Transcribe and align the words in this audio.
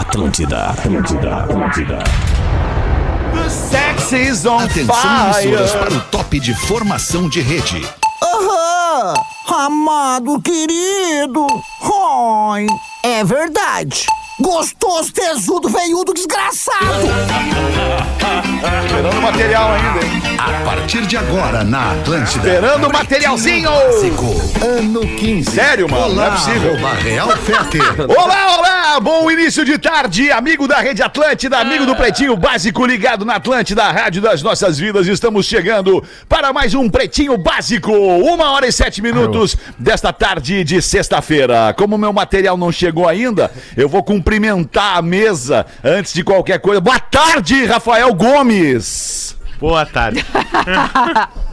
Atlântida, 0.00 0.66
Atlântida, 0.66 1.36
Atlântida. 1.36 1.98
Sex 3.48 4.12
is 4.12 4.44
on 4.44 4.58
Atenção, 4.58 4.94
emissoras 5.42 5.70
fire. 5.72 5.78
para 5.78 5.94
o 5.94 6.00
top 6.10 6.38
de 6.38 6.54
formação 6.54 7.28
de 7.30 7.40
rede. 7.40 7.82
Aham! 8.22 9.14
Amado 9.48 10.38
querido! 10.42 11.46
Ai, 12.52 12.66
é 13.04 13.24
verdade! 13.24 14.04
Gostoso, 14.38 15.10
tesudo, 15.14 15.70
veiudo, 15.70 16.12
desgraçado! 16.12 17.06
Esperando 18.84 19.22
material 19.22 19.70
ainda, 19.72 20.04
hein? 20.04 20.22
A 20.38 20.62
partir 20.64 21.06
de 21.06 21.16
agora 21.16 21.64
na 21.64 21.92
Atlântida. 21.92 22.46
Esperando 22.46 22.86
o 22.88 22.92
materialzinho. 22.92 23.70
Ano 23.70 25.00
15. 25.00 25.50
Sério, 25.50 25.90
mano? 25.90 26.14
Não 26.14 26.22
é 26.22 26.26
Olá, 26.26 26.36
possível. 26.36 26.72
arroba 26.74 26.92
Real 26.96 27.28
Feter. 27.38 27.82
Olá, 28.10 28.56
olá! 28.58 28.75
Bom 29.00 29.30
início 29.30 29.62
de 29.62 29.76
tarde, 29.76 30.30
amigo 30.30 30.66
da 30.66 30.78
Rede 30.78 31.02
Atlântida, 31.02 31.58
amigo 31.58 31.84
do 31.84 31.94
Pretinho 31.94 32.34
Básico 32.34 32.86
ligado 32.86 33.26
na 33.26 33.34
Atlântida, 33.34 33.84
a 33.84 33.92
rádio 33.92 34.22
das 34.22 34.42
nossas 34.42 34.78
vidas. 34.78 35.06
Estamos 35.06 35.44
chegando 35.44 36.02
para 36.26 36.50
mais 36.50 36.72
um 36.74 36.88
Pretinho 36.88 37.36
Básico. 37.36 37.92
Uma 37.92 38.52
hora 38.52 38.66
e 38.66 38.72
sete 38.72 39.02
minutos 39.02 39.54
desta 39.78 40.14
tarde 40.14 40.64
de 40.64 40.80
sexta-feira. 40.80 41.74
Como 41.76 41.98
meu 41.98 42.12
material 42.12 42.56
não 42.56 42.72
chegou 42.72 43.06
ainda, 43.06 43.50
eu 43.76 43.86
vou 43.86 44.02
cumprimentar 44.02 44.96
a 44.96 45.02
mesa 45.02 45.66
antes 45.84 46.14
de 46.14 46.24
qualquer 46.24 46.58
coisa. 46.58 46.80
Boa 46.80 46.98
tarde, 46.98 47.66
Rafael 47.66 48.14
Gomes! 48.14 49.36
Boa 49.60 49.84
tarde. 49.84 50.24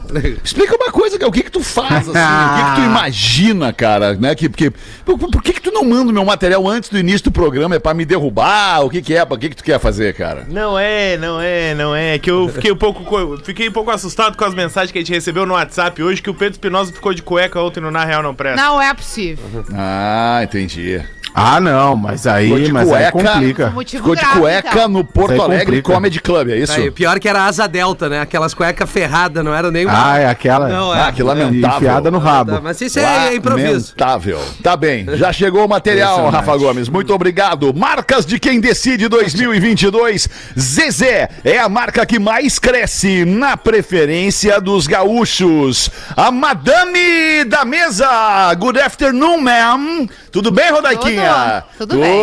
Explica 0.44 0.76
uma 0.76 0.90
coisa, 0.92 1.18
cara. 1.18 1.28
O 1.28 1.32
que 1.32 1.42
que 1.42 1.50
tu 1.50 1.62
faz, 1.62 2.08
assim? 2.08 2.10
O 2.10 2.56
que 2.56 2.70
que 2.70 2.80
tu 2.80 2.84
imagina, 2.90 3.72
cara, 3.72 4.14
né? 4.14 4.34
Que, 4.34 4.48
porque, 4.48 4.70
por, 5.04 5.18
por 5.18 5.42
que 5.42 5.52
que 5.52 5.60
tu 5.60 5.70
não 5.72 5.84
manda 5.84 6.10
o 6.10 6.14
meu 6.14 6.24
material 6.24 6.66
antes 6.68 6.90
do 6.90 6.98
início 6.98 7.24
do 7.24 7.32
programa? 7.32 7.74
É 7.74 7.78
pra 7.78 7.94
me 7.94 8.04
derrubar? 8.04 8.80
O 8.84 8.90
que 8.90 9.00
que 9.02 9.14
é? 9.14 9.22
O 9.22 9.38
que 9.38 9.48
que 9.50 9.56
tu 9.56 9.64
quer 9.64 9.78
fazer, 9.80 10.14
cara? 10.14 10.46
Não 10.48 10.78
é, 10.78 11.16
não 11.16 11.40
é, 11.40 11.74
não 11.74 11.94
é. 11.94 12.18
Que 12.18 12.30
eu 12.30 12.48
fiquei 12.48 12.70
um 12.72 12.76
pouco, 12.76 13.02
co- 13.04 13.38
fiquei 13.44 13.68
um 13.68 13.72
pouco 13.72 13.90
assustado 13.90 14.36
com 14.36 14.44
as 14.44 14.54
mensagens 14.54 14.90
que 14.92 14.98
a 14.98 15.00
gente 15.00 15.12
recebeu 15.12 15.44
no 15.46 15.54
WhatsApp 15.54 16.02
hoje 16.02 16.22
que 16.22 16.30
o 16.30 16.34
Pedro 16.34 16.52
Espinosa 16.54 16.92
ficou 16.92 17.12
de 17.14 17.22
cueca 17.22 17.60
ontem 17.60 17.80
no 17.80 17.90
Na 17.90 18.04
Real 18.04 18.22
Não 18.22 18.34
Presta. 18.34 18.60
Não 18.60 18.80
é 18.80 18.92
possível. 18.94 19.64
Ah, 19.72 20.40
entendi. 20.42 21.00
Ah, 21.34 21.58
não, 21.60 21.96
mas 21.96 22.22
Ficou 22.22 22.32
aí, 22.36 22.64
de 22.64 22.72
mas 22.72 22.92
aí 22.92 23.10
cueca. 23.10 23.32
complica. 23.32 23.70
Motivo 23.70 24.02
Ficou 24.02 24.14
de 24.14 24.38
cueca 24.40 24.68
então. 24.70 24.88
no 24.88 25.04
Porto 25.04 25.32
aí 25.32 25.40
Alegre 25.40 25.64
complica. 25.66 25.92
Comedy 25.92 26.20
Club, 26.20 26.48
é 26.50 26.56
isso? 26.58 26.72
Aí, 26.72 26.88
o 26.88 26.92
pior 26.92 27.18
que 27.18 27.28
era 27.28 27.40
a 27.40 27.46
asa 27.46 27.66
delta, 27.66 28.08
né? 28.08 28.20
Aquelas 28.20 28.54
cuecas 28.54 28.88
ferradas, 28.88 29.44
não 29.44 29.52
era 29.52 29.68
nem 29.70 29.84
uma. 29.84 30.12
Ah, 30.12 30.18
é 30.18 30.26
aquela 30.28 30.68
Não, 30.68 30.94
é. 30.94 31.02
Ah, 31.02 31.12
que 31.12 31.24
lamentável. 31.24 31.76
enfiada 31.78 32.08
no 32.10 32.18
rabo. 32.18 32.60
Mas 32.62 32.80
isso 32.80 33.00
é 33.00 33.34
improviso. 33.34 33.94
Lamentável. 33.98 34.38
Tá 34.62 34.76
bem. 34.76 35.06
Já 35.16 35.32
chegou 35.32 35.64
o 35.64 35.68
material, 35.68 36.30
Rafa 36.30 36.56
Gomes. 36.56 36.88
Muito 36.88 37.12
obrigado. 37.12 37.74
Marcas 37.74 38.24
de 38.24 38.38
quem 38.38 38.60
decide 38.60 39.08
2022. 39.08 40.28
Zezé 40.56 41.28
é 41.42 41.58
a 41.58 41.68
marca 41.68 42.06
que 42.06 42.18
mais 42.20 42.60
cresce 42.60 43.24
na 43.24 43.56
preferência 43.56 44.60
dos 44.60 44.86
gaúchos. 44.86 45.90
A 46.16 46.30
madame 46.30 47.44
da 47.46 47.64
mesa. 47.64 48.54
Good 48.54 48.78
afternoon, 48.78 49.40
ma'am. 49.40 50.06
Tudo 50.30 50.50
bem, 50.50 50.70
Rodaiquinha? 50.70 51.23
Tudo. 51.28 51.64
Tudo 51.78 52.00
bem. 52.00 52.20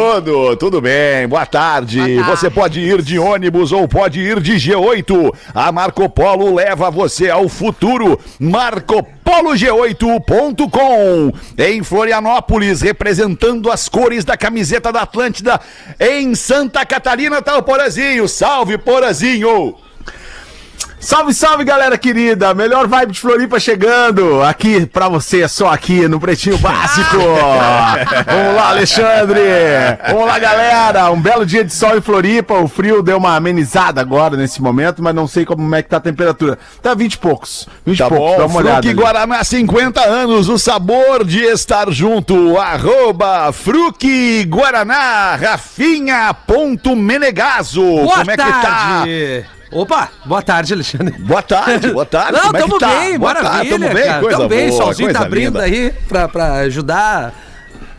Tudo, 0.57 0.81
bem. 0.81 1.27
Boa 1.27 1.45
tarde. 1.45 1.97
Boa 1.97 2.07
tarde. 2.07 2.23
Você 2.29 2.49
pode 2.49 2.79
ir 2.79 3.01
de 3.01 3.19
ônibus 3.19 3.71
ou 3.71 3.87
pode 3.87 4.19
ir 4.19 4.39
de 4.39 4.53
G8. 4.53 5.33
A 5.53 5.71
Marco 5.71 6.09
Polo 6.09 6.55
leva 6.55 6.89
você 6.91 7.29
ao 7.29 7.47
futuro. 7.47 8.19
MarcoPoloG8.com. 8.39 11.31
Em 11.57 11.83
Florianópolis, 11.83 12.81
representando 12.81 13.71
as 13.71 13.87
cores 13.87 14.25
da 14.25 14.35
camiseta 14.37 14.91
da 14.91 15.01
Atlântida. 15.01 15.59
Em 15.99 16.33
Santa 16.35 16.85
Catarina 16.85 17.41
tá 17.41 17.57
o 17.57 17.63
Porazinho. 17.63 18.27
Salve, 18.27 18.77
Porazinho! 18.77 19.75
Salve, 20.99 21.33
salve, 21.33 21.63
galera 21.63 21.97
querida! 21.97 22.53
Melhor 22.53 22.85
vibe 22.87 23.13
de 23.13 23.19
Floripa 23.19 23.59
chegando 23.59 24.43
aqui 24.43 24.85
pra 24.85 25.09
você, 25.09 25.47
só 25.47 25.73
aqui 25.73 26.07
no 26.07 26.19
Pretinho 26.19 26.59
Básico! 26.59 27.17
Vamos 27.17 28.55
lá, 28.55 28.69
Alexandre! 28.69 29.41
Vamos 30.09 30.27
lá, 30.27 30.37
galera! 30.37 31.09
Um 31.11 31.19
belo 31.19 31.43
dia 31.43 31.63
de 31.65 31.73
sol 31.73 31.97
em 31.97 32.01
Floripa. 32.01 32.53
O 32.53 32.67
frio 32.67 33.01
deu 33.01 33.17
uma 33.17 33.35
amenizada 33.35 33.99
agora 33.99 34.37
nesse 34.37 34.61
momento, 34.61 35.01
mas 35.01 35.15
não 35.15 35.25
sei 35.27 35.43
como 35.43 35.73
é 35.75 35.81
que 35.81 35.89
tá 35.89 35.97
a 35.97 36.01
temperatura. 36.01 36.59
Tá 36.83 36.93
20 36.93 37.13
e 37.13 37.17
poucos. 37.17 37.67
20 37.85 37.97
Tá 37.97 38.05
e 38.05 38.09
poucos, 38.09 38.37
dá 38.37 38.43
bom, 38.43 38.49
uma 38.49 38.59
olhada. 38.59 38.75
Fruque 38.75 38.89
ali. 38.89 38.97
Guaraná, 39.01 39.43
50 39.43 40.01
anos, 40.01 40.49
o 40.49 40.59
sabor 40.59 41.25
de 41.25 41.39
estar 41.39 41.89
junto. 41.91 42.59
Arroba 42.59 43.51
Fruque 43.51 44.45
Guaraná, 44.45 45.35
Rafinha.menegaso. 45.35 47.81
Como 47.81 48.31
é 48.31 48.37
que 48.37 48.37
tá? 48.37 49.03
Tarde! 49.71 49.81
Opa, 49.81 50.09
boa 50.25 50.41
tarde, 50.41 50.73
Alexandre. 50.73 51.15
Boa 51.19 51.41
tarde, 51.41 51.89
boa 51.91 52.05
tarde. 52.05 52.33
Não, 52.33 52.41
Como 52.41 52.57
é 52.57 52.61
que 52.61 52.67
tamo 52.67 52.79
tá? 52.79 52.87
bem, 52.99 53.17
Boa 53.19 53.33
tarde, 53.33 53.47
maravilha, 53.49 53.79
tamo 53.79 53.93
bem, 53.93 54.05
cara. 54.05 54.21
coisa 54.21 54.37
tamo 54.37 54.49
bem, 54.49 54.69
boa, 54.69 54.83
solzinho 54.83 55.07
tá 55.09 55.13
coisa 55.19 55.27
abrindo 55.27 55.61
linda. 55.61 55.61
aí 55.63 55.93
pra, 56.07 56.27
pra 56.27 56.53
ajudar. 56.55 57.33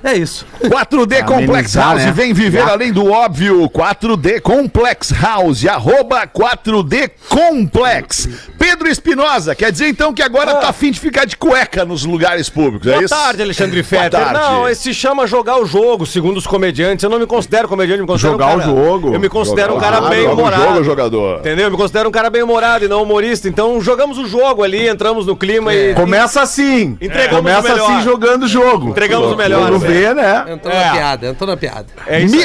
É 0.04 0.14
isso. 0.14 0.44
4D 0.62 1.24
Complex 1.24 1.76
Amenizar, 1.76 1.84
House, 1.90 2.04
né? 2.04 2.12
vem 2.12 2.32
viver 2.32 2.62
além 2.62 2.92
do 2.92 3.10
óbvio. 3.10 3.68
4D 3.70 4.40
Complex 4.40 5.12
House, 5.12 5.64
arroba 5.66 6.26
4D 6.26 7.10
Complex. 7.28 8.28
Pedro 8.58 8.88
Espinosa, 8.88 9.54
quer 9.54 9.70
dizer 9.70 9.88
então 9.88 10.12
que 10.12 10.22
agora 10.22 10.54
tá 10.56 10.68
afim 10.68 10.90
de 10.90 10.98
ficar 10.98 11.24
de 11.24 11.36
cueca 11.36 11.84
nos 11.84 12.04
lugares 12.04 12.48
públicos, 12.48 12.86
é 12.88 12.92
Boa 12.92 13.04
isso? 13.04 13.14
tarde, 13.14 13.42
Alexandre 13.42 13.82
Boa 13.82 14.02
Fetter. 14.02 14.10
tarde. 14.20 14.40
Não, 14.40 14.68
esse 14.68 14.82
se 14.82 14.94
chama 14.94 15.26
jogar 15.26 15.58
o 15.60 15.66
jogo, 15.66 16.04
segundo 16.04 16.36
os 16.36 16.46
comediantes. 16.46 17.02
Eu 17.04 17.10
não 17.10 17.19
me 17.20 17.26
considero 17.26 17.69
comediante, 17.69 18.00
eu 18.00 18.04
me 18.04 18.08
considero 18.08 18.32
Jogar 18.32 18.56
um 18.56 18.58
cara, 18.58 18.70
o 18.70 18.76
jogo. 18.84 19.14
Eu 19.14 19.20
me 19.20 19.28
considero 19.28 19.72
um 19.72 19.74
Jogar 19.76 19.92
cara 19.92 20.04
o 20.04 20.08
bem 20.08 20.26
humorado. 20.26 20.62
jogo, 20.64 20.84
jogador. 20.84 21.38
Entendeu? 21.38 21.66
Eu 21.66 21.70
me 21.70 21.76
considero 21.76 22.08
um 22.08 22.12
cara 22.12 22.28
bem 22.30 22.42
humorado 22.42 22.84
e 22.84 22.88
não 22.88 23.02
humorista. 23.02 23.48
Então 23.48 23.80
jogamos 23.80 24.19
o 24.19 24.26
jogo 24.26 24.62
ali, 24.64 24.88
entramos 24.88 25.26
no 25.26 25.36
clima 25.36 25.72
e 25.74 25.94
Começa 25.94 26.40
assim. 26.42 26.96
Entregamos 27.00 27.34
o 27.34 27.36
Começa 27.38 27.69
melhor. 27.69 27.90
assim 27.92 28.02
jogando 28.02 28.42
o 28.44 28.48
jogo. 28.48 28.88
Entregamos 28.90 29.32
o 29.32 29.36
melhor. 29.36 29.70
Ver, 29.92 30.14
né? 30.14 30.44
Entrou 30.48 30.72
É. 30.75 30.84
na 30.84 30.92
piada, 30.92 31.26
entrou 31.28 31.50
na 31.50 31.56
piada. 31.56 31.86
é 32.06 32.20
isso 32.20 32.34
aí. 32.34 32.42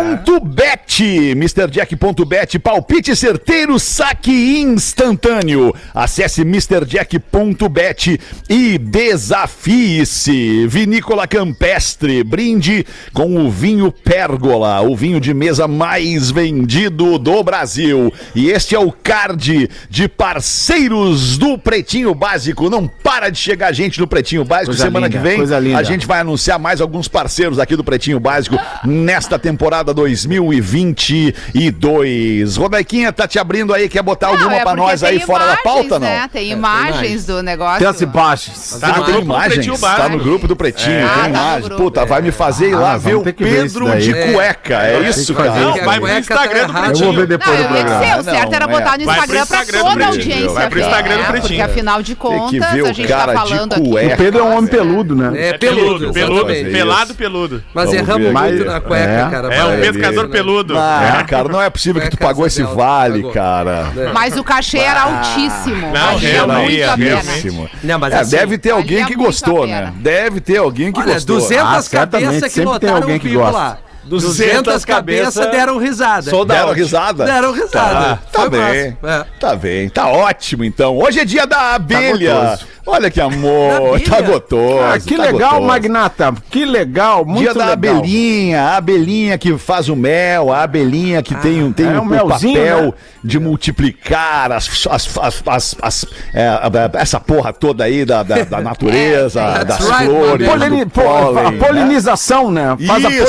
MrJack.bet. 0.00 1.34
MrJack.bet, 1.34 2.58
palpite 2.58 3.14
certeiro, 3.16 3.78
saque 3.78 4.58
instantâneo. 4.60 5.74
Acesse 5.94 6.42
MrJack.bet 6.42 8.20
e 8.48 8.78
desafie-se. 8.78 10.66
Vinícola 10.66 11.26
Campestre, 11.26 12.22
brinde 12.24 12.86
com 13.12 13.36
o 13.36 13.50
vinho 13.50 13.90
Pérgola, 13.92 14.80
o 14.82 14.94
vinho 14.96 15.20
de 15.20 15.32
mesa 15.34 15.66
mais 15.68 16.30
vendido 16.30 17.18
do 17.18 17.42
Brasil. 17.42 18.12
E 18.34 18.50
este 18.50 18.74
é 18.74 18.78
o 18.78 18.90
card 18.92 19.68
de 19.88 20.08
parceiros 20.08 21.38
do 21.38 21.56
Pretinho 21.58 22.14
Básico. 22.14 22.68
Não 22.70 22.86
para 22.86 23.30
de 23.30 23.38
chegar 23.38 23.72
gente 23.72 23.98
no 24.00 24.06
Pretinho 24.06 24.44
Básico. 24.44 24.66
Coisa 24.70 24.84
Semana 24.84 25.06
linda, 25.06 25.18
que 25.18 25.22
vem 25.24 25.36
coisa 25.38 25.58
linda. 25.58 25.78
a 25.78 25.82
gente 25.82 25.99
vai 26.06 26.20
anunciar 26.20 26.58
mais 26.58 26.80
alguns 26.80 27.08
parceiros 27.08 27.58
aqui 27.58 27.76
do 27.76 27.84
Pretinho 27.84 28.18
Básico 28.20 28.56
nesta 28.84 29.38
temporada 29.38 29.92
2022. 29.94 32.56
Rodaiquinha 32.56 33.12
tá 33.12 33.26
te 33.26 33.38
abrindo 33.38 33.72
aí, 33.74 33.88
quer 33.88 34.02
botar 34.02 34.28
alguma 34.28 34.54
é 34.56 34.62
pra 34.62 34.74
nós 34.76 35.02
aí 35.02 35.18
tem 35.18 35.26
fora 35.26 35.44
da 35.46 35.52
imagens, 35.52 35.64
pauta, 35.64 35.98
né? 35.98 36.20
não? 36.22 36.28
Tem 36.28 36.50
imagens 36.50 37.24
do 37.26 37.42
negócio. 37.42 37.78
Tem 37.78 37.88
as 37.88 38.00
imagens. 38.00 38.78
Tá, 38.80 38.88
no 38.88 38.94
tem 38.94 39.04
grupo 39.04 39.20
do 39.20 39.24
imagens, 39.24 39.54
Pretinho 39.54 39.78
tá 39.78 40.08
no 40.08 40.18
grupo 40.18 40.48
do 40.48 40.56
Pretinho, 40.56 41.06
Ah, 41.06 41.10
tem 41.14 41.22
tá 41.22 41.28
imagens. 41.28 41.68
Puta, 41.76 42.04
vai 42.04 42.22
me 42.22 42.30
fazer 42.32 42.70
ir 42.70 42.74
Ah, 42.74 42.78
lá 42.80 42.96
ver 42.96 43.14
o 43.16 43.22
ver 43.22 43.32
Pedro 43.34 43.86
daí. 43.86 44.00
de 44.02 44.12
É. 44.16 44.32
cueca, 44.32 44.74
é 44.82 44.98
Tem 45.00 45.08
isso, 45.10 45.34
cara? 45.34 45.50
Não, 45.50 45.84
vai 45.84 46.00
pro 46.00 46.08
Instagram 46.18 46.66
do 46.66 46.72
tá 46.72 46.78
Eu 46.78 46.84
vou 46.84 46.92
Pretinho. 46.92 47.12
ver 47.12 47.26
depois 47.26 47.50
Não, 47.50 47.56
do 47.56 47.62
ia 47.62 47.68
programa. 47.84 48.00
dizer, 48.00 48.12
o 48.12 48.16
Não, 48.16 48.24
certo 48.34 48.52
era 48.54 48.66
não, 48.66 48.72
botar 48.72 48.94
é. 48.94 48.98
no 48.98 49.04
Instagram 49.10 49.46
pra 49.46 49.64
toda 49.64 49.78
a 49.78 49.82
Pretinho, 49.94 50.06
audiência. 50.08 50.48
vai 50.50 50.68
pro 50.68 50.78
ver, 50.80 50.86
Instagram 50.86 51.14
do 51.16 51.20
né? 51.22 51.28
Pretinho. 51.28 51.48
Porque 51.50 51.62
afinal 51.62 52.02
de 52.02 52.14
Tem 52.14 52.14
que 52.14 52.20
contas, 52.20 52.72
ver 52.72 52.80
a 52.80 52.90
o 52.90 52.92
gente 52.92 53.08
cara 53.08 53.32
tá 53.32 53.42
de 53.44 53.48
falando 53.50 53.74
cueca. 53.80 54.14
O 54.14 54.16
Pedro 54.16 54.40
é 54.40 54.42
um 54.42 54.56
homem 54.56 54.70
peludo, 54.70 55.14
né? 55.16 55.30
É, 55.34 55.48
É 55.50 55.58
peludo, 55.98 56.12
peludo, 56.12 56.46
pelado 56.46 57.14
peludo. 57.14 57.64
Mas 57.74 57.86
Vamos 57.86 58.00
erramos 58.00 58.22
muito 58.22 58.34
Mas- 58.34 58.64
na 58.66 58.80
cueca, 58.80 59.10
é. 59.10 59.30
cara. 59.30 59.54
É 59.54 59.64
um 59.64 59.68
Vai. 59.68 59.92
pescador 59.92 60.28
peludo. 60.28 60.78
Ah, 60.78 61.24
cara, 61.28 61.48
não 61.48 61.60
é 61.60 61.70
possível 61.70 62.00
que 62.02 62.10
tu 62.10 62.18
pagou 62.18 62.46
esse 62.46 62.62
vale, 62.62 63.18
pagou. 63.18 63.32
cara. 63.32 63.92
É. 63.96 64.12
Mas 64.12 64.36
o 64.36 64.44
cachê 64.44 64.78
era 64.78 65.02
altíssimo. 65.02 65.92
Não, 65.92 66.16
realmente. 66.18 66.82
Altíssimo. 66.82 67.68
Não, 67.82 67.98
mas 67.98 68.12
É, 68.12 68.18
assim, 68.18 68.30
deve 68.36 68.58
ter 68.58 68.70
alguém 68.70 69.00
valia 69.02 69.06
que 69.06 69.14
gostou, 69.14 69.66
né? 69.66 69.92
Deve 69.96 70.40
ter 70.40 70.56
alguém 70.58 70.92
que 70.92 71.02
gostou. 71.02 71.36
200 71.36 71.86
Ah, 71.86 71.90
cabeças 71.90 72.34
que 72.34 72.40
sempre 72.50 72.52
tem 72.54 72.64
lotaram 72.64 72.96
alguém 72.96 73.16
o 73.16 73.20
que 73.20 73.28
pico 73.28 73.40
lá. 73.40 73.78
200 74.10 74.36
200 74.36 74.84
cabeças 74.84 75.34
cabeça 75.34 75.46
deram 75.50 75.78
risada. 75.78 76.30
Sold 76.30 76.48
Deram 76.52 76.68
out. 76.68 76.78
risada? 76.80 77.24
Deram 77.24 77.52
risada. 77.52 77.70
Tá, 77.70 78.18
tá 78.32 78.48
bem. 78.48 78.96
É. 79.02 79.24
Tá 79.38 79.56
bem. 79.56 79.88
Tá 79.88 80.08
ótimo, 80.08 80.64
então. 80.64 80.96
Hoje 80.98 81.20
é 81.20 81.24
dia 81.24 81.46
da 81.46 81.74
abelha. 81.74 82.34
gostoso. 82.34 82.70
Olha 82.86 83.10
que 83.10 83.20
amor, 83.20 84.00
tá 84.00 84.20
gostoso. 84.20 84.80
Ah, 84.82 84.98
que 84.98 85.14
tá 85.16 85.22
legal, 85.22 85.38
gostoso. 85.50 85.66
Magnata. 85.66 86.34
Que 86.50 86.64
legal, 86.64 87.24
muito 87.24 87.40
Dia 87.42 87.54
da 87.54 87.66
legal. 87.70 87.96
abelhinha, 87.98 88.62
a 88.62 88.76
abelhinha 88.78 89.38
que 89.38 89.56
faz 89.58 89.88
o 89.88 89.94
mel, 89.94 90.52
a 90.52 90.62
abelhinha 90.62 91.22
que 91.22 91.34
tem, 91.36 91.62
um- 91.62 91.72
tem 91.72 91.86
é 91.86 91.90
o, 91.90 92.00
um 92.00 92.02
o 92.02 92.06
melzinho, 92.06 92.54
papel 92.58 92.82
né? 92.86 92.92
de 93.22 93.38
multiplicar 93.38 94.50
as, 94.50 94.86
as, 94.90 95.18
as, 95.18 95.42
as- 95.46 95.76
as- 95.80 96.06
é, 96.34 96.48
essa 96.94 97.20
porra 97.20 97.52
toda 97.52 97.84
aí 97.84 98.04
da, 98.04 98.22
da, 98.22 98.42
da 98.44 98.60
natureza, 98.62 99.64
das 99.64 99.78
right, 99.88 100.06
flores. 100.06 100.48
Polini- 100.48 100.86
pólen, 100.86 101.46
a 101.46 101.52
polinização, 101.66 102.50
né? 102.50 102.76
Faz 102.86 103.04
a 103.04 103.10
Isso, 103.10 103.22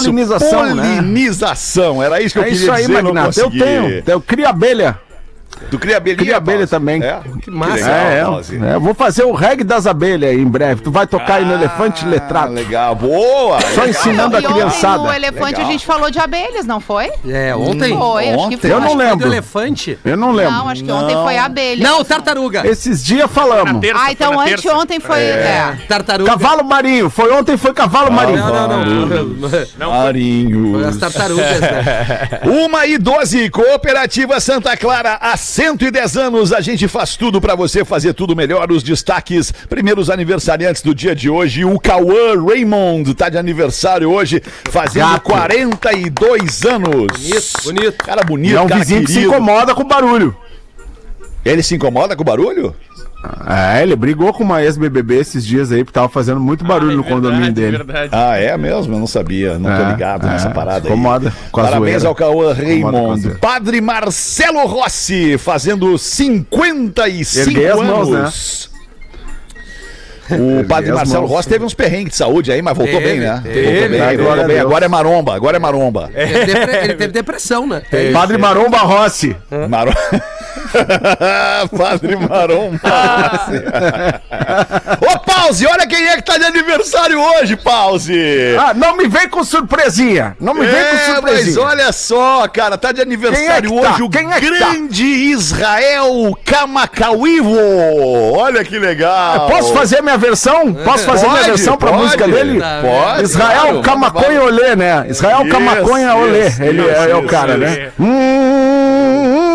polinização, 0.75 2.00
né? 2.00 2.06
era 2.06 2.21
isso 2.21 2.33
que 2.33 2.39
eu 2.39 2.44
É 2.44 2.45
queria 2.47 2.62
isso 2.62 2.71
aí, 2.71 2.81
dizer, 2.81 2.94
não 3.03 3.13
Magnata. 3.13 3.39
Eu 3.39 3.50
tenho. 3.50 4.03
Eu 4.06 4.21
crio 4.21 4.47
abelha. 4.47 4.97
Tu 5.69 5.79
cria 5.79 5.97
abelhinha? 5.97 6.17
Cria 6.23 6.37
abelha 6.37 6.67
também. 6.67 7.01
É? 7.03 7.19
Que 7.41 7.49
massa. 7.51 7.73
legal, 7.75 8.39
é, 8.39 8.71
é, 8.71 8.75
eu 8.75 8.81
vou 8.81 8.93
fazer 8.93 9.23
o 9.23 9.31
reggae 9.33 9.63
das 9.63 9.85
abelhas 9.87 10.29
aí 10.31 10.39
em 10.41 10.47
breve. 10.47 10.81
Tu 10.81 10.91
vai 10.91 11.05
tocar 11.07 11.35
aí 11.35 11.45
no 11.45 11.53
elefante 11.53 12.03
Ah, 12.05 12.09
letrado. 12.09 12.53
legal, 12.53 12.95
boa. 12.95 13.59
Só 13.61 13.67
legal. 13.83 13.87
ensinando 13.87 14.37
a 14.37 14.41
E 14.41 14.45
ontem 14.45 14.53
criançada. 14.55 15.03
no 15.03 15.13
elefante 15.13 15.51
Legal. 15.53 15.67
a 15.67 15.71
gente 15.71 15.85
falou 15.85 16.09
de 16.11 16.19
abelhas, 16.19 16.65
não 16.65 16.79
foi? 16.79 17.11
É, 17.27 17.55
ontem. 17.55 17.97
Foi, 17.97 18.29
acho 18.29 18.37
que 18.37 18.43
Ontem? 18.45 18.57
foi. 18.57 18.71
Eu 18.71 18.79
não 18.79 18.87
Foi 18.87 18.97
do 18.97 19.03
lembro. 19.03 19.27
elefante? 19.27 19.99
Eu 20.03 20.17
não 20.17 20.31
lembro. 20.31 20.51
Não, 20.53 20.69
acho 20.69 20.83
que 20.83 20.91
ontem 20.91 21.15
foi 21.15 21.37
abelha. 21.37 21.83
Não, 21.83 22.03
tartaruga. 22.03 22.67
Esses 22.67 23.03
dias 23.03 23.29
falamos. 23.31 23.79
terça, 23.81 24.01
Ah, 24.03 24.11
então 24.11 24.33
foi 24.33 24.53
anteontem 24.53 24.99
foi. 24.99 25.19
É. 25.21 25.77
Tartaruga. 25.87 26.31
Cavalo 26.31 26.63
marinho. 26.63 27.09
Foi 27.09 27.31
ontem, 27.31 27.57
foi 27.57 27.73
cavalo 27.73 28.11
marinho. 28.11 28.37
Não, 28.39 28.67
não, 28.67 28.85
não. 28.85 29.49
Foi 29.49 29.87
Marinhos. 29.87 30.85
as 30.87 30.97
tartarugas, 30.97 31.59
né? 31.61 32.39
Uma 32.65 32.85
e 32.85 32.97
12, 32.97 33.49
Cooperativa 33.49 34.39
Santa 34.39 34.75
Clara, 34.77 35.17
há 35.21 35.35
110 35.51 36.15
anos 36.15 36.53
a 36.53 36.62
gente 36.62 36.88
faz 36.88 37.18
tudo 37.18 37.42
pra 37.42 37.56
você 37.56 37.83
fazer 37.83 38.13
tudo 38.13 38.33
melhor. 38.33 38.71
Os 38.71 38.81
destaques, 38.81 39.51
primeiros 39.68 40.09
aniversariantes 40.09 40.81
do 40.81 40.95
dia 40.95 41.13
de 41.13 41.30
hoje, 41.30 41.65
o 41.65 41.77
Cauã 41.77 42.42
Raymond 42.42 43.13
tá 43.13 43.27
de 43.27 43.38
aniversário 43.38 44.09
hoje, 44.09 44.42
fazendo 44.69 45.09
Gato. 45.12 45.24
42 45.30 46.63
anos. 46.65 47.07
Bonito, 47.19 47.63
bonito. 47.65 47.98
Cara 48.06 48.24
bonito, 48.24 48.53
E 48.53 48.56
é 48.56 48.62
um 48.62 48.68
cara 48.68 48.80
vizinho 48.80 49.01
que 49.01 49.07
se 49.07 49.13
querido. 49.15 49.33
incomoda 49.33 49.75
com 49.75 49.81
o 49.81 49.88
barulho. 49.88 50.33
Ele 51.44 51.62
se 51.62 51.75
incomoda 51.75 52.15
com 52.15 52.21
o 52.21 52.25
barulho? 52.25 52.74
É, 53.47 53.83
ele 53.83 53.95
brigou 53.95 54.33
com 54.33 54.44
uma 54.44 54.63
ex-BBB 54.63 55.19
esses 55.19 55.45
dias 55.45 55.71
aí, 55.71 55.83
porque 55.83 55.94
tava 55.94 56.09
fazendo 56.09 56.39
muito 56.39 56.65
barulho 56.65 56.97
no 56.97 57.03
condomínio 57.03 57.51
dele. 57.53 57.75
É 57.75 57.83
Verdade. 57.83 58.09
Ah, 58.12 58.35
é 58.38 58.57
mesmo? 58.57 58.95
Eu 58.95 59.00
não 59.00 59.06
sabia, 59.06 59.59
não 59.59 59.69
tô 59.75 59.83
É, 59.83 59.91
ligado 59.91 60.25
é, 60.27 60.31
nessa 60.31 60.50
parada 60.50 60.89
aí. 60.89 60.95
com 60.95 61.07
a 61.12 61.19
Parabéns 61.63 62.01
zoeira. 62.01 62.07
ao 62.07 62.15
Cauã 62.15 62.53
Raymond. 62.53 63.38
Padre 63.39 63.79
Marcelo 63.79 64.65
Rossi, 64.65 65.38
fazendo 65.38 65.97
55 66.00 67.50
Erguei 67.50 67.68
as 67.69 67.79
mãos, 67.79 68.09
né? 68.09 68.19
anos. 68.21 68.71
O 70.31 70.63
padre 70.65 70.91
Marcelo. 70.94 71.25
Rossi 71.27 71.50
teve 71.50 71.65
uns 71.65 71.74
perrengues 71.74 72.12
de 72.13 72.17
saúde 72.17 72.51
aí, 72.53 72.62
mas 72.62 72.75
voltou 72.77 73.00
Teve, 73.01 73.12
bem, 73.12 73.19
né? 73.19 73.41
teve. 73.44 73.62
voltou 73.63 73.89
bem, 73.89 74.17
voltou. 74.17 74.47
Deus. 74.47 74.59
Agora 74.62 74.85
é 74.85 74.88
maromba, 74.88 75.35
agora 75.35 75.57
é 75.57 75.59
maromba. 75.59 76.09
Ele 76.13 76.33
teve, 76.33 76.45
depre- 76.53 76.77
ele 76.77 76.94
teve 76.94 77.13
depressão, 77.13 77.67
né? 77.67 77.81
Padre 78.13 78.38
Maromba 78.38 78.77
Rossi. 78.79 79.35
Maro... 79.69 79.91
Padre 81.77 82.15
Maromba. 82.15 82.80
Ô, 85.01 85.19
Pause, 85.19 85.68
olha 85.68 85.88
quem 85.88 86.07
é 86.07 86.15
que 86.18 86.24
tá 86.24 86.38
de 86.38 86.45
aniversário 86.45 87.19
hoje, 87.21 87.56
Pause. 87.56 88.56
Ah, 88.59 88.74
não 88.74 88.95
me 88.95 89.07
vem 89.07 89.27
com 89.30 89.44
surpresinha. 89.44 90.36
Não 90.39 90.53
me 90.53 90.65
vem 90.65 90.71
com 90.71 90.77
É, 90.77 90.94
mas 90.94 91.06
surpresinha. 91.15 91.65
olha 91.65 91.92
só, 91.92 92.48
cara, 92.48 92.77
tá 92.77 92.92
de 92.92 93.01
aniversário 93.01 93.48
Quem 93.48 93.56
é 93.57 93.62
que 93.62 93.68
tá? 93.81 93.92
hoje 93.94 94.03
o 94.03 94.09
Quem 94.09 94.31
é 94.31 94.39
que 94.39 94.59
tá? 94.59 94.69
grande 94.69 95.03
Israel 95.03 96.38
Kamakawiwo. 96.45 98.33
Olha 98.38 98.63
que 98.63 98.77
legal. 98.80 99.48
Posso 99.48 99.74
fazer 99.74 100.01
minha 100.01 100.18
versão? 100.18 100.74
Posso 100.74 101.06
fazer 101.06 101.27
minha 101.27 101.38
Pode, 101.39 101.50
versão 101.51 101.77
pra 101.77 101.92
pode. 101.92 102.03
música 102.03 102.27
dele? 102.27 102.59
Pode. 102.81 103.24
Israel 103.24 103.62
claro. 103.62 103.81
Camaconha 103.81 104.44
Olê, 104.44 104.75
né? 104.75 105.06
Israel 105.09 105.42
Isso, 105.42 105.50
Camaconha 105.51 106.15
Olê. 106.15 106.48
isso, 106.48 106.63
Ele 106.63 106.81
isso, 106.81 106.89
é, 106.92 107.15
o 107.15 107.19
isso, 107.19 107.27
cara, 107.27 107.51
isso. 107.53 107.59
né? 107.59 107.92
Mas 107.98 109.50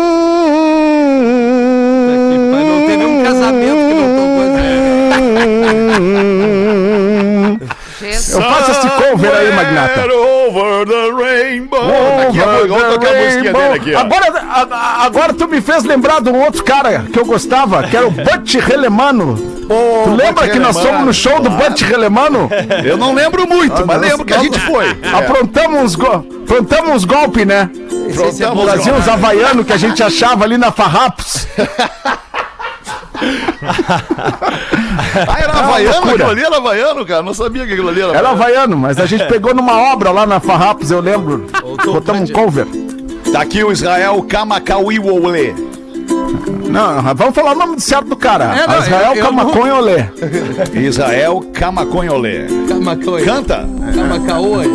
Eu 8.31 8.41
faço 8.41 8.71
esse 8.71 8.89
cover 8.89 9.31
aí, 9.35 9.51
Magnata. 9.53 10.01
Over 10.13 10.85
the 10.87 11.11
rainbow. 11.23 11.79
aqui, 12.29 12.37
vamos 12.67 12.93
tocar 12.93 13.09
a 13.15 13.23
musiquinha 13.23 13.53
dele 13.53 13.73
aqui, 13.75 13.93
ó. 13.95 13.99
Agora, 13.99 14.25
a- 14.49 15.03
agora 15.05 15.33
tu 15.33 15.47
me 15.47 15.59
fez 15.61 15.83
lembrar 15.83 16.21
de 16.21 16.29
um 16.29 16.41
outro 16.43 16.63
cara 16.63 17.03
que 17.11 17.19
eu 17.19 17.25
gostava, 17.25 17.83
que 17.83 17.97
era 17.97 18.07
o 18.07 18.11
Butch 18.11 18.55
Relemano. 18.55 19.35
tu 19.67 20.09
lembra 20.11 20.43
Butch 20.43 20.51
que 20.53 20.59
nós 20.59 20.75
Relemano, 20.77 20.97
fomos 20.99 21.05
no 21.07 21.13
show 21.13 21.39
do 21.41 21.49
Butch 21.49 21.81
Relemano? 21.81 22.49
Eu 22.85 22.97
não 22.97 23.13
lembro 23.13 23.47
muito, 23.47 23.85
mas 23.85 23.99
nós- 23.99 24.09
lembro 24.09 24.25
que 24.25 24.33
a 24.33 24.37
nós- 24.37 24.45
gente 24.45 24.59
foi. 24.61 24.85
Aprontamos 25.13 25.81
uns, 25.83 25.95
go 25.95 26.25
aprontamos 26.43 26.91
uns 26.95 27.05
golpes, 27.05 27.45
né? 27.45 27.69
Aprontamos 28.09 28.73
os 28.73 28.87
uns 28.87 29.07
havaianos 29.07 29.65
que 29.65 29.73
a 29.73 29.77
gente 29.77 30.01
achava 30.01 30.43
ali 30.45 30.57
na 30.57 30.71
Farrapos. 30.71 31.47
Ah, 35.27 35.39
era 35.39 35.53
havaiano? 35.53 36.09
Aquilo 36.09 36.29
ali 36.29 36.43
era 36.43 36.57
havaiano, 36.57 37.05
cara? 37.05 37.23
Não 37.23 37.33
sabia 37.33 37.65
que 37.65 37.73
aquilo 37.73 37.89
ali 37.89 38.01
era 38.01 38.13
Era 38.13 38.29
havaiano, 38.29 38.77
mas 38.77 38.99
a 38.99 39.05
gente 39.05 39.25
pegou 39.25 39.53
numa 39.53 39.75
obra 39.91 40.11
lá 40.11 40.25
na 40.25 40.39
Farrapos, 40.39 40.91
eu 40.91 41.01
lembro. 41.01 41.47
Botamos 41.85 42.29
um 42.29 42.33
cover. 42.33 42.67
Tá 43.31 43.41
aqui 43.41 43.63
o 43.63 43.71
Israel 43.71 44.23
Kamakawiwole. 44.23 45.55
Não, 46.69 47.01
vamos 47.15 47.33
falar 47.33 47.53
o 47.53 47.55
nome 47.55 47.79
certo 47.79 48.09
do 48.09 48.15
cara. 48.15 48.55
É, 48.55 48.67
não, 48.67 48.79
Israel 48.79 49.15
Camaconha 49.15 49.75
Olê. 49.75 50.05
Israel 50.73 51.43
Kamakonhole. 51.53 52.47
Camacaoi. 52.67 53.23
Canta. 53.23 53.67
Camacaoi. 53.95 54.67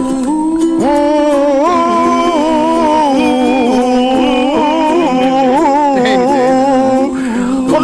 Ô, 0.80 1.91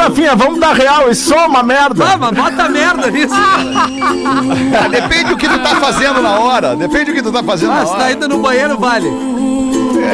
Rafinha, 0.09 0.35
vamos 0.37 0.59
dar 0.59 0.73
real, 0.75 1.11
isso 1.11 1.35
é 1.35 1.47
uma 1.47 1.63
merda. 1.63 2.05
Ah, 2.05 2.17
mas 2.17 2.31
bota 2.33 2.69
merda 2.69 3.11
nisso. 3.11 3.35
Ah, 3.35 4.89
depende 4.89 5.25
do 5.31 5.37
que 5.37 5.49
tu 5.49 5.59
tá 5.59 5.77
fazendo 5.77 6.23
na 6.23 6.39
hora. 6.39 6.77
Depende 6.77 7.07
do 7.07 7.15
que 7.15 7.23
tu 7.23 7.33
tá 7.33 7.43
fazendo 7.43 7.73
Ah, 7.73 7.81
na 7.81 7.87
se 7.87 7.93
tá 7.93 7.99
hora. 7.99 8.13
indo 8.13 8.29
no 8.29 8.39
banheiro, 8.39 8.79
vale. 8.79 9.09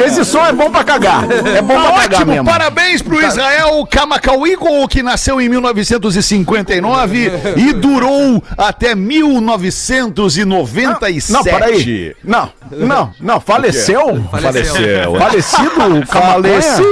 Esse 0.05 0.25
som 0.25 0.45
é 0.45 0.51
bom 0.51 0.69
pra 0.69 0.83
cagar. 0.83 1.23
É 1.31 1.61
bom 1.61 1.75
pra 1.79 1.91
cagar 1.93 2.19
Ótimo, 2.19 2.25
mesmo. 2.33 2.45
parabéns 2.45 3.01
pro 3.01 3.23
Israel 3.25 3.85
Kamakawigo, 3.89 4.85
que 4.89 5.01
nasceu 5.01 5.39
em 5.39 5.47
1959 5.47 7.31
e 7.55 7.71
durou 7.71 8.43
até 8.57 8.93
1997. 8.95 11.31
Não, 11.31 11.43
peraí. 11.43 12.13
Não, 12.23 12.49
não, 12.71 13.11
não, 13.21 13.39
faleceu? 13.39 14.21
Faleceu. 14.29 15.15
Falecido? 15.17 16.05
Falecido? 16.07 16.85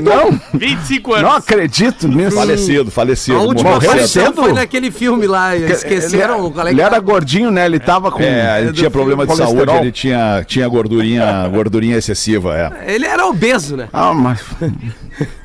Não, 0.00 0.40
25 0.54 1.12
anos. 1.14 1.22
não 1.22 1.36
acredito 1.36 2.08
nisso. 2.08 2.36
Falecido, 2.36 2.90
falecido. 2.90 3.38
A 3.38 3.42
última 3.42 3.70
morreu 3.70 4.06
cedo? 4.08 4.34
foi 4.34 4.52
naquele 4.52 4.90
filme 4.90 5.26
lá. 5.26 5.56
Esqueceram 5.56 6.52
é 6.56 6.68
Ele 6.68 6.76
que 6.76 6.80
era 6.80 6.98
gordinho, 6.98 7.50
né? 7.50 7.66
Ele 7.66 7.78
tava 7.78 8.10
com. 8.10 8.22
É, 8.22 8.62
ele 8.62 8.72
tinha 8.72 8.90
problema 8.90 9.26
de 9.26 9.36
saúde, 9.36 9.72
ele 9.72 9.92
tinha, 9.92 10.44
tinha 10.46 10.68
gordurinha, 10.68 11.48
gordurinha 11.48 11.96
excessiva, 11.96 12.56
é. 12.56 12.94
Ele 12.94 13.06
era 13.06 13.26
obeso, 13.26 13.76
né? 13.76 13.88
Ah, 13.92 14.14
mas. 14.14 14.40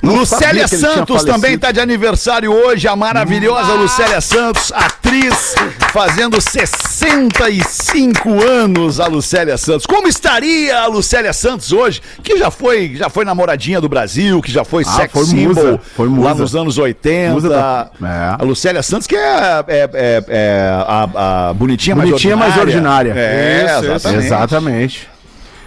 Não 0.02 0.16
Lucélia 0.16 0.68
Santos 0.68 1.24
também 1.24 1.58
tá 1.58 1.72
de 1.72 1.80
aniversário 1.80 2.52
hoje, 2.52 2.88
a 2.88 2.96
maravilhosa 2.96 3.74
Lucélia 3.74 4.22
Santos, 4.22 4.72
atriz, 4.74 5.56
fazendo 5.92 6.40
65 6.42 8.44
anos 8.44 9.00
a 9.00 9.08
Lucélia 9.08 9.58
Santos. 9.58 9.86
Como 9.86 10.08
estaria 10.08 10.78
a 10.80 10.88
Lucélia 10.88 11.34
Santos 11.34 11.72
hoje, 11.72 12.02
que 12.24 12.38
já 12.38 12.50
foi, 12.52 12.96
já 12.96 13.10
foi 13.10 13.26
namoradinha 13.26 13.82
do 13.82 13.90
Brasil, 13.90 14.42
que 14.42 14.52
já 14.52 14.64
foi 14.64 14.84
Ah, 14.88 14.92
sex 14.92 15.12
foi 15.12 15.26
symbol 15.26 15.56
musa, 15.64 15.80
foi 15.96 16.08
musa. 16.08 16.28
lá 16.30 16.36
nos 16.36 16.56
anos 16.56 16.78
80. 16.78 17.34
Musa 17.34 17.50
da- 17.50 17.90
é. 18.02 18.42
A 18.42 18.44
Lucélia 18.44 18.84
Santos 18.84 19.08
que 19.08 19.16
é, 19.16 19.64
é- 19.68 19.90
é- 19.94 20.24
é 20.28 20.84
a, 20.88 21.50
a 21.50 21.54
bonitinha, 21.54 21.96
Bonitinha, 21.96 22.36
mais 22.36 22.52
mais 22.56 22.62
ordinária. 22.62 23.12
ordinária. 23.12 23.20
É, 23.20 23.66
Isso, 23.66 23.76
isso. 23.76 23.86
exatamente. 23.86 24.26
Exatamente. 24.26 25.10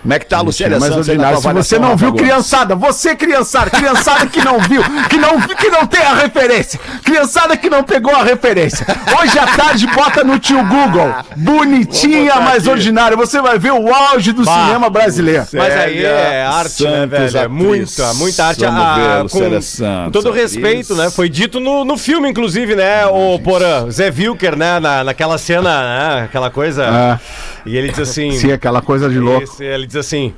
Como 0.03 0.15
é 0.15 0.19
que 0.19 0.27
tá 0.27 0.39
a 0.39 0.41
Lucélia 0.41 0.81
Santos 0.81 1.09
ordinário. 1.09 1.41
Se 1.41 1.53
você 1.53 1.79
não 1.79 1.97
viu, 1.97 2.13
criançada, 2.15 2.75
você, 2.75 3.15
criançada, 3.15 3.71
criançada 3.71 4.27
que 4.27 4.43
não 4.43 4.59
viu, 4.61 4.83
que 5.09 5.17
não, 5.19 5.41
que 5.41 5.69
não 5.69 5.87
tem 5.87 6.01
a 6.03 6.15
referência, 6.15 6.81
criançada 7.05 7.57
que 7.57 7.69
não 7.69 7.83
pegou 7.85 8.15
a 8.15 8.23
referência. 8.25 8.87
Hoje 9.21 9.39
à 9.39 9.47
tarde, 9.47 9.87
bota 9.89 10.25
no 10.25 10.39
tio 10.39 10.65
Google. 10.65 11.15
Bonitinha, 11.37 12.37
mais 12.41 12.67
ordinária. 12.67 13.17
Você 13.17 13.41
vai 13.41 13.59
ver 13.59 13.73
o 13.73 13.93
auge 13.95 14.33
do 14.33 14.45
cinema 14.45 14.89
brasileiro. 14.89 15.47
Mas 15.53 15.77
aí 15.77 16.05
é 16.05 16.45
arte, 16.45 16.85
né, 16.85 16.91
Santos, 17.01 17.33
velho? 17.33 17.45
É 17.45 17.49
muita, 17.49 18.15
muita 18.15 18.45
arte. 18.47 18.65
Ah, 18.65 19.23
ver, 19.23 19.31
com, 19.31 20.05
com 20.05 20.11
todo 20.11 20.31
respeito, 20.31 20.95
né? 20.95 21.11
Foi 21.11 21.29
dito 21.29 21.61
no, 21.61 21.85
no 21.85 21.99
filme, 21.99 22.29
inclusive, 22.31 22.75
né? 22.75 23.07
O 23.07 23.39
Porã, 23.39 23.91
Zé 23.91 24.11
Wilker, 24.17 24.57
né? 24.57 24.81
Na, 24.81 25.05
naquela 25.05 25.37
cena, 25.39 25.83
né? 25.83 26.23
Aquela 26.25 26.51
coisa. 26.51 26.87
Ah, 26.89 27.19
E 27.67 27.77
ele 27.77 27.89
diz 27.91 27.99
assim. 28.01 28.33
sim, 28.33 28.53
aquela 28.53 28.81
coisa 28.81 29.09
de 29.09 29.19
louco. 29.19 29.43
esse- 29.45 29.65
ele 29.65 29.87
diz 29.91 29.97
assim. 29.97 30.33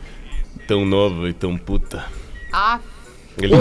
Tão 0.67 0.85
novo 0.87 1.29
e 1.29 1.33
tão 1.35 1.59
puta. 1.59 2.05
Ah, 2.53 2.79
Ele- 3.37 3.55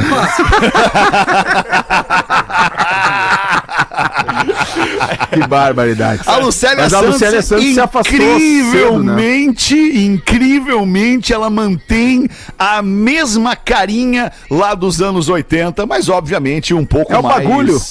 Que 5.32 5.48
barbaridade. 5.48 6.22
A 6.26 6.38
Lucélia 6.38 6.84
Mas 6.84 6.94
a 6.94 6.98
Santos, 7.00 7.14
Lucélia 7.14 7.42
Santos 7.42 7.66
se 7.74 7.80
afastou 7.80 8.18
cedo, 8.18 9.04
né? 9.04 9.38
incrivelmente, 9.38 9.76
incrivelmente, 9.76 11.34
ela 11.34 11.50
mantém 11.50 12.28
a 12.58 12.82
mesma 12.82 13.56
carinha 13.56 14.32
lá 14.50 14.74
dos 14.74 15.02
anos 15.02 15.30
80, 15.30 15.86
mas 15.86 16.10
obviamente 16.10 16.74
um 16.74 16.86
pouco 16.86 17.14
É 17.14 17.18
o 17.18 17.24
mais... 17.24 17.36
bagulho. 17.44 17.82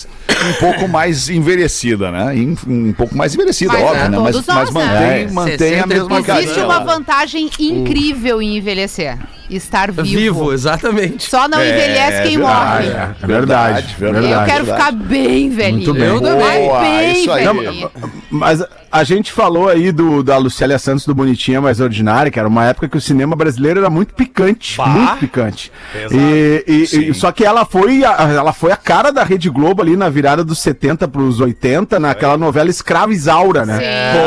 Um 0.42 0.52
pouco 0.54 0.88
mais 0.88 1.28
envelhecida, 1.28 2.10
né? 2.10 2.34
In- 2.36 2.56
Um 2.66 2.92
pouco 2.94 3.14
mais 3.16 3.34
envelhecida, 3.34 3.72
Mas, 3.74 3.82
óbvio, 3.82 4.00
é, 4.04 4.08
né? 4.08 4.18
Mas, 4.18 4.32
todos 4.36 4.46
mas 4.46 4.70
nós, 4.70 4.74
né? 4.74 4.80
mantém, 4.90 5.10
É, 5.10 5.30
mantém 5.30 5.54
a 5.54 5.58
60 5.82 5.86
mesma 5.86 6.22
carinha. 6.22 6.44
Existe 6.44 6.60
uma 6.64 6.78
vantagem 6.80 7.50
incrível 7.58 8.40
em 8.40 8.56
envelhecer. 8.56 9.18
Estar 9.50 9.90
vivo. 9.90 10.04
Vivo, 10.06 10.52
exatamente. 10.52 11.28
Só 11.28 11.48
não 11.48 11.60
envelhece 11.60 12.22
quem 12.22 12.38
verdade, 12.38 12.38
morre. 12.38 12.88
É 13.22 13.26
verdade, 13.26 13.96
verdade. 13.98 14.26
Eu 14.30 14.44
quero 14.44 14.64
verdade. 14.64 14.70
ficar 14.70 14.92
bem 14.92 15.49
velhinho. 15.50 15.76
Muito 15.76 15.94
bem. 15.94 16.04
Eu 16.08 16.20
também. 16.20 16.66
Boa, 16.68 16.80
bem 16.80 17.12
isso 17.12 17.30
aí. 17.30 17.44
velhinho. 17.44 17.90
Mas 18.30 18.64
a 18.90 19.04
gente 19.04 19.32
falou 19.32 19.68
aí 19.68 19.92
do, 19.92 20.22
da 20.22 20.36
Lucélia 20.36 20.78
Santos 20.78 21.04
do 21.06 21.14
Bonitinha 21.14 21.60
Mais 21.60 21.80
Ordinária, 21.80 22.30
que 22.30 22.38
era 22.38 22.48
uma 22.48 22.64
época 22.66 22.88
que 22.88 22.96
o 22.96 23.00
cinema 23.00 23.34
brasileiro 23.36 23.80
era 23.80 23.90
muito 23.90 24.14
picante, 24.14 24.80
muito 24.80 25.16
picante. 25.18 25.70
E, 26.10 26.64
e- 26.66 27.10
e- 27.10 27.14
só 27.14 27.30
que 27.32 27.44
ela 27.44 27.64
foi, 27.64 28.04
a, 28.04 28.12
ela 28.34 28.52
foi 28.52 28.72
a 28.72 28.76
cara 28.76 29.10
da 29.10 29.22
Rede 29.24 29.48
Globo 29.50 29.82
ali 29.82 29.96
na 29.96 30.08
virada 30.08 30.42
dos 30.44 30.58
70 30.58 31.06
pros 31.08 31.40
80, 31.40 31.98
naquela 32.00 32.36
novela 32.36 32.70
Escrava 32.70 33.12
Isaura, 33.12 33.64
né? 33.66 33.78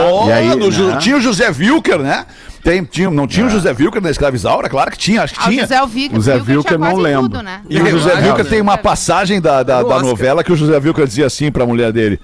Pô, 0.09 0.27
E 0.27 0.31
aí, 0.31 0.55
no 0.55 0.69
né? 0.69 0.97
Tinha 0.99 1.17
o 1.17 1.21
José 1.21 1.49
Wilker, 1.49 1.99
né? 1.99 2.25
Tem, 2.63 2.83
tinha, 2.83 3.09
não 3.11 3.27
tinha 3.27 3.45
o 3.45 3.49
José 3.49 3.75
Wilker 3.77 4.01
na 4.01 4.09
Escravizaura? 4.09 4.69
Claro 4.69 4.89
que 4.91 4.97
tinha, 4.97 5.23
acho 5.23 5.33
que 5.33 5.39
Ah, 5.41 5.47
o 5.47 5.49
tinha. 5.49 5.61
José 5.63 5.81
Wilker, 5.81 6.17
O 6.17 6.47
Wilker 6.55 6.77
tinha 6.77 6.77
não 6.77 6.95
lembro. 6.95 7.23
Tudo, 7.29 7.41
né? 7.43 7.61
E 7.69 7.81
o 7.81 7.87
José 7.87 8.13
É, 8.13 8.21
né? 8.21 8.43
tem 8.45 8.61
uma 8.61 8.77
passagem 8.77 9.41
da, 9.41 9.63
da, 9.63 9.83
da 9.83 9.99
novela 10.01 10.43
que 10.43 10.51
o 10.51 10.55
José 10.55 10.77
Wilker 10.77 11.05
dizia 11.05 11.25
assim 11.25 11.51
pra 11.51 11.65
mulher 11.65 11.91
dele: 11.91 12.19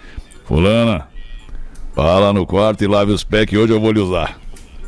Fulana, 0.46 1.08
vá 1.94 2.18
lá 2.20 2.32
no 2.32 2.46
quarto 2.46 2.84
e 2.84 2.88
lave 2.88 3.12
os 3.12 3.24
pés 3.24 3.46
que 3.48 3.58
hoje 3.58 3.74
eu 3.74 3.82
vou 3.82 3.92
lhe 3.92 4.00
usar. 4.00 4.38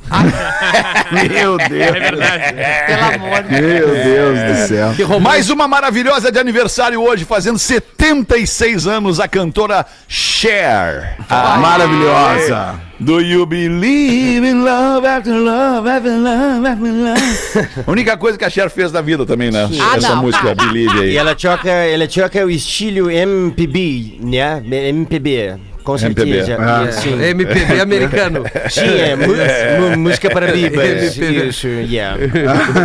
Meu 1.12 1.58
Deus, 1.58 1.72
É 1.72 1.92
verdade. 1.92 2.44
Pelo 2.88 3.26
amor 3.26 3.44
de 3.44 3.62
meu 3.62 3.88
Deus 3.88 4.40
do 4.40 4.68
céu. 4.68 5.20
Mais 5.20 5.50
uma 5.50 5.68
maravilhosa 5.68 6.32
de 6.32 6.40
aniversário 6.40 7.02
hoje, 7.02 7.24
fazendo 7.26 7.58
76 7.60 8.88
anos, 8.88 9.20
a 9.20 9.28
cantora 9.28 9.86
Cher. 10.08 11.18
Ah, 11.30 11.58
Maravilhosa. 11.58 12.80
Do 13.00 13.20
you 13.20 13.46
believe 13.48 14.46
in 14.48 14.64
love 14.64 15.08
after 15.08 15.34
love 15.34 15.90
after 15.90 16.12
love 16.12 16.68
after 16.68 16.92
love? 16.94 17.70
A 17.88 17.92
única 17.92 18.16
coisa 18.16 18.38
que 18.38 18.46
a 18.46 18.50
Cher 18.50 18.70
fez 18.70 18.92
da 18.92 19.02
vida 19.02 19.26
também, 19.26 19.50
né? 19.50 19.68
Ah, 19.82 19.98
Essa 19.98 20.10
não. 20.16 20.22
música 20.22 20.54
Believe 20.54 20.98
E 21.02 21.02
aí. 21.10 21.18
ela 21.18 21.34
toca, 21.34 21.70
ela 21.70 22.08
toca 22.08 22.46
o 22.46 22.50
estilo 22.52 23.10
MPB, 23.10 24.20
né? 24.24 24.62
MPB, 24.90 25.56
com 25.84 25.98
MPB. 25.98 26.44
certeza. 26.44 26.58
Ah. 26.60 26.86
E, 26.88 26.94
sim. 26.94 27.22
MPB 27.22 27.80
americano. 27.80 28.44
Sim, 28.70 28.82
é, 28.82 29.96
música 29.96 30.30
para 30.30 30.52
bibas. 30.52 31.18
MPB. 31.18 31.48
Isso, 31.48 31.68
yeah. 31.68 32.18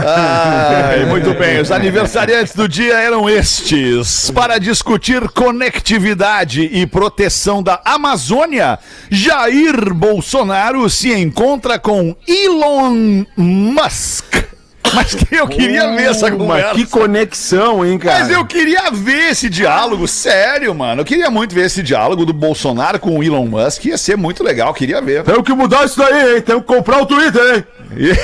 Ai, 0.06 1.04
muito 1.06 1.32
bem, 1.34 1.60
os 1.60 1.70
aniversariantes 1.70 2.54
do 2.54 2.68
dia 2.68 2.94
eram 2.98 3.28
estes. 3.28 4.30
Para 4.30 4.58
discutir 4.58 5.28
conectividade 5.30 6.62
e 6.62 6.86
proteção 6.86 7.62
da 7.62 7.80
Amazônia, 7.84 8.78
Jair 9.10 9.92
Bolsonaro 9.94 10.88
se 10.90 11.12
encontra 11.12 11.78
com 11.78 12.16
Elon 12.26 13.24
Musk. 13.36 14.55
Mas 14.94 15.14
que 15.14 15.34
eu 15.34 15.46
queria 15.48 15.90
ver 15.94 16.10
essa 16.10 16.28
Mas 16.30 16.38
conversa. 16.38 16.74
que 16.74 16.86
conexão, 16.86 17.84
hein, 17.84 17.98
cara? 17.98 18.20
Mas 18.20 18.30
eu 18.30 18.44
queria 18.44 18.90
ver 18.90 19.30
esse 19.30 19.48
diálogo, 19.48 20.06
sério, 20.08 20.74
mano. 20.74 21.02
Eu 21.02 21.04
queria 21.04 21.30
muito 21.30 21.54
ver 21.54 21.66
esse 21.66 21.82
diálogo 21.82 22.24
do 22.24 22.32
Bolsonaro 22.32 22.98
com 22.98 23.18
o 23.18 23.22
Elon 23.22 23.46
Musk. 23.46 23.84
Ia 23.86 23.98
ser 23.98 24.16
muito 24.16 24.42
legal, 24.42 24.72
queria 24.72 25.00
ver. 25.00 25.22
Temos 25.24 25.42
que 25.44 25.52
mudar 25.52 25.84
isso 25.84 25.98
daí, 25.98 26.36
hein? 26.36 26.42
Temos 26.42 26.62
que 26.62 26.68
comprar 26.74 27.00
o 27.02 27.06
Twitter, 27.06 27.56
hein? 27.56 27.64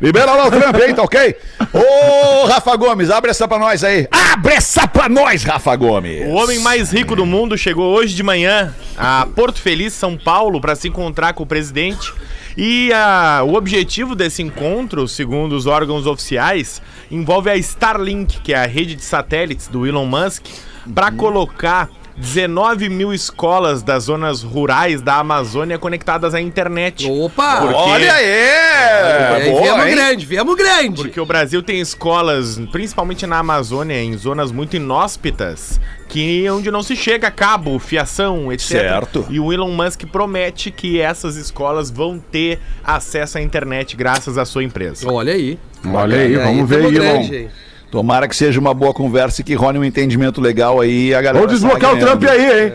Libera 0.00 0.32
lá 0.34 0.46
o 0.46 0.50
Trump 0.50 0.74
aí, 0.76 0.94
tá 0.94 1.02
ok? 1.02 1.36
Ô, 1.72 2.46
Rafa 2.46 2.76
Gomes, 2.76 3.10
abre 3.10 3.30
essa 3.30 3.46
pra 3.48 3.58
nós 3.58 3.82
aí. 3.82 4.08
Abre 4.10 4.54
essa 4.54 4.86
pra 4.86 5.08
nós, 5.08 5.42
Rafa 5.42 5.74
Gomes. 5.76 6.26
O 6.26 6.30
homem 6.32 6.58
mais 6.60 6.92
rico 6.92 7.16
do 7.16 7.26
mundo 7.26 7.56
chegou 7.58 7.94
hoje 7.94 8.14
de 8.14 8.22
manhã 8.22 8.74
a 8.96 9.26
Porto 9.34 9.60
Feliz, 9.60 9.92
São 9.92 10.16
Paulo, 10.16 10.60
para 10.60 10.74
se 10.74 10.88
encontrar 10.88 11.32
com 11.34 11.42
o 11.42 11.46
presidente. 11.46 12.12
E 12.56 12.90
ah, 12.92 13.42
o 13.44 13.54
objetivo 13.54 14.14
desse 14.14 14.42
encontro, 14.42 15.06
segundo 15.06 15.52
os 15.52 15.66
órgãos 15.66 16.06
oficiais, 16.06 16.80
envolve 17.10 17.50
a 17.50 17.56
Starlink, 17.56 18.40
que 18.40 18.54
é 18.54 18.56
a 18.56 18.66
rede 18.66 18.94
de 18.94 19.02
satélites 19.02 19.68
do 19.68 19.86
Elon 19.86 20.06
Musk, 20.06 20.46
para 20.94 21.12
colocar 21.12 21.90
19 22.16 22.88
mil 22.88 23.12
escolas 23.12 23.82
das 23.82 24.04
zonas 24.04 24.42
rurais 24.42 25.02
da 25.02 25.16
Amazônia 25.16 25.78
conectadas 25.78 26.34
à 26.34 26.40
internet. 26.40 27.06
Opa! 27.10 27.60
Porque- 27.60 27.74
Olha 27.74 28.12
aí! 28.12 28.24
É, 28.26 29.50
Boa, 29.50 29.62
viemos 29.62 29.86
hein? 29.86 29.94
grande, 29.94 30.26
viemos 30.26 30.56
grande. 30.56 31.02
Porque 31.02 31.20
o 31.20 31.26
Brasil 31.26 31.62
tem 31.62 31.80
escolas, 31.80 32.58
principalmente 32.72 33.26
na 33.26 33.38
Amazônia, 33.38 34.00
em 34.02 34.16
zonas 34.16 34.50
muito 34.50 34.76
inóspitas, 34.76 35.80
que 36.08 36.48
onde 36.48 36.70
não 36.70 36.82
se 36.82 36.96
chega 36.96 37.28
a 37.28 37.30
cabo, 37.30 37.78
fiação, 37.78 38.52
etc. 38.52 38.66
Certo. 38.68 39.26
E 39.28 39.38
o 39.38 39.52
Elon 39.52 39.70
Musk 39.70 40.04
promete 40.06 40.70
que 40.70 41.00
essas 41.00 41.36
escolas 41.36 41.90
vão 41.90 42.18
ter 42.18 42.58
acesso 42.84 43.38
à 43.38 43.42
internet 43.42 43.94
graças 43.96 44.38
à 44.38 44.44
sua 44.44 44.64
empresa. 44.64 45.10
Olha 45.10 45.32
aí. 45.34 45.58
Olha 45.84 46.16
aí, 46.18 46.34
vamos 46.36 46.68
ver, 46.68 46.76
tamo 46.82 46.88
Elon. 46.88 46.98
grande 47.04 47.36
aí. 47.36 47.48
Tomara 47.96 48.28
que 48.28 48.36
seja 48.36 48.60
uma 48.60 48.74
boa 48.74 48.92
conversa 48.92 49.40
e 49.40 49.44
que 49.44 49.54
role 49.54 49.78
um 49.78 49.84
entendimento 49.84 50.38
legal 50.38 50.82
aí. 50.82 51.14
A 51.14 51.22
galera 51.22 51.46
Vamos 51.46 51.58
desbloquear 51.62 51.94
o 51.94 51.98
Trump 51.98 52.24
aí, 52.24 52.64
hein? 52.64 52.72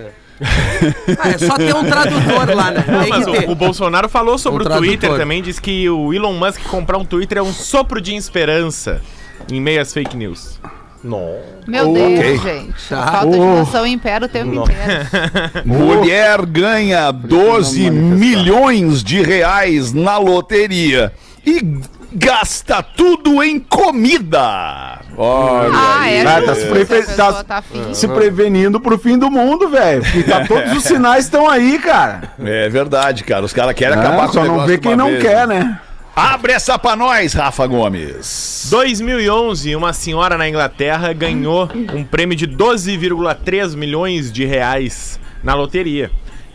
Ah, 1.20 1.30
é 1.30 1.38
só 1.38 1.56
ter 1.56 1.75
um 1.75 1.84
tradutor 1.84 2.56
lá, 2.56 2.72
né? 2.72 2.84
O, 3.48 3.51
o 3.51 3.56
Bolsonaro 3.56 4.10
falou 4.10 4.40
sobre 4.40 4.63
Um 4.63 4.66
o 4.68 4.78
Twitter 4.78 5.16
também, 5.16 5.44
diz 5.44 5.60
que 5.60 5.88
o 5.88 6.12
Elon 6.12 6.34
Musk 6.34 6.63
comprar 6.63 6.98
um 6.98 7.06
Twitter 7.06 7.38
é 7.38 7.42
um 7.44 7.54
sopro 7.54 8.01
de 8.01 8.16
esperança 8.16 9.00
em 9.51 9.62
meio 9.62 9.80
às 9.80 9.94
fake 9.94 10.18
news. 10.18 10.60
Meu 11.68 11.94
Deus, 11.94 12.42
gente. 12.42 12.74
A 12.92 13.12
falta 13.12 13.30
de 13.30 13.38
Oh. 13.38 13.60
noção 13.60 13.86
impera 13.86 14.25
o 14.25 14.28
tempo 14.28 14.56
inteiro. 14.56 14.82
Mulher 15.66 16.44
ganha 16.48 17.12
12 17.12 17.92
milhões 17.92 19.04
de 19.04 19.22
reais 19.22 19.94
na 19.94 20.18
loteria 20.18 21.13
e 21.46 21.62
gasta 22.13 22.82
tudo 22.84 23.41
em 23.44 23.60
comida. 23.60 25.00
Olha 25.18 25.70
Ah, 25.74 26.01
aí. 26.01 26.15
é. 26.15 26.25
Ah, 26.25 26.41
tá 26.41 26.56
se 26.56 26.65
pessoa 26.86 27.44
tá- 27.44 27.62
tá. 27.62 27.63
Se 27.94 28.08
prevenindo 28.08 28.80
pro 28.80 28.98
fim 28.98 29.18
do 29.18 29.30
mundo, 29.30 29.70
velho. 29.70 30.01
Porque 30.03 30.24
tá, 30.24 30.44
todos 30.48 30.72
os 30.74 30.84
sinais 30.84 31.25
estão 31.25 31.50
aí, 31.50 31.80
cara. 31.80 32.34
É 32.39 32.70
verdade, 32.70 33.24
cara. 33.24 33.44
Os 33.46 33.53
caras 33.53 33.74
querem 33.74 33.98
Ah, 33.98 34.01
acabar 34.01 34.24
com 34.25 34.30
o 34.30 34.34
só 34.34 34.46
não 34.46 34.65
vê 34.65 34.77
quem 34.77 34.91
uma 34.91 34.98
não 34.98 35.10
vez, 35.12 35.22
quer, 35.24 35.48
né? 35.48 35.60
né? 35.60 35.80
Abre 36.13 36.51
essa 36.51 36.77
pra 36.77 36.96
nós, 36.96 37.34
Rafa 37.34 37.65
Gomes. 37.65 38.68
2011, 38.70 39.75
uma 39.77 39.94
senhora 39.94 40.38
na 40.38 40.48
Inglaterra 40.48 41.13
ganhou 41.13 41.70
um 41.94 42.03
prêmio 42.03 42.36
de 42.36 42.46
12,3 42.48 43.75
milhões 43.75 44.30
de 44.32 44.44
reais 44.44 45.18
na 45.41 45.53
loteria. 45.53 46.12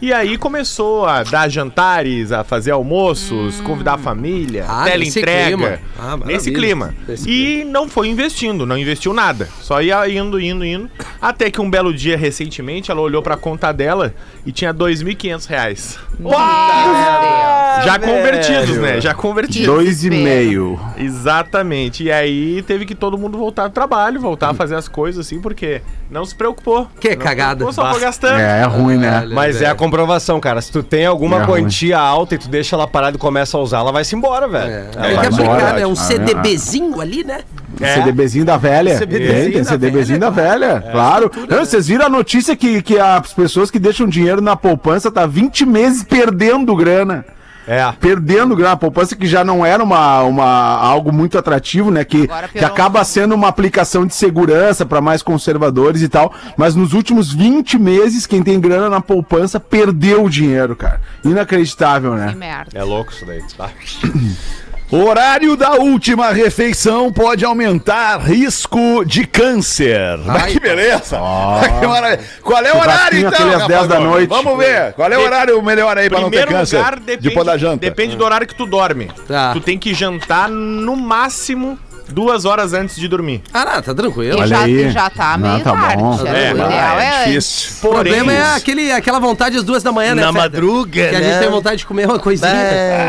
E 0.06 0.12
aí 0.12 0.38
começou 0.38 1.04
a 1.04 1.24
dar 1.24 1.48
jantares, 1.48 2.30
a 2.30 2.44
fazer 2.44 2.70
almoços, 2.70 3.60
convidar 3.62 3.94
a 3.94 3.98
família, 3.98 4.64
Ah, 4.68 4.84
teleentrega. 4.84 5.46
clima. 5.56 5.78
Ah, 5.98 6.16
nesse 6.24 6.52
clima. 6.52 6.94
Nesse 7.08 7.28
e 7.28 7.64
não 7.64 7.88
foi 7.88 8.06
investindo, 8.06 8.64
não 8.64 8.78
investiu 8.78 9.12
nada. 9.12 9.48
Só 9.60 9.82
ia 9.82 10.08
indo, 10.08 10.38
indo, 10.38 10.64
indo. 10.64 10.88
Até 11.20 11.50
que 11.50 11.60
um 11.60 11.68
belo 11.68 11.92
dia, 11.92 12.16
recentemente, 12.16 12.88
ela 12.88 13.00
olhou 13.00 13.20
pra 13.20 13.36
conta 13.36 13.72
dela 13.72 14.14
e 14.46 14.52
tinha 14.52 14.72
2.500 14.72 15.46
reais. 15.48 15.98
Meu 16.20 16.30
Deus. 16.30 17.84
Já 17.84 17.98
convertidos, 17.98 18.78
né? 18.78 19.00
Já 19.00 19.12
convertidos. 19.12 19.66
Dois 19.66 20.04
e 20.04 20.10
meio. 20.10 20.78
Exatamente. 20.96 22.04
E 22.04 22.12
aí 22.12 22.62
teve 22.62 22.86
que 22.86 22.94
todo 22.94 23.18
mundo 23.18 23.36
voltar 23.36 23.64
ao 23.64 23.70
trabalho, 23.70 24.20
voltar 24.20 24.50
a 24.50 24.54
fazer 24.54 24.76
as 24.76 24.86
coisas 24.88 25.26
assim, 25.26 25.40
porque 25.40 25.82
não 26.10 26.24
se 26.24 26.34
preocupou. 26.34 26.88
Que 27.00 27.10
Não 27.10 27.16
cagada. 27.24 27.56
preocupou, 27.56 27.72
Só 27.84 27.90
foi 27.90 28.00
gastando. 28.00 28.38
É, 28.40 28.60
é 28.62 28.64
ruim, 28.64 28.96
né? 28.96 29.26
Mas 29.32 29.60
é 29.60 29.66
a 29.66 29.74
comprovação, 29.96 30.38
cara. 30.38 30.60
Se 30.60 30.70
tu 30.70 30.82
tem 30.82 31.06
alguma 31.06 31.38
É 31.38 31.42
ruim. 31.44 31.62
quantia 31.62 31.98
alta 31.98 32.34
e 32.34 32.38
tu 32.38 32.48
deixa 32.48 32.76
ela 32.76 32.86
parada 32.86 33.16
e 33.16 33.18
começa 33.20 33.56
a 33.56 33.60
usar, 33.60 33.78
ela 33.78 33.90
vai-se 33.92 34.14
embora, 34.14 34.46
velho. 34.46 34.70
É, 34.70 34.86
Ela 34.94 35.14
vai 35.16 35.28
que 35.28 35.34
embora. 35.42 35.72
né? 35.72 35.86
Um 35.86 35.92
ótimo. 35.92 36.06
CDBzinho 36.06 37.00
ali, 37.00 37.24
né? 37.24 37.40
É. 37.80 37.94
CDBzinho 37.94 38.44
da 38.44 38.56
velha. 38.56 38.96
CDBzinho 38.98 39.42
tem, 39.42 39.52
tem 39.52 39.62
da 39.62 39.68
CDBzinho 39.70 40.18
da 40.20 40.30
velha, 40.30 40.80
velha, 40.80 40.92
claro. 40.92 41.30
Não, 41.48 41.58
Vocês 41.64 41.86
viram 41.88 42.06
a 42.06 42.08
notícia 42.08 42.54
que, 42.56 42.82
que 42.82 42.98
as 42.98 43.32
pessoas 43.32 43.70
que 43.70 43.78
deixam 43.78 44.06
dinheiro 44.06 44.40
na 44.40 44.56
poupança 44.56 45.10
tá 45.10 45.26
20 45.26 45.64
meses 45.66 46.02
perdendo 46.02 46.74
grana. 46.76 47.24
É. 47.66 47.90
Perdendo 48.00 48.54
grana, 48.54 48.72
a 48.72 48.76
poupança 48.76 49.16
que 49.16 49.26
já 49.26 49.44
não 49.44 49.66
era 49.66 49.82
uma, 49.82 50.22
uma, 50.22 50.44
algo 50.78 51.12
muito 51.12 51.36
atrativo, 51.36 51.90
né? 51.90 52.04
Que, 52.04 52.28
que 52.52 52.64
acaba 52.64 53.02
sendo 53.04 53.34
uma 53.34 53.48
aplicação 53.48 54.06
de 54.06 54.14
segurança 54.14 54.86
para 54.86 55.00
mais 55.00 55.22
conservadores 55.22 56.02
e 56.02 56.08
tal. 56.08 56.32
Mas 56.56 56.74
nos 56.74 56.92
últimos 56.92 57.32
20 57.32 57.78
meses, 57.78 58.26
quem 58.26 58.42
tem 58.42 58.60
grana 58.60 58.88
na 58.88 59.00
poupança 59.00 59.58
perdeu 59.58 60.24
o 60.24 60.30
dinheiro, 60.30 60.76
cara. 60.76 61.00
Inacreditável, 61.24 62.12
Que 62.12 62.18
né? 62.18 62.34
merda. 62.36 62.70
É 62.74 62.82
louco 62.84 63.12
isso 63.12 63.26
daí. 63.26 63.42
Tá? 63.56 63.70
Horário 64.90 65.56
da 65.56 65.72
última 65.74 66.30
refeição 66.30 67.12
pode 67.12 67.44
aumentar 67.44 68.18
risco 68.18 69.04
de 69.04 69.26
câncer. 69.26 69.98
Ah, 70.28 70.42
que 70.46 70.60
beleza! 70.60 71.18
Que 71.80 71.86
maravilha. 71.86 72.20
Qual 72.42 72.62
é 72.64 72.72
o 72.72 72.78
horário, 72.78 73.26
então? 73.26 73.56
às 73.56 73.66
10 73.66 73.88
da 73.88 73.98
noite. 74.00 74.28
Vamos 74.28 74.56
ver. 74.56 74.92
Qual 74.92 75.10
é 75.10 75.18
o 75.18 75.22
horário 75.22 75.60
melhor 75.62 75.98
aí 75.98 76.08
pra 76.08 76.20
não 76.20 76.30
ter 76.30 76.38
Primeiro 76.38 76.52
câncer? 76.60 76.76
lugar, 76.76 76.96
depende, 77.00 77.28
Depois 77.28 77.46
da 77.46 77.56
janta. 77.58 77.76
depende 77.78 78.16
do 78.16 78.24
horário 78.24 78.46
que 78.46 78.54
tu 78.54 78.64
dorme. 78.66 79.10
Tá. 79.26 79.52
Tu 79.52 79.60
tem 79.60 79.76
que 79.78 79.92
jantar 79.92 80.48
no 80.48 80.94
máximo 80.96 81.76
duas 82.08 82.44
horas 82.44 82.72
antes 82.72 82.96
de 82.96 83.08
dormir. 83.08 83.42
Ah, 83.52 83.64
não, 83.64 83.82
tá 83.82 83.94
tranquilo. 83.94 84.36
Olha 84.38 84.46
já, 84.46 84.60
aí. 84.60 84.90
já 84.90 85.10
tá 85.10 85.34
Ah, 85.34 85.38
meio 85.38 85.60
tá 85.60 85.72
tarde. 85.72 85.96
bom. 86.02 86.26
É, 86.26 86.52
o 86.52 86.56
ideal 86.56 87.00
é, 87.00 87.08
antes. 87.08 87.26
difícil. 87.26 87.70
O 87.88 87.92
problema 87.92 88.32
é 88.32 88.54
aquele, 88.56 88.92
aquela 88.92 89.18
vontade 89.18 89.56
às 89.56 89.64
duas 89.64 89.82
da 89.82 89.92
manhã, 89.92 90.14
né? 90.14 90.22
Na 90.22 90.28
Feta? 90.32 90.42
madruga, 90.44 91.08
Que 91.08 91.16
a 91.16 91.20
né? 91.20 91.30
gente 91.30 91.38
tem 91.40 91.50
vontade 91.50 91.76
de 91.78 91.86
comer 91.86 92.06
uma 92.06 92.18
coisinha. 92.18 92.50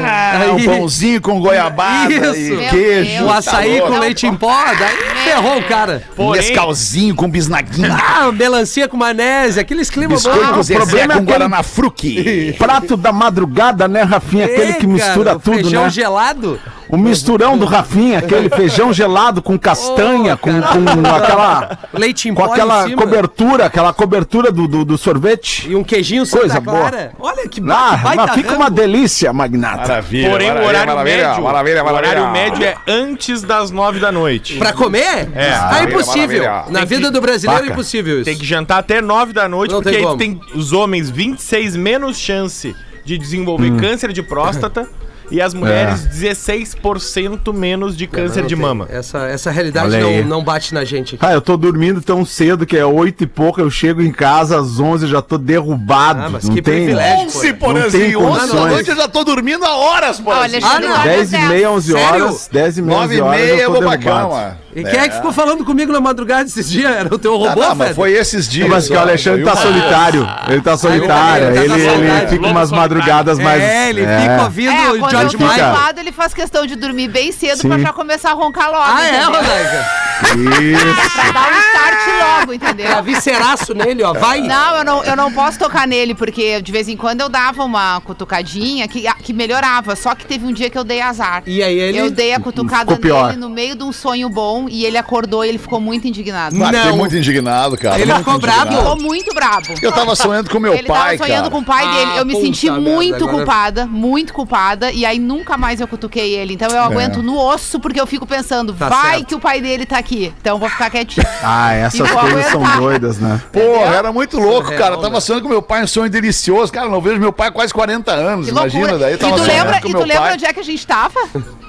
Ah, 0.05 0.51
um 0.53 0.63
pãozinho 0.65 1.21
com 1.21 1.39
goiabada 1.39 2.13
Isso. 2.13 2.53
e 2.61 2.69
queijo. 2.69 3.11
Deus. 3.17 3.29
O 3.29 3.33
açaí 3.33 3.79
Tá 3.81 3.87
com 3.87 3.99
leite 3.99 4.27
em 4.27 4.35
pó, 4.35 4.63
daí 4.77 5.23
ferrou 5.23 5.57
o 5.59 5.63
cara. 5.63 6.03
Porém- 6.15 6.41
Mescalzinho 6.41 7.15
com 7.15 7.29
bisnaguinha. 7.29 7.95
Ah, 7.95 8.31
melancia 8.31 8.87
com 8.87 8.97
maionese, 8.97 9.59
aqueles 9.59 9.89
climas 9.89 10.23
Biscoito 10.23 10.53
bons. 10.53 10.65
Zezé 10.67 10.79
problema 10.79 11.13
é 11.13 11.17
com 11.17 11.23
Guaraná 11.25 11.63
Fruc. 11.63 12.53
Prato 12.57 12.97
da 12.97 13.11
madrugada, 13.11 13.87
né, 13.87 14.01
Rafinha? 14.03 14.45
Aquele 14.45 14.73
que 14.73 14.85
É, 14.85 14.89
mistura 14.89 15.35
o 15.35 15.39
tudo, 15.39 15.55
feijão 15.55 15.83
né? 15.83 15.89
gelado. 15.89 16.59
O 16.89 16.95
misturão 16.97 17.57
do 17.57 17.65
Rafinha, 17.65 18.19
aquele 18.19 18.49
feijão 18.49 18.93
gelado 18.93 19.41
com 19.41 19.57
castanha, 19.59 20.35
Ô, 20.35 20.37
com, 20.37 20.61
com 20.61 21.15
aquela. 21.15 21.77
Leite 21.93 22.29
em 22.29 22.33
Com 22.33 22.45
pó 22.45 22.53
aquela 22.53 22.85
em 22.85 22.89
cima. 22.89 23.01
cobertura, 23.01 23.65
aquela 23.65 23.91
cobertura 23.93 24.51
do, 24.51 24.67
do, 24.67 24.85
do 24.85 24.97
sorvete. 24.97 25.69
E 25.69 25.75
um 25.75 25.83
queijinho 25.83 26.25
Santa 26.25 26.39
Coisa 26.41 26.59
boa. 26.61 26.77
Clara. 26.89 27.11
Olha 27.19 27.47
que, 27.47 27.59
Ah, 27.69 27.97
baita 27.97 28.15
mas 28.27 28.35
fica 28.35 28.49
rango. 28.51 28.61
uma 28.61 28.69
delícia, 28.71 29.33
Magnata. 29.33 29.77
Maravilha. 29.79 30.29
Porém, 30.29 30.47
o 30.47 30.53
maravilha, 30.53 30.67
horário 30.69 30.93
maravilha, 30.95 31.27
médio. 31.27 31.43
Maravilha, 31.43 31.81
O 31.81 31.85
maravilha. 31.85 32.11
horário 32.21 32.31
médio 32.31 32.63
é 32.63 32.75
antes 32.87 33.41
das 33.41 33.69
nove 33.71 33.99
da 33.99 34.11
noite. 34.11 34.57
Pra 34.57 34.71
comer? 34.71 35.29
É. 35.35 35.51
Ah, 35.53 35.61
Maravilha, 35.71 35.89
impossível. 35.93 36.43
maravilha. 36.43 36.71
Na 36.79 36.85
vida 36.85 37.11
do 37.11 37.19
brasileiro 37.21 37.65
é 37.65 37.69
impossível 37.69 38.15
isso. 38.15 38.25
Tem 38.25 38.37
que 38.37 38.45
jantar 38.45 38.77
até 38.79 39.01
nove 39.01 39.33
da 39.33 39.49
noite, 39.49 39.71
Não 39.73 39.81
porque 39.81 39.97
tem 39.97 40.07
aí 40.07 40.17
tem 40.17 40.39
os 40.55 40.71
homens 40.71 41.09
26 41.09 41.75
menos 41.75 42.17
chance 42.17 42.73
de 43.03 43.17
desenvolver 43.17 43.71
Hum. 43.71 43.77
câncer 43.77 44.11
de 44.13 44.21
próstata 44.23 44.87
e 45.29 45.41
as 45.41 45.53
mulheres 45.53 46.07
16% 46.07 47.53
menos 47.53 47.95
de 47.97 48.07
câncer 48.07 48.41
Não 48.41 48.47
de 48.47 48.55
mama. 48.55 48.87
Essa, 48.89 49.19
essa 49.27 49.51
realidade 49.51 49.95
Olha 49.95 50.21
não, 50.21 50.37
não 50.37 50.43
bate 50.43 50.73
na 50.73 50.83
gente 50.83 51.15
aqui. 51.15 51.25
Ah, 51.25 51.33
eu 51.33 51.41
tô 51.41 51.57
dormindo 51.57 52.01
tão 52.01 52.25
cedo 52.25 52.65
que 52.65 52.77
é 52.77 52.85
oito 52.85 53.23
e 53.23 53.27
pouco, 53.27 53.59
eu 53.59 53.69
chego 53.69 54.01
em 54.01 54.11
casa 54.11 54.59
às 54.59 54.79
onze 54.79 55.05
e 55.05 55.09
já 55.09 55.21
tô 55.21 55.37
derrubado. 55.37 56.21
Ah, 56.21 56.29
mas 56.29 56.45
não 56.45 56.55
que 56.55 56.61
tem... 56.61 56.75
privilégio. 56.85 57.25
11, 57.27 57.35
Não 57.35 57.41
tem 57.41 57.53
Porazinho. 57.53 58.21
11 58.23 58.47
da 58.53 58.65
noite 58.67 58.89
eu 58.89 58.95
já 58.95 59.07
tô 59.07 59.23
dormindo 59.23 59.65
há 59.65 59.75
horas, 59.75 60.19
Porazinho. 60.19 60.63
Alexandre, 60.65 60.87
Ah, 60.87 60.89
não. 60.89 61.01
olha 61.01 61.03
10 61.17 61.33
e 61.33 61.37
meia, 61.39 61.71
11 61.71 61.91
Sério? 61.91 62.23
horas, 62.25 62.49
10 62.51 62.77
e 62.77 62.81
meia, 62.81 62.99
9 62.99 63.21
11 63.21 63.35
e 63.35 63.37
meia 63.39 63.61
eu 63.61 63.71
vou 63.71 63.81
pra 63.81 63.97
cama. 63.97 64.57
E 64.79 64.83
quem 64.83 64.99
é 64.99 65.09
que 65.09 65.15
ficou 65.15 65.31
falando 65.33 65.65
comigo 65.65 65.91
na 65.91 65.99
madrugada 65.99 66.43
esses 66.43 66.69
dias? 66.69 66.91
Era 66.95 67.13
o 67.13 67.17
teu 67.17 67.33
Ah, 67.33 67.49
robô, 67.49 67.61
não, 67.61 67.75
mas 67.75 67.95
foi 67.95 68.11
esses 68.13 68.47
dias. 68.47 68.69
Mas 68.69 68.87
que 68.87 68.93
o 68.93 68.99
Alexandre 68.99 69.43
tá 69.43 69.55
solitário. 69.55 70.29
Ele 70.47 70.61
tá 70.61 70.77
solitário. 70.77 71.47
ele 71.55 71.67
tá 71.67 71.75
Ele, 71.93 72.27
fica 72.27 72.47
umas 72.47 72.71
madrugadas 72.71 73.39
mais. 73.39 73.61
É, 73.61 73.89
ele 73.89 74.03
É. 74.03 74.19
fica 74.21 74.43
ouvindo 74.43 74.71
É, 74.71 74.91
o 74.91 74.99
quando 74.99 75.11
George 75.11 75.33
eu 75.35 75.39
tô 75.39 75.45
Michael. 75.47 75.73
ocupado, 75.73 75.99
ele 75.99 76.11
faz 76.11 76.33
questão 76.33 76.65
de 76.65 76.75
dormir 76.75 77.07
bem 77.07 77.31
cedo 77.31 77.61
Sim. 77.61 77.69
pra 77.69 77.79
já 77.79 77.91
começar 77.93 78.31
a 78.31 78.33
roncar 78.33 78.69
logo. 78.69 78.83
Ah, 78.85 79.03
é, 79.03 79.09
entendeu? 79.09 79.31
Rodaica? 79.41 79.85
Isso. 80.21 81.11
Pra 81.13 81.31
dar 81.31 81.47
um 81.51 81.59
start 81.59 82.39
logo, 82.39 82.53
entendeu? 82.53 82.87
É 82.91 83.01
visceraço 83.01 83.73
nele, 83.73 84.03
ó. 84.03 84.13
Vai. 84.13 84.41
Não, 84.41 84.77
eu 84.77 84.83
não, 84.83 85.03
eu 85.03 85.15
não 85.15 85.31
posso 85.31 85.59
tocar 85.59 85.87
nele, 85.87 86.13
porque 86.15 86.61
de 86.61 86.71
vez 86.71 86.87
em 86.87 86.97
quando 86.97 87.21
eu 87.21 87.29
dava 87.29 87.63
uma 87.63 88.01
cutucadinha 88.01 88.87
que, 88.87 89.03
que 89.23 89.33
melhorava. 89.33 89.95
Só 89.95 90.15
que 90.15 90.25
teve 90.25 90.45
um 90.45 90.51
dia 90.53 90.69
que 90.69 90.77
eu 90.77 90.83
dei 90.83 91.01
azar. 91.01 91.43
E 91.45 91.61
aí 91.63 91.77
ele... 91.79 91.97
Eu 91.97 92.09
dei 92.11 92.33
a 92.33 92.39
cutucada 92.39 92.97
nele 92.97 93.37
no 93.37 93.49
meio 93.49 93.75
de 93.75 93.83
um 93.83 93.91
sonho 93.91 94.29
bom 94.29 94.66
e 94.69 94.85
ele 94.85 94.97
acordou 94.97 95.43
e 95.45 95.49
ele 95.49 95.57
ficou 95.57 95.79
muito 95.79 96.07
indignado. 96.07 96.55
Ah, 96.63 96.67
fiquei 96.67 96.89
Não. 96.91 96.97
muito 96.97 97.15
indignado, 97.15 97.77
cara. 97.77 97.95
Ele 97.99 98.05
muito 98.13 98.25
ficou 98.25 98.39
brabo? 98.39 98.75
Ficou 98.77 98.99
muito 99.01 99.33
brabo. 99.33 99.67
Eu 99.81 99.91
tava 99.91 100.15
sonhando 100.15 100.49
com 100.49 100.59
meu 100.59 100.73
ele 100.73 100.87
pai, 100.87 101.17
tava 101.17 101.25
sonhando 101.29 101.43
cara. 101.43 101.51
com 101.51 101.59
o 101.59 101.63
pai 101.65 101.85
Ah, 101.85 101.91
dele. 101.93 102.19
Eu 102.19 102.25
me 102.25 102.33
puta 102.33 102.45
senti 102.45 102.69
merda, 102.69 102.81
muito 102.89 103.15
agora- 103.15 103.31
culpada, 103.37 103.85
muito 103.85 104.33
culpada. 104.33 104.91
E 104.91 105.05
aí 105.05 105.19
nunca 105.19 105.57
mais 105.57 105.79
eu 105.81 105.87
cutuquei 105.87 106.33
ele. 106.35 106.53
Então 106.53 106.69
eu 106.69 106.81
aguento 106.83 107.21
no 107.23 107.37
osso, 107.37 107.79
porque 107.79 107.99
eu 107.99 108.07
fico 108.07 108.25
pensando, 108.25 108.73
Tá 108.73 108.89
vai 108.89 109.11
certo. 109.17 109.25
que 109.27 109.35
o 109.35 109.39
pai 109.39 109.61
dele 109.61 109.85
tá 109.85 109.97
aqui. 109.97 110.33
Então 110.41 110.55
eu 110.55 110.59
vou 110.59 110.69
ficar 110.69 110.89
quietinho. 110.89 111.25
Ah, 111.43 111.73
essas 111.73 112.09
coisas 112.11 112.45
são 112.47 112.61
aguentar. 112.61 112.79
doidas, 112.79 113.19
né? 113.19 113.41
Porra, 113.51 113.95
era 113.95 114.11
muito 114.11 114.37
louco, 114.39 114.69
Real, 114.69 114.79
cara. 114.81 114.95
Eu 114.95 115.01
tava 115.01 115.21
sonhando 115.21 115.43
com 115.43 115.49
meu 115.49 115.61
pai, 115.61 115.83
um 115.83 115.87
sonho 115.87 116.09
delicioso. 116.09 116.71
Cara, 116.71 116.89
não 116.89 116.99
vejo 117.01 117.19
meu 117.19 117.31
pai 117.31 117.47
há 117.47 117.51
quase 117.51 117.73
40 117.73 118.11
anos. 118.11 118.45
Que 118.47 118.51
imagina, 118.51 118.97
daí 118.97 119.11
eu 119.13 119.15
e 119.15 119.17
tava 119.17 119.33
tu 119.37 119.45
sonhando 119.45 119.65
lembra, 119.65 119.81
com 119.81 119.87
e 119.87 119.91
meu 119.91 120.01
tu 120.01 120.07
lembra 120.07 120.23
pai. 120.23 120.33
onde 120.33 120.45
é 120.45 120.53
que 120.53 120.59
a 120.59 120.63
gente 120.63 120.85
tava? 120.85 121.19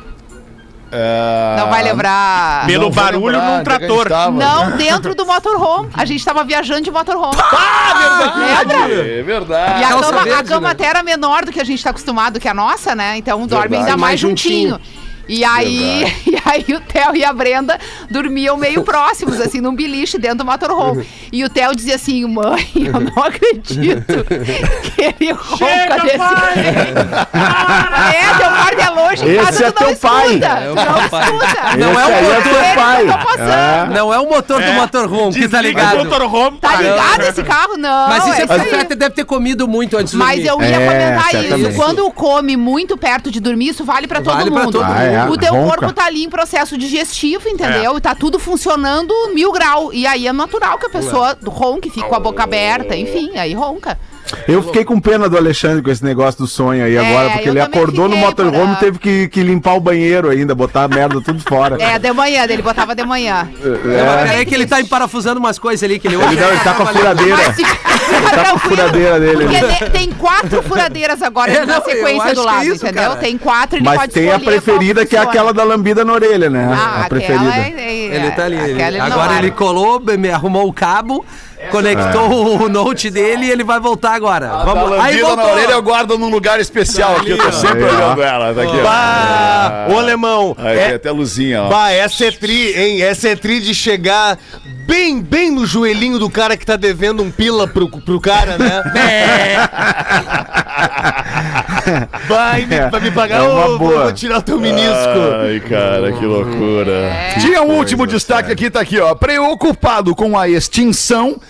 É, 0.90 1.56
Não 1.58 1.68
vai 1.68 1.82
lembrar. 1.82 2.66
Pelo 2.66 2.84
não 2.84 2.90
barulho 2.90 3.26
lembrar 3.26 3.46
num 3.50 3.56
é 3.56 3.60
a 3.60 3.64
trator. 3.64 4.08
Não, 4.32 4.76
dentro 4.76 5.14
do 5.14 5.26
motorhome. 5.26 5.90
A 5.94 6.04
gente 6.04 6.24
tava 6.24 6.42
viajando 6.44 6.82
de 6.82 6.90
motorhome. 6.90 7.36
Ah, 7.38 8.34
Lembra? 8.38 8.46
verdade. 8.86 9.10
É 9.18 9.22
verdade. 9.22 9.80
E 9.80 9.84
a 9.84 9.88
Calça 9.88 10.06
cama, 10.06 10.20
a 10.20 10.24
verde, 10.24 10.48
cama 10.48 10.66
né? 10.68 10.72
até 10.72 10.86
era 10.86 11.02
menor 11.02 11.44
do 11.44 11.52
que 11.52 11.60
a 11.60 11.64
gente 11.64 11.82
tá 11.82 11.90
acostumado, 11.90 12.40
que 12.40 12.48
a 12.48 12.54
nossa, 12.54 12.94
né? 12.94 13.16
Então 13.18 13.46
dorme 13.46 13.68
Verdade. 13.68 13.76
ainda 13.82 13.90
mais, 13.92 14.00
Mais 14.00 14.20
juntinho. 14.20 14.70
juntinho. 14.70 14.97
E 15.28 15.44
aí, 15.44 16.04
e 16.26 16.38
aí 16.44 16.64
o 16.74 16.80
Theo 16.80 17.14
e 17.14 17.24
a 17.24 17.32
Brenda 17.32 17.78
dormiam 18.10 18.56
meio 18.56 18.82
próximos, 18.82 19.40
assim, 19.40 19.60
num 19.60 19.74
beliche 19.74 20.18
dentro 20.18 20.38
do 20.38 20.44
motorhome. 20.46 21.06
E 21.30 21.44
o 21.44 21.50
Theo 21.50 21.74
dizia 21.76 21.96
assim, 21.96 22.24
mãe, 22.24 22.66
eu 22.74 22.98
não 23.00 23.22
acredito 23.22 24.24
que 24.94 25.02
ele 25.02 25.32
ronca 25.32 26.00
desse 26.02 26.18
jeito. 26.18 26.98
É, 28.18 28.38
teu 28.38 28.48
quarto 28.50 28.80
é 28.80 28.90
longe, 28.90 29.24
em 29.24 29.34
Esse 29.34 29.44
casa 29.44 29.64
é 29.66 29.70
tu 29.70 29.80
não 29.82 29.88
teu 29.88 29.96
pai. 29.98 30.26
escuta. 30.28 30.46
É 30.46 30.70
o 30.70 30.74
tu 30.74 30.84
não 30.84 30.94
papai. 31.08 31.22
escuta. 31.24 31.76
Não 31.76 31.88
é 32.00 32.04
o 32.04 32.08
aí 32.08 32.12
é 32.14 32.22
motor. 32.34 32.42
teu 32.42 32.74
pai. 32.74 33.02
Eu 33.02 33.06
tô 33.06 33.18
passando. 33.18 33.94
Não 33.94 34.14
é 34.14 34.18
o 34.18 34.28
motor 34.28 34.58
do 34.60 34.66
É. 34.68 34.72
motorhome 34.72 35.32
que 35.34 35.48
tá 35.48 35.60
ligado. 35.60 35.98
motorhome. 35.98 36.58
Tá 36.58 36.76
ligado 36.76 37.22
esse 37.22 37.42
carro? 37.42 37.76
Não. 37.76 38.08
Mas 38.08 38.26
isso 38.26 38.42
é 38.42 38.46
porque 38.46 38.62
o. 38.68 38.78
Feta 38.78 38.96
deve 38.96 39.14
ter 39.14 39.24
comido 39.24 39.66
muito 39.68 39.96
antes 39.96 40.12
de 40.12 40.16
Mas 40.18 40.42
dormir. 40.42 40.48
eu 40.48 40.70
ia 40.70 40.76
É, 40.76 40.86
comentar 40.86 41.30
certamente. 41.30 41.68
isso. 41.70 41.76
Quando 41.78 42.10
come 42.10 42.56
muito 42.56 42.96
perto 42.96 43.30
de 43.30 43.40
dormir, 43.40 43.68
isso 43.68 43.84
vale 43.84 44.06
pra 44.06 44.20
todo 44.20 44.34
Vale 44.34 44.50
pra 44.50 44.60
mundo. 44.64 44.72
todo 44.72 44.84
mundo. 44.86 44.96
Ah, 44.98 45.02
é? 45.04 45.17
O 45.26 45.36
teu 45.36 45.52
Ronca. 45.52 45.76
corpo 45.76 45.92
tá 45.92 46.06
ali 46.06 46.24
em 46.24 46.30
processo 46.30 46.76
digestivo, 46.76 47.48
entendeu? 47.48 47.96
E 47.96 48.00
tá 48.00 48.14
tudo 48.14 48.38
funcionando 48.38 49.12
mil 49.34 49.50
grau. 49.52 49.92
E 49.92 50.06
aí 50.06 50.26
é 50.26 50.32
natural 50.32 50.78
que 50.78 50.86
a 50.86 50.90
pessoa 50.90 51.36
ronque, 51.46 51.90
fique 51.90 52.08
com 52.08 52.14
a 52.14 52.20
boca 52.20 52.42
aberta, 52.42 52.96
enfim, 52.96 53.36
aí 53.36 53.54
ronca. 53.54 53.98
Eu 54.46 54.62
fiquei 54.62 54.84
com 54.84 55.00
pena 55.00 55.28
do 55.28 55.36
Alexandre 55.36 55.82
com 55.82 55.90
esse 55.90 56.04
negócio 56.04 56.38
do 56.40 56.46
sonho 56.46 56.84
aí 56.84 56.96
É, 56.96 56.98
agora, 57.08 57.30
porque 57.30 57.48
ele 57.48 57.60
acordou 57.60 58.08
no 58.08 58.16
motorhome 58.16 58.72
e 58.74 58.76
teve 58.76 58.98
que, 58.98 59.28
que 59.28 59.42
limpar 59.42 59.74
o 59.74 59.80
banheiro 59.80 60.28
ainda, 60.30 60.54
botar 60.54 60.84
a 60.84 60.88
merda 60.88 61.20
tudo 61.20 61.42
fora. 61.42 61.76
É, 61.82 61.98
de 61.98 62.12
manhã, 62.12 62.44
ele 62.44 62.62
botava 62.62 62.94
de 62.94 63.04
manhã. 63.04 63.48
É. 63.62 64.26
Peraí 64.26 64.46
que 64.46 64.54
ele 64.54 64.66
tá 64.66 64.80
emparafusando 64.80 65.38
umas 65.40 65.58
coisas 65.58 65.82
ali 65.82 65.98
que 65.98 66.08
ele 66.08 66.16
Ele, 66.16 66.40
não, 66.40 66.48
ele 66.50 66.60
tá 66.60 66.74
com 66.74 66.82
a 66.82 66.86
furadeira. 66.86 67.38
Ele 67.42 68.30
tá 68.30 68.44
com 68.50 68.56
a 68.56 68.58
furadeira 68.58 69.20
dele. 69.20 69.44
Porque 69.46 69.90
tem 69.90 70.10
quatro 70.12 70.62
furadeiras 70.62 71.22
agora 71.22 71.52
É, 71.58 71.66
na 71.66 71.80
sequência 71.80 72.34
do 72.34 72.40
que 72.40 72.46
lado, 72.46 72.62
é 72.62 72.66
isso, 72.66 72.86
entendeu? 72.86 73.02
cara. 73.10 73.16
Tem 73.16 73.38
quatro, 73.38 73.78
ele 73.78 73.84
Mas 73.84 73.98
pode 73.98 74.12
tem 74.12 74.30
a 74.30 74.38
preferida 74.38 75.04
que 75.06 75.16
é 75.16 75.20
aquela 75.20 75.52
da 75.52 75.64
lambida 75.64 76.04
na 76.04 76.12
orelha, 76.12 76.48
né? 76.50 76.68
Ah, 76.70 77.02
a 77.04 77.08
preferida. 77.08 77.56
é, 77.56 77.70
é, 77.70 78.16
Ele 78.16 78.30
tá 78.32 78.44
ali. 78.44 78.56
ele- 78.56 78.98
não 78.98 79.06
agora 79.06 79.38
ele 79.38 79.50
colou, 79.50 80.00
me 80.00 80.30
arrumou 80.30 80.68
o 80.68 80.72
cabo, 80.72 81.24
conectou 81.70 82.62
o 82.62 82.68
note 82.68 83.10
dele 83.10 83.46
e 83.46 83.50
ele 83.50 83.64
vai 83.64 83.80
voltar 83.80 84.14
agora. 84.14 84.50
A 84.50 84.64
Vamos 84.64 84.90
lambida 84.90 85.02
Aí 85.02 85.20
voltou. 85.20 85.36
na 85.36 85.46
orelha 85.52 85.72
eu 85.72 85.82
guardo 85.82 86.18
num 86.18 86.30
lugar 86.30 86.60
especial 86.60 87.16
aqui. 87.16 87.30
Eu 87.30 87.38
tô 87.38 87.52
sempre 87.52 87.84
Aí, 87.84 87.90
ó. 87.90 87.94
olhando 87.96 88.22
ela. 88.22 88.54
Tá 88.54 88.62
aqui, 88.62 88.78
ó. 88.78 88.82
Bah, 88.82 89.86
ô 89.90 89.98
alemão, 89.98 90.56
Aí 90.58 90.76
tem 90.78 90.86
é, 90.86 90.94
até 90.94 91.10
luzinha, 91.10 91.62
ó. 91.64 91.68
bah, 91.68 91.90
essa 91.90 92.26
é 92.26 92.30
tri, 92.30 92.72
hein? 92.76 93.02
Essa 93.02 93.28
é 93.28 93.36
tri 93.36 93.60
de 93.60 93.74
chegar 93.74 94.38
bem, 94.86 95.20
bem 95.20 95.50
no 95.50 95.66
joelhinho 95.66 96.18
do 96.18 96.30
cara 96.30 96.56
que 96.56 96.64
tá 96.64 96.76
devendo 96.76 97.22
um 97.22 97.30
pila 97.30 97.66
pro, 97.68 97.88
pro 97.88 98.20
cara, 98.20 98.56
né? 98.56 98.82
Vai 102.28 102.66
me, 102.66 102.90
vai 102.90 103.00
me 103.00 103.10
pagar, 103.10 103.38
É 103.38 103.42
uma 103.48 103.64
ô, 103.66 103.68
vou, 103.70 103.78
boa. 103.78 104.02
vou 104.04 104.12
tirar 104.12 104.38
o 104.38 104.42
teu 104.42 104.58
menisco. 104.60 105.18
Ai, 105.42 105.60
cara, 105.60 106.12
que 106.12 106.24
loucura. 106.24 106.90
É. 106.92 107.36
Tinha 107.40 107.62
um 107.62 107.76
último 107.76 108.06
destaque 108.06 108.52
aqui, 108.52 108.70
tá 108.70 108.80
aqui, 108.80 108.98
ó. 108.98 109.14
Preocupado 109.14 110.14
com 110.14 110.38
a 110.38 110.48
extinção, 110.48 111.40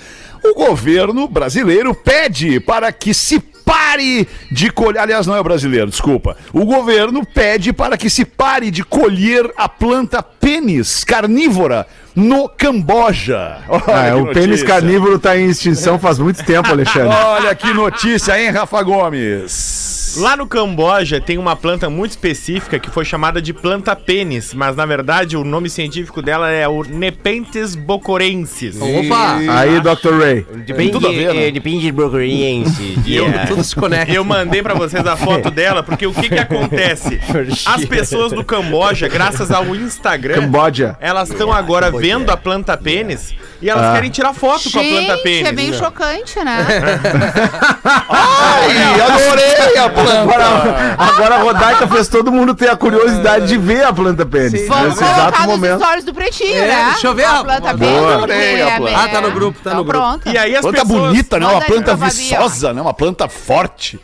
o 0.45 0.55
governo 0.55 1.27
brasileiro 1.29 1.95
pede 1.95 2.61
para 2.61 2.93
que 2.93 3.13
se 3.13 3.41
pare 3.41 4.27
de 4.51 4.71
colher. 4.71 5.01
Aliás, 5.03 5.27
não 5.27 5.35
é 5.37 5.41
o 5.41 5.45
brasileiro, 5.45 5.89
desculpa. 5.91 6.37
O 6.53 6.65
governo 6.65 7.27
pede 7.27 7.73
para 7.73 7.97
que 7.99 8.09
se 8.09 8.25
pare 8.25 8.71
de 8.71 8.83
colher 8.85 9.51
a 9.57 9.69
planta 9.69 10.23
pênis 10.23 11.05
carnívora 11.05 11.87
no 12.17 12.49
Camboja. 12.49 13.59
Olha 13.69 13.83
Ah, 13.89 14.11
que 14.15 14.21
o 14.23 14.27
pênis 14.33 14.49
notícia. 14.63 14.67
carnívoro 14.67 15.19
tá 15.19 15.37
em 15.37 15.51
extinção 15.51 15.99
faz 15.99 16.19
muito 16.19 16.43
tempo, 16.45 16.69
Alexandre. 16.73 17.09
Olha 17.15 17.55
que 17.55 17.73
notícia, 17.75 18.41
hein, 18.41 18.51
Rafa 18.51 18.83
Gomes? 18.83 20.08
Lá 20.17 20.37
no 20.37 20.47
Camboja 20.47 21.21
tem 21.21 21.39
uma 21.39 21.55
planta 21.55 21.89
muito 21.91 22.13
específica 22.13 22.79
que 22.79 22.91
foi 22.91 23.05
chamada 23.05 23.41
de 23.41 23.53
planta 23.53 23.95
pênis, 23.95 24.55
mas 24.55 24.75
na 24.77 24.87
verdade 24.87 25.37
o 25.37 25.45
nome 25.45 25.69
científico 25.69 26.23
dela 26.23 26.51
é 26.51 26.67
o 26.67 26.83
Nepenthes 26.83 27.75
bocorensis. 27.75 28.77
Opa! 28.81 29.37
Aí, 29.51 29.81
Dr. 29.81 30.19
Ray. 30.19 30.47
Tudo 30.91 31.09
a 31.09 31.13
ver, 31.13 31.35
né? 31.35 31.51
Depende 31.51 31.81
de 31.81 31.93
brocorense. 31.93 32.99
E 33.09 33.17
eu, 33.17 33.27
Tudo 33.47 33.65
se 33.65 33.75
conecta. 33.75 34.13
eu 34.13 34.25
mandei 34.25 34.63
pra 34.63 34.75
vocês 34.75 35.07
a 35.07 35.17
foto 35.17 35.51
dela, 35.51 35.83
porque 35.83 36.07
o 36.07 36.13
que 36.13 36.29
que 36.29 36.39
acontece? 36.39 37.19
As 37.65 37.85
pessoas 37.85 38.33
do 38.33 38.45
Camboja, 38.45 39.09
graças 39.09 39.51
ao 39.51 39.75
Instagram, 39.75 40.35
Camboja. 40.43 40.97
elas 41.01 41.31
estão 41.31 41.53
agora 41.53 41.91
vendo 41.91 42.31
a 42.31 42.37
planta 42.37 42.77
pênis 42.77 43.35
e 43.61 43.69
elas 43.69 43.95
querem 43.95 44.11
tirar 44.11 44.33
foto 44.33 44.71
com 44.71 44.79
a 44.79 44.83
planta 44.83 45.13
Gente, 45.15 45.23
pênis. 45.23 45.49
é 45.49 45.53
meio 45.53 45.75
chocante, 45.75 46.39
né? 46.45 46.59
Ai, 48.09 49.01
adorei 49.01 49.79
a 49.79 49.89
planta. 49.89 50.21
Agora, 50.21 50.97
agora 50.99 51.35
a 51.35 51.39
Rodaica 51.39 51.87
fez 51.89 52.09
todo 52.09 52.31
mundo 52.33 52.55
ter 52.55 52.71
a 52.71 52.77
curiosidade 52.77 53.47
de 53.49 53.57
ver 53.59 53.85
a 53.85 53.93
planta 53.93 54.25
pênis. 54.27 54.67
Vamos 54.69 54.91
Nesse 54.91 55.03
exato 55.05 55.21
colocar 55.21 55.39
nos 55.47 55.57
momento. 55.57 55.81
stories 55.83 56.05
do 56.05 56.15
Pretinho, 56.15 56.57
É, 56.57 56.67
né? 56.67 56.89
deixa 56.93 57.07
eu 57.07 57.15
ver 57.15 57.25
A 57.25 57.39
a- 57.41 57.45
planta 57.45 57.75
Boa. 57.77 57.77
bem. 57.77 57.99
Adorei 58.15 58.63
a 58.63 58.77
planta. 58.77 58.97
Ah, 58.99 59.09
tá 59.09 59.21
no 59.21 59.31
grupo, 59.33 59.59
tá 59.63 59.71
no 59.75 59.85
grupo. 59.85 59.99
Pronto. 59.99 60.29
E 60.29 60.39
aí 60.39 60.55
as 60.57 60.63
Planta 60.63 60.83
pessoas, 60.83 61.01
bonita, 61.09 61.39
né? 61.39 61.47
Uma 61.47 61.61
planta 61.61 61.95
viçosa, 61.97 62.73
né? 62.73 62.81
Uma 62.83 62.95
planta 62.95 63.29
forte. 63.29 63.99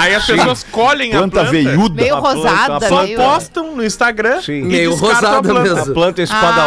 aí 0.00 0.14
as 0.14 0.24
pessoas 0.26 0.64
colhem 0.70 1.12
a 1.14 1.18
Planta 1.18 1.36
planta, 1.40 1.50
veiuda. 1.50 2.02
Meio 2.02 2.16
rosada, 2.18 2.88
só 2.88 3.06
postam 3.16 3.76
no 3.76 3.84
Instagram 3.84 4.40
e 4.48 4.62
Meio 4.62 4.90
descartam 4.90 5.28
a 5.30 5.32
rosada 5.34 5.48
planta. 5.48 5.74
mesmo. 5.74 5.94
Planta 5.94 6.22
espada 6.22 6.62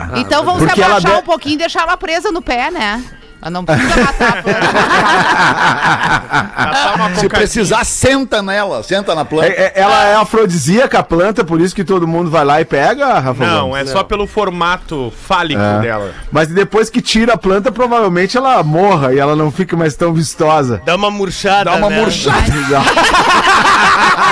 Ah, 0.00 0.08
Então 0.18 0.44
vamos 0.44 0.62
se 0.72 0.82
abaixar 0.82 1.18
um 1.18 1.22
pouquinho 1.22 1.54
e 1.54 1.58
deixar 1.58 1.82
ela 1.82 1.96
presa 1.96 2.30
no 2.32 2.40
pé, 2.42 2.70
né? 2.70 3.02
Ela 3.42 3.50
não 3.52 3.64
precisa 3.64 4.02
matar 4.04 4.38
a 4.38 4.42
planta. 4.42 4.60
Se 7.20 7.26
precisar, 7.28 7.84
senta 7.84 8.42
nela. 8.42 8.82
Senta 8.82 9.14
na 9.14 9.24
planta. 9.24 9.48
É- 9.48 9.72
é- 9.74 9.80
ela 9.80 10.04
é 10.04 10.14
afrodisíaca, 10.14 10.98
a 10.98 11.02
planta, 11.02 11.42
por 11.42 11.58
isso 11.58 11.74
que 11.74 11.82
todo 11.82 12.06
mundo 12.06 12.30
vai 12.30 12.44
lá 12.44 12.60
e 12.60 12.66
pega, 12.66 13.18
Rafa? 13.18 13.46
Não, 13.46 13.70
Gomes? 13.70 13.88
é 13.88 13.92
só 13.92 14.02
pelo 14.04 14.26
formato 14.26 15.10
fálico 15.26 15.60
É. 15.62 15.80
dela. 15.80 16.10
Mas 16.30 16.48
depois 16.48 16.90
que 16.90 17.00
tira 17.00 17.32
a 17.32 17.38
planta, 17.38 17.72
provavelmente 17.72 18.36
ela 18.36 18.62
morra 18.62 19.14
e 19.14 19.18
ela 19.18 19.34
não 19.34 19.50
fica 19.50 19.74
mais 19.74 19.96
tão 19.96 20.12
vistosa. 20.12 20.82
Dá 20.84 20.94
uma 20.94 21.10
murchada, 21.10 21.70
Dá 21.70 21.76
uma 21.76 21.88
né? 21.88 21.98
murchada. 21.98 22.42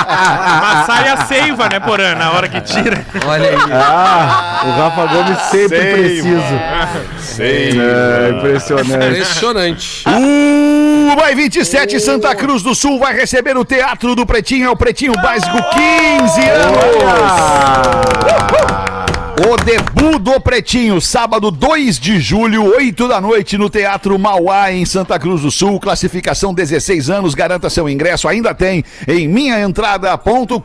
Mas 0.08 0.86
sai 0.86 1.08
a 1.08 1.16
seiva, 1.26 1.68
né, 1.68 1.80
Porã, 1.80 2.14
na 2.14 2.30
hora 2.32 2.48
que 2.48 2.60
tira. 2.60 3.04
Olha 3.26 3.48
aí. 3.50 3.56
Ah, 3.72 4.47
o 4.64 4.70
Rafa 4.70 5.06
Gomes 5.06 5.38
sempre 5.50 5.78
Sei, 5.78 5.92
preciso. 5.94 6.60
Sei. 7.18 7.80
É 7.80 8.30
impressionante. 8.30 8.94
Impressionante. 8.94 10.04
O 10.08 11.16
Vai 11.16 11.34
27 11.34 11.98
Santa 12.00 12.34
Cruz 12.34 12.62
do 12.62 12.74
Sul 12.74 12.98
vai 12.98 13.14
receber 13.14 13.56
o 13.56 13.64
Teatro 13.64 14.14
do 14.14 14.26
Pretinho, 14.26 14.66
é 14.66 14.70
o 14.70 14.76
Pretinho 14.76 15.14
Básico 15.14 15.56
15 15.56 16.48
anos. 16.48 16.68
O 19.40 19.56
debut 19.56 20.18
do 20.18 20.40
Pretinho, 20.40 21.00
sábado 21.00 21.52
2 21.52 22.00
de 22.00 22.18
julho, 22.18 22.74
8 22.74 23.06
da 23.06 23.20
noite, 23.20 23.56
no 23.56 23.70
Teatro 23.70 24.18
Mauá, 24.18 24.72
em 24.72 24.84
Santa 24.84 25.16
Cruz 25.16 25.42
do 25.42 25.50
Sul. 25.50 25.78
Classificação 25.78 26.52
16 26.52 27.08
anos, 27.08 27.36
garanta 27.36 27.70
seu 27.70 27.88
ingresso, 27.88 28.26
ainda 28.26 28.52
tem 28.52 28.84
em 29.06 29.28
minhaentrada.com.br. 29.28 30.58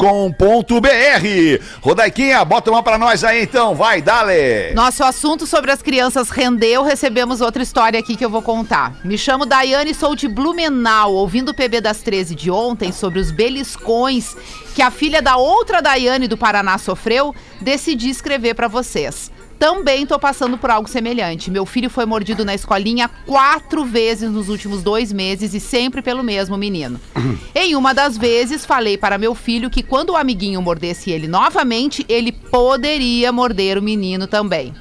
Rodaiquinha, 1.81 2.43
bota 2.43 2.71
uma 2.71 2.81
pra 2.81 2.97
nós 2.97 3.23
aí 3.23 3.43
então, 3.43 3.75
vai, 3.75 4.01
dale. 4.01 4.73
Nosso 4.73 5.03
assunto 5.03 5.45
sobre 5.45 5.69
as 5.69 5.83
crianças 5.83 6.31
rendeu, 6.31 6.83
recebemos 6.83 7.41
outra 7.41 7.61
história 7.61 7.99
aqui 7.99 8.15
que 8.15 8.25
eu 8.25 8.29
vou 8.29 8.41
contar. 8.41 8.95
Me 9.05 9.19
chamo 9.19 9.45
Daiane 9.45 9.93
sou 9.93 10.15
de 10.15 10.27
Blumenau, 10.27 11.13
ouvindo 11.13 11.49
o 11.49 11.53
PB 11.53 11.79
das 11.79 12.01
13 12.01 12.33
de 12.33 12.49
ontem 12.49 12.91
sobre 12.91 13.19
os 13.19 13.29
beliscões 13.29 14.35
que 14.73 14.81
a 14.81 14.89
filha 14.89 15.21
da 15.21 15.37
outra 15.37 15.81
Daiane 15.81 16.27
do 16.27 16.37
Paraná 16.37 16.77
sofreu, 16.77 17.33
decidi 17.61 18.09
escrever 18.09 18.55
pra 18.55 18.67
vocês. 18.67 19.31
Também 19.59 20.05
tô 20.05 20.19
passando 20.19 20.57
por 20.57 20.69
algo 20.69 20.89
semelhante. 20.89 21.49
Meu 21.49 21.65
filho 21.65 21.89
foi 21.89 22.05
mordido 22.05 22.43
na 22.43 22.53
escolinha 22.53 23.09
quatro 23.25 23.85
vezes 23.85 24.29
nos 24.29 24.49
últimos 24.49 24.83
dois 24.83 25.13
meses 25.13 25.53
e 25.53 25.59
sempre 25.59 26.01
pelo 26.01 26.23
mesmo 26.23 26.57
menino. 26.57 26.99
em 27.55 27.75
uma 27.75 27.93
das 27.93 28.17
vezes, 28.17 28.65
falei 28.65 28.97
para 28.97 29.17
meu 29.17 29.33
filho 29.33 29.69
que 29.69 29.83
quando 29.83 30.09
o 30.09 30.17
amiguinho 30.17 30.61
mordesse 30.61 31.11
ele 31.11 31.27
novamente, 31.27 32.05
ele 32.09 32.31
poderia 32.31 33.31
morder 33.31 33.77
o 33.77 33.81
menino 33.81 34.27
também. 34.27 34.73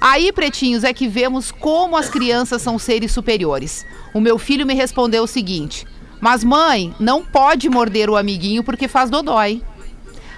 Aí, 0.00 0.32
pretinhos, 0.32 0.82
é 0.82 0.92
que 0.92 1.06
vemos 1.06 1.50
como 1.50 1.96
as 1.96 2.08
crianças 2.08 2.62
são 2.62 2.78
seres 2.78 3.12
superiores. 3.12 3.86
O 4.12 4.20
meu 4.20 4.38
filho 4.38 4.66
me 4.66 4.74
respondeu 4.74 5.22
o 5.22 5.26
seguinte: 5.26 5.86
Mas, 6.20 6.44
mãe, 6.44 6.94
não 7.00 7.24
pode 7.24 7.68
morder 7.68 8.10
o 8.10 8.16
amiguinho 8.16 8.62
porque 8.62 8.86
faz 8.88 9.08
dodói. 9.08 9.62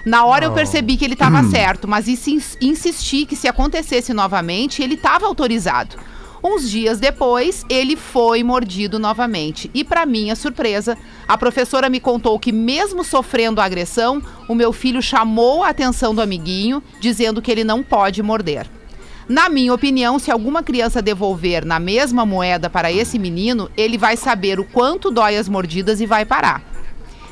Na 0.05 0.25
hora 0.25 0.45
eu 0.45 0.51
percebi 0.51 0.97
que 0.97 1.05
ele 1.05 1.13
estava 1.13 1.43
certo, 1.49 1.87
mas 1.87 2.07
insi- 2.07 2.57
insisti 2.61 3.25
que 3.25 3.35
se 3.35 3.47
acontecesse 3.47 4.13
novamente, 4.13 4.81
ele 4.81 4.95
estava 4.95 5.25
autorizado. 5.25 5.95
Uns 6.43 6.69
dias 6.69 6.99
depois, 6.99 7.65
ele 7.69 7.95
foi 7.95 8.43
mordido 8.43 8.99
novamente. 8.99 9.71
E, 9.73 9.81
para 9.81 10.05
minha 10.05 10.35
surpresa, 10.35 10.97
a 11.25 11.37
professora 11.37 11.89
me 11.89 12.01
contou 12.01 12.37
que, 12.37 12.51
mesmo 12.51 13.01
sofrendo 13.01 13.61
a 13.61 13.63
agressão, 13.63 14.21
o 14.49 14.53
meu 14.53 14.73
filho 14.73 15.01
chamou 15.01 15.63
a 15.63 15.69
atenção 15.69 16.13
do 16.13 16.21
amiguinho, 16.21 16.83
dizendo 16.99 17.41
que 17.41 17.49
ele 17.49 17.63
não 17.63 17.81
pode 17.81 18.21
morder. 18.21 18.67
Na 19.27 19.47
minha 19.47 19.73
opinião, 19.73 20.19
se 20.19 20.29
alguma 20.29 20.61
criança 20.61 21.01
devolver 21.01 21.65
na 21.65 21.79
mesma 21.79 22.25
moeda 22.25 22.69
para 22.69 22.91
esse 22.91 23.17
menino, 23.17 23.69
ele 23.77 23.97
vai 23.97 24.17
saber 24.17 24.59
o 24.59 24.65
quanto 24.65 25.09
dói 25.09 25.37
as 25.37 25.47
mordidas 25.47 26.01
e 26.01 26.05
vai 26.05 26.25
parar. 26.25 26.61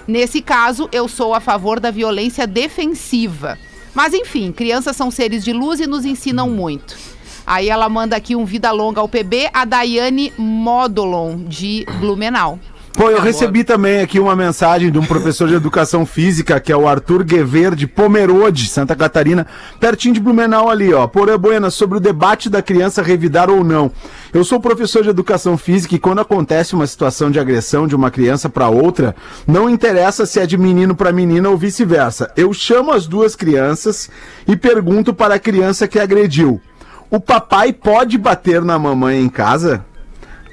Nesse 0.08 0.41
caso, 0.41 0.89
eu 0.91 1.08
sou 1.08 1.34
a 1.34 1.39
favor 1.39 1.80
da 1.80 1.91
violência 1.91 2.47
defensiva. 2.47 3.58
Mas 3.93 4.13
enfim, 4.13 4.51
crianças 4.51 4.95
são 4.95 5.12
seres 5.12 5.43
de 5.43 5.51
luz 5.51 5.80
e 5.80 5.88
nos 5.88 6.06
ensinam 6.06 6.49
muito. 6.49 6.97
Aí 7.45 7.69
ela 7.69 7.89
manda 7.89 8.15
aqui 8.15 8.36
um 8.36 8.45
vida 8.45 8.71
longa 8.71 9.01
ao 9.01 9.10
PB, 9.10 9.49
a 9.54 9.65
Daiane 9.65 10.32
Modolon, 10.38 11.43
de 11.43 11.86
Blumenau. 11.99 12.60
Pô, 12.93 13.10
eu 13.10 13.21
recebi 13.21 13.63
também 13.63 14.01
aqui 14.01 14.19
uma 14.19 14.36
mensagem 14.36 14.91
de 14.91 14.99
um 14.99 15.06
professor 15.06 15.47
de 15.47 15.56
educação 15.56 16.06
física, 16.06 16.60
que 16.60 16.71
é 16.71 16.77
o 16.77 16.88
Arthur 16.88 17.23
Guever, 17.23 17.73
de 17.73 17.88
Pomerode, 17.88 18.67
Santa 18.67 18.95
Catarina, 18.95 19.47
pertinho 19.80 20.13
de 20.13 20.19
Blumenau 20.19 20.69
ali, 20.69 20.93
ó. 20.93 21.08
Porã 21.08 21.39
Buena, 21.39 21.69
sobre 21.69 21.97
o 21.97 22.01
debate 22.01 22.49
da 22.49 22.62
criança 22.62 23.01
revidar 23.01 23.49
ou 23.49 23.63
não. 23.63 23.91
Eu 24.34 24.43
sou 24.43 24.60
professor 24.60 25.04
de 25.04 25.10
educação 25.10 25.58
física 25.58 25.95
e 25.95 25.99
quando 25.99 26.19
acontece 26.19 26.75
uma 26.75 26.86
situação 26.86 27.32
de 27.32 27.39
agressão 27.39 27.88
de 27.88 27.95
uma 27.95 28.12
criança 28.12 28.49
para 28.49 28.69
outra, 28.69 29.15
não 29.47 29.69
interessa 29.69 30.25
se 30.25 30.39
é 30.39 30.45
de 30.45 30.58
menino 30.58 30.93
para 30.93 31.13
menina 31.13 31.49
ou 31.49 31.58
vice-versa. 31.58 32.32
Eu 32.36 32.54
chamo 32.54 32.91
as 32.91 33.08
duas 33.08 33.36
crianças 33.36 34.10
e 34.45 34.56
pergunto 34.56 35.13
para 35.13 35.36
a 35.36 35.39
criança 35.39 35.88
que 35.88 35.97
agrediu: 35.97 36.62
o 37.10 37.19
papai 37.19 37.71
pode 37.71 38.17
bater 38.17 38.62
na 38.62 38.77
mamãe 38.77 39.21
em 39.21 39.30
casa? 39.30 39.86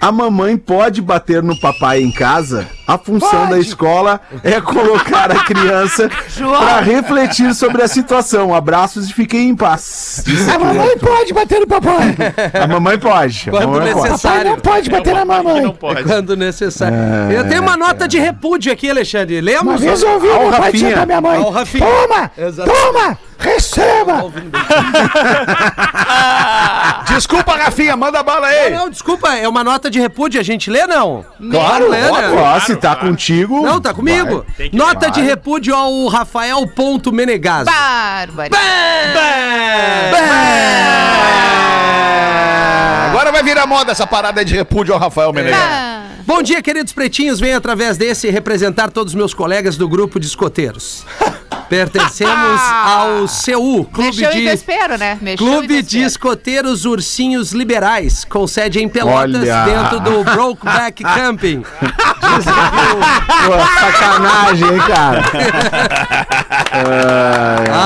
A 0.01 0.13
mamãe 0.13 0.57
pode 0.57 1.03
bater 1.03 1.43
no 1.43 1.59
papai 1.59 2.01
em 2.01 2.11
casa? 2.11 2.69
A 2.87 2.97
função 2.97 3.49
da 3.49 3.59
escola 3.59 4.21
é 4.45 4.61
colocar 4.61 5.31
a 5.31 5.45
criança 5.45 6.09
para 6.39 6.81
refletir 6.81 7.53
sobre 7.55 7.83
a 7.83 7.89
situação. 7.89 8.55
Abraços 8.55 9.11
e 9.11 9.13
fiquem 9.13 9.49
em 9.49 9.57
paz. 9.57 10.25
A 10.55 10.59
mamãe 10.59 10.97
pode 10.99 11.35
bater 11.35 11.61
no 11.61 11.67
papai. 11.67 12.17
A 12.55 12.67
mamãe 12.67 12.99
pode. 12.99 13.51
Quando 13.51 13.69
mamãe 13.69 13.93
pode. 13.93 14.11
necessário. 14.11 14.51
Não 14.53 14.59
pode 14.61 14.89
bater 14.91 15.15
na 15.15 15.25
mamãe. 15.25 15.63
não 15.63 15.75
pode. 15.75 16.05
Quando 16.05 16.37
necessário. 16.37 16.97
Eu 17.31 17.49
tenho 17.49 17.63
uma 17.63 17.77
nota 17.77 18.07
de 18.07 18.19
repúdio 18.19 18.73
aqui, 18.73 18.89
Alexandre. 18.89 19.41
Uma 19.41 19.45
Lemos? 19.45 19.81
vez 19.81 20.03
eu 20.03 20.13
ouvi 20.13 20.31
Ao 20.31 20.49
meu 20.49 20.51
pai 20.53 20.73
minha 20.73 21.21
mãe. 21.21 21.43
Toma! 21.43 22.31
Exato. 22.39 22.71
Toma! 22.71 23.28
Receba! 23.39 24.25
Desculpa, 27.09 27.57
Rafinha, 27.57 27.97
manda 27.97 28.23
bala 28.23 28.49
aí. 28.49 28.75
Não, 28.75 28.91
desculpa, 28.91 29.35
é 29.35 29.49
uma 29.49 29.65
nota 29.65 29.91
de 29.91 29.99
repúdio. 29.99 30.39
A 30.41 30.45
gente 30.45 30.71
lê, 30.71 30.87
não? 30.87 31.25
Claro, 31.51 31.89
lê, 31.89 32.01
né? 32.01 32.11
ó, 32.37 32.61
se 32.61 32.77
tá 32.77 32.95
contigo. 32.95 33.63
Não, 33.63 33.81
tá 33.81 33.95
comigo. 33.95 34.45
Nota 34.73 35.11
de 35.11 35.21
repúdio 35.21 35.75
ao 35.75 36.07
Rafael 36.09 36.67
Ponto 36.69 37.13
Menegaso. 37.13 37.71
Agora 43.09 43.33
vai 43.33 43.43
virar 43.43 43.67
moda 43.67 43.93
essa 43.93 44.07
parada 44.07 44.45
de 44.45 44.55
repúdio 44.55 44.95
ao 44.95 45.01
Rafael 45.01 45.33
Menegas. 45.33 45.61
Ah, 45.61 46.03
Bom 46.27 46.43
dia, 46.43 46.61
queridos 46.61 46.93
pretinhos. 46.93 47.41
Venho 47.41 47.57
através 47.57 47.97
desse 47.97 48.29
representar 48.29 48.91
todos 48.91 49.13
os 49.13 49.17
meus 49.17 49.33
colegas 49.33 49.77
do 49.77 49.89
grupo 49.89 50.21
de 50.21 50.27
escoteiros. 50.27 51.07
Pertencemos 51.69 52.61
ao 52.85 53.27
CU, 53.27 53.85
Clube 53.85 54.09
Mexeu 54.09 54.31
de 54.31 54.41
vespeiro, 54.43 54.97
né? 54.99 55.19
Mexeu 55.21 55.47
Clube 55.47 55.83
de. 55.83 55.99
Escoteiros 55.99 56.85
Ursinhos 56.85 57.53
Liberais, 57.53 58.25
com 58.25 58.47
sede 58.47 58.81
em 58.81 58.89
Pelotas, 58.89 59.43
Olha. 59.43 59.65
dentro 59.65 60.01
do 60.01 60.25
Brokeback 60.25 61.03
Camping. 61.15 61.63
Pô, 61.63 63.53
sacanagem, 63.81 64.69
hein, 64.69 64.81
cara? 64.87 65.25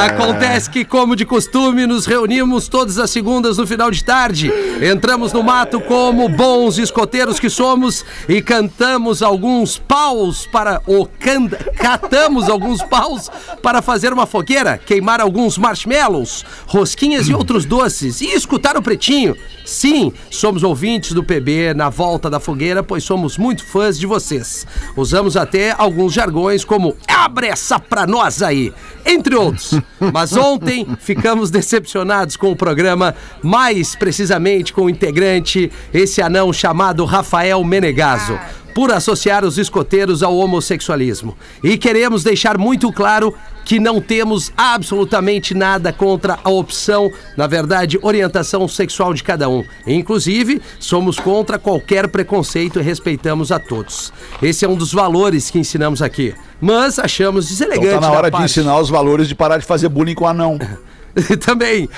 Acontece 0.07 0.69
que, 0.71 0.85
como 0.85 1.15
de 1.17 1.25
costume, 1.25 1.87
nos 1.87 2.07
reunimos 2.07 2.69
todas 2.69 2.99
as 2.99 3.11
segundas 3.11 3.59
no 3.59 3.67
final 3.67 3.91
de 3.91 4.03
tarde. 4.05 4.53
Entramos 4.83 5.33
no 5.33 5.43
mato 5.43 5.81
como 5.81 6.29
bons 6.29 6.79
escoteiros 6.79 7.39
que 7.39 7.49
somos 7.49 8.05
e 8.29 8.43
cantamos 8.43 9.23
alguns 9.23 9.79
paus 9.79 10.47
para. 10.47 10.81
ou 10.87 11.07
can- 11.07 11.49
catamos 11.77 12.49
alguns 12.49 12.83
paus 12.83 13.31
para 13.63 13.81
fazer 13.83 14.13
uma 14.13 14.27
fogueira, 14.27 14.79
queimar 14.79 15.21
alguns 15.21 15.57
marshmallows, 15.59 16.45
rosquinhas 16.67 17.29
e 17.29 17.35
outros 17.35 17.65
doces 17.65 18.21
e 18.21 18.27
escutar 18.35 18.77
o 18.77 18.83
pretinho. 18.83 19.37
Sim, 19.65 20.13
somos 20.29 20.63
ouvintes 20.65 21.13
do 21.13 21.23
PB 21.23 21.73
na 21.75 21.89
volta 21.89 22.29
da 22.29 22.41
fogueira, 22.41 22.83
pois 22.83 23.05
somos 23.05 23.39
muito 23.39 23.65
fãs 23.65 23.97
de 23.99 24.07
vocês. 24.07 24.67
Usamos 24.97 25.37
até 25.37 25.73
alguns 25.79 26.13
jargões 26.13 26.65
como 26.65 26.97
abre 27.07 27.47
essa 27.47 27.79
pra 27.79 28.05
nós 28.07 28.43
aí, 28.43 28.72
entre 29.05 29.35
outros. 29.35 29.79
Mas 30.13 30.37
ontem 30.37 30.87
ficamos 31.01 31.51
decepcionados 31.51 32.37
com 32.37 32.51
o 32.51 32.57
programa, 32.57 33.15
mais 33.43 33.95
precisamente 33.95 34.73
com 34.73 34.83
o 34.83 34.91
integrante, 34.91 35.71
esse 35.93 36.21
anão 36.23 36.53
chamado 36.53 37.05
Rafael 37.05 37.63
Menegaso 37.65 38.39
por 38.75 38.93
associar 38.93 39.45
os 39.45 39.59
escoteiros 39.59 40.23
ao 40.23 40.37
homossexualismo. 40.37 41.37
E 41.63 41.77
queremos 41.77 42.23
deixar 42.25 42.57
muito 42.59 42.93
claro 42.93 43.35
que 43.65 43.79
não 43.79 44.01
temos 44.01 44.53
absolutamente 44.57 45.55
nada 45.55 45.93
contra 45.93 46.39
a 46.43 46.51
opção, 46.51 47.11
na 47.37 47.47
verdade, 47.47 47.99
orientação 48.03 48.67
sexual 48.67 49.15
de 49.15 49.23
cada 49.23 49.49
um. 49.49 49.63
Inclusive, 49.87 50.61
somos 50.81 51.19
contra 51.21 51.59
qualquer 51.59 52.09
preconceito 52.09 52.81
e 52.81 52.83
respeitamos 52.83 53.53
a 53.53 53.59
todos. 53.61 54.13
Esse 54.43 54.65
é 54.65 54.69
um 54.69 54.75
dos 54.75 54.93
valores 54.93 55.49
que 55.51 55.59
ensinamos 55.59 56.03
aqui. 56.03 56.35
Mas 56.61 56.99
achamos 56.99 57.49
deselegante. 57.49 57.87
Então 57.89 58.01
tá 58.01 58.09
na 58.09 58.13
hora 58.13 58.27
de 58.29 58.33
parte- 58.33 58.45
ensinar 58.45 58.79
os 58.81 58.89
valores 58.89 59.29
de 59.29 59.35
parar 59.35 59.59
de 59.59 59.65
fazer 59.67 59.89
bullying 59.89 60.15
com 60.15 60.27
anão. 60.27 60.59
Também, 61.45 61.89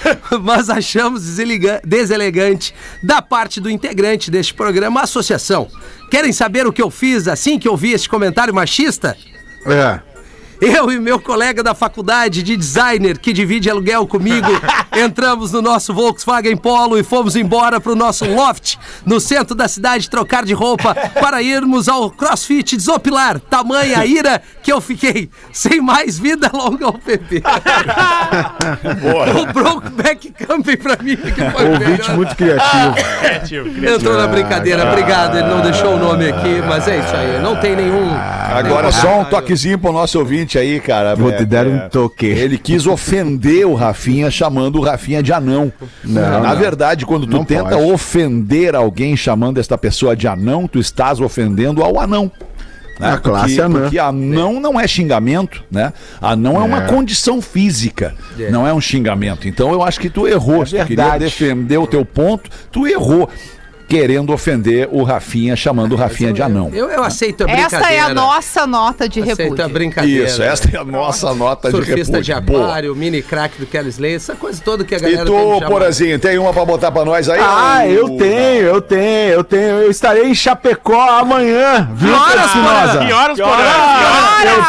mas 0.42 0.68
achamos 0.68 1.22
deselegante 1.85 2.74
da 3.03 3.22
parte 3.22 3.61
do 3.61 3.70
integrante 3.70 4.31
deste 4.31 4.55
programa, 4.55 5.00
a 5.00 5.05
associação. 5.05 5.68
Querem 6.11 6.33
saber 6.33 6.66
o 6.66 6.72
que 6.72 6.83
eu 6.83 6.90
fiz 6.90 7.29
assim 7.29 7.59
que 7.59 7.68
eu 7.68 7.77
vi 7.77 7.92
este 7.92 8.09
comentário 8.09 8.55
machista? 8.55 9.16
É. 9.66 10.00
Eu 10.61 10.90
e 10.90 10.98
meu 10.98 11.18
colega 11.18 11.62
da 11.62 11.74
faculdade 11.74 12.42
de 12.42 12.57
designer, 12.57 13.18
que 13.18 13.33
divide 13.33 13.68
aluguel 13.68 14.07
comigo, 14.07 14.48
entramos 14.96 15.52
no 15.52 15.61
nosso 15.62 15.92
Volkswagen 15.94 16.57
Polo 16.57 16.98
e 16.98 17.02
fomos 17.02 17.37
embora 17.37 17.80
pro 17.80 17.94
nosso 17.96 18.24
loft 18.24 18.76
no 19.04 19.20
centro 19.20 19.54
da 19.54 19.68
cidade 19.68 20.09
trocar 20.11 20.44
de 20.44 20.52
roupa 20.52 20.94
para 20.94 21.42
irmos 21.42 21.88
ao 21.88 22.11
CrossFit 22.11 22.76
desopilar. 22.76 23.38
Tamanha 23.40 23.98
a 24.00 24.07
ira 24.07 24.40
que 24.62 24.72
eu 24.72 24.80
fiquei 24.80 25.28
sem 25.52 25.80
mais 25.80 26.18
vida 26.18 26.50
longa 26.52 26.87
ao 26.87 26.92
PP. 26.94 27.42
o 29.40 29.52
Brokeback 29.52 30.33
Camping 30.33 30.76
pra 30.76 30.96
mim 31.02 31.16
que 31.16 31.33
foi 31.50 31.68
Ouvinte 31.68 31.90
melhor. 32.02 32.16
muito 32.16 32.37
criativo. 32.37 32.94
Criativo, 32.94 33.64
criativo. 33.70 33.94
Entrou 33.94 34.16
na 34.16 34.26
brincadeira, 34.26 34.88
obrigado. 34.88 35.37
Ele 35.38 35.48
não 35.48 35.61
deixou 35.61 35.94
o 35.94 35.98
nome 35.98 36.28
aqui, 36.28 36.62
mas 36.66 36.87
é 36.88 36.98
isso 36.98 37.14
aí. 37.14 37.40
Não 37.42 37.57
tem 37.57 37.76
nenhum. 37.76 38.11
Agora 38.54 38.88
nenhum 38.88 38.92
só 38.92 39.20
um 39.20 39.24
toquezinho 39.24 39.78
pro 39.78 39.92
nosso 39.92 40.18
ouvinte 40.18 40.59
aí, 40.59 40.80
cara. 40.80 41.14
Vou 41.14 41.30
É, 41.30 41.37
te 41.37 41.44
dar 41.44 41.66
é, 41.66 41.70
um 41.70 41.88
toque. 41.88 42.26
Ele 42.26 42.59
quis 42.59 42.87
ofender 42.87 43.66
o 43.66 43.74
Rafinha 43.74 44.30
chamando 44.30 44.76
o 44.76 44.80
Rafinha 44.85 45.23
de 45.23 45.33
anão. 45.33 45.73
Na 46.05 46.40
não. 46.40 46.57
verdade, 46.57 47.05
quando 47.07 47.27
tu 47.27 47.33
Não 47.37 47.44
tenta 47.44 47.70
pode. 47.77 47.90
ofender 47.92 48.75
alguém 48.75 49.16
chamando 49.16 49.59
esta 49.59 49.77
pessoa 49.79 50.14
de 50.16 50.27
anão, 50.29 50.66
tu 50.66 50.79
estás 50.79 51.20
ofendendo 51.20 51.83
ao 51.83 51.99
anão. 52.01 52.31
né? 53.01 53.12
A 53.12 53.18
classe 53.18 53.57
porque, 53.57 53.61
anã. 53.61 53.81
Porque 53.81 53.99
anão 53.99 54.61
não 54.61 54.79
é 54.79 54.87
xingamento, 54.87 55.64
né? 55.70 55.92
Anão 56.20 56.57
é, 56.57 56.64
uma 56.64 56.83
condição 56.83 57.42
física, 57.42 58.14
não 58.51 58.66
é 58.66 58.73
um 58.73 58.81
xingamento. 58.81 59.49
Então 59.49 59.73
eu 59.73 59.83
acho 59.83 59.99
que 59.99 60.09
tu 60.11 60.29
errou. 60.29 60.64
Se 60.64 60.77
tu 60.79 60.87
queria 60.87 61.18
defender 61.18 61.79
o 61.79 61.87
teu 61.87 62.05
ponto, 62.05 62.49
tu 62.70 62.87
errou. 62.87 63.29
Querendo 63.94 64.33
ofender 64.33 64.88
o 64.90 65.04
Rafinha, 65.04 65.54
chamando 65.54 65.92
o 65.92 65.96
Rafinha 65.96 66.33
de 66.33 66.42
anão. 66.42 66.68
Eu, 66.72 66.90
eu 66.90 67.04
aceito 67.04 67.42
a 67.42 67.46
brincadeira. 67.46 67.76
Esta 67.76 67.92
é 67.92 68.00
a 68.00 68.09
nossa 68.12 68.66
nota 68.66 69.09
de 69.09 69.20
Aceito 69.20 69.40
a 69.40 69.44
repúdio. 69.44 69.68
brincadeira. 69.68 70.26
Isso, 70.26 70.42
esta 70.42 70.76
é 70.76 70.80
a 70.80 70.85
nossa 70.85 71.33
nota 71.33 71.70
de 71.70 71.76
Surfista 71.76 72.20
de 72.20 72.33
repúdio. 72.33 72.54
Boa. 72.59 72.66
aquário, 72.66 72.96
mini 72.96 73.22
crack 73.22 73.57
do 73.59 73.66
Kelly 73.66 73.90
Slater, 73.90 74.16
essa 74.16 74.35
coisa 74.35 74.61
toda 74.64 74.85
que 74.85 74.94
a 74.94 74.98
E 74.98 75.00
galera 75.00 75.24
tu, 75.24 75.33
tem. 75.61 75.68
Porazinho, 75.68 76.18
tem 76.18 76.38
uma 76.38 76.52
pra 76.52 76.64
botar 76.64 76.90
pra 76.90 77.04
nós 77.04 77.28
aí? 77.28 77.40
Ah, 77.40 77.87
eu 77.87 78.16
tenho, 78.16 78.62
eu 78.66 78.80
tenho, 78.83 79.30
eu 79.33 79.44
tenho. 79.44 79.62
Eu 79.62 79.90
estarei 79.90 80.24
em 80.28 80.35
Chapecó 80.35 81.00
amanhã, 81.20 81.88
viu, 81.94 82.12
Espinosa? 82.14 83.04
Que 83.07 83.12
horas? 83.12 83.30
Ah, 83.30 83.35
Que 83.35 83.40
eu 83.42 83.46
horas? 83.46 83.64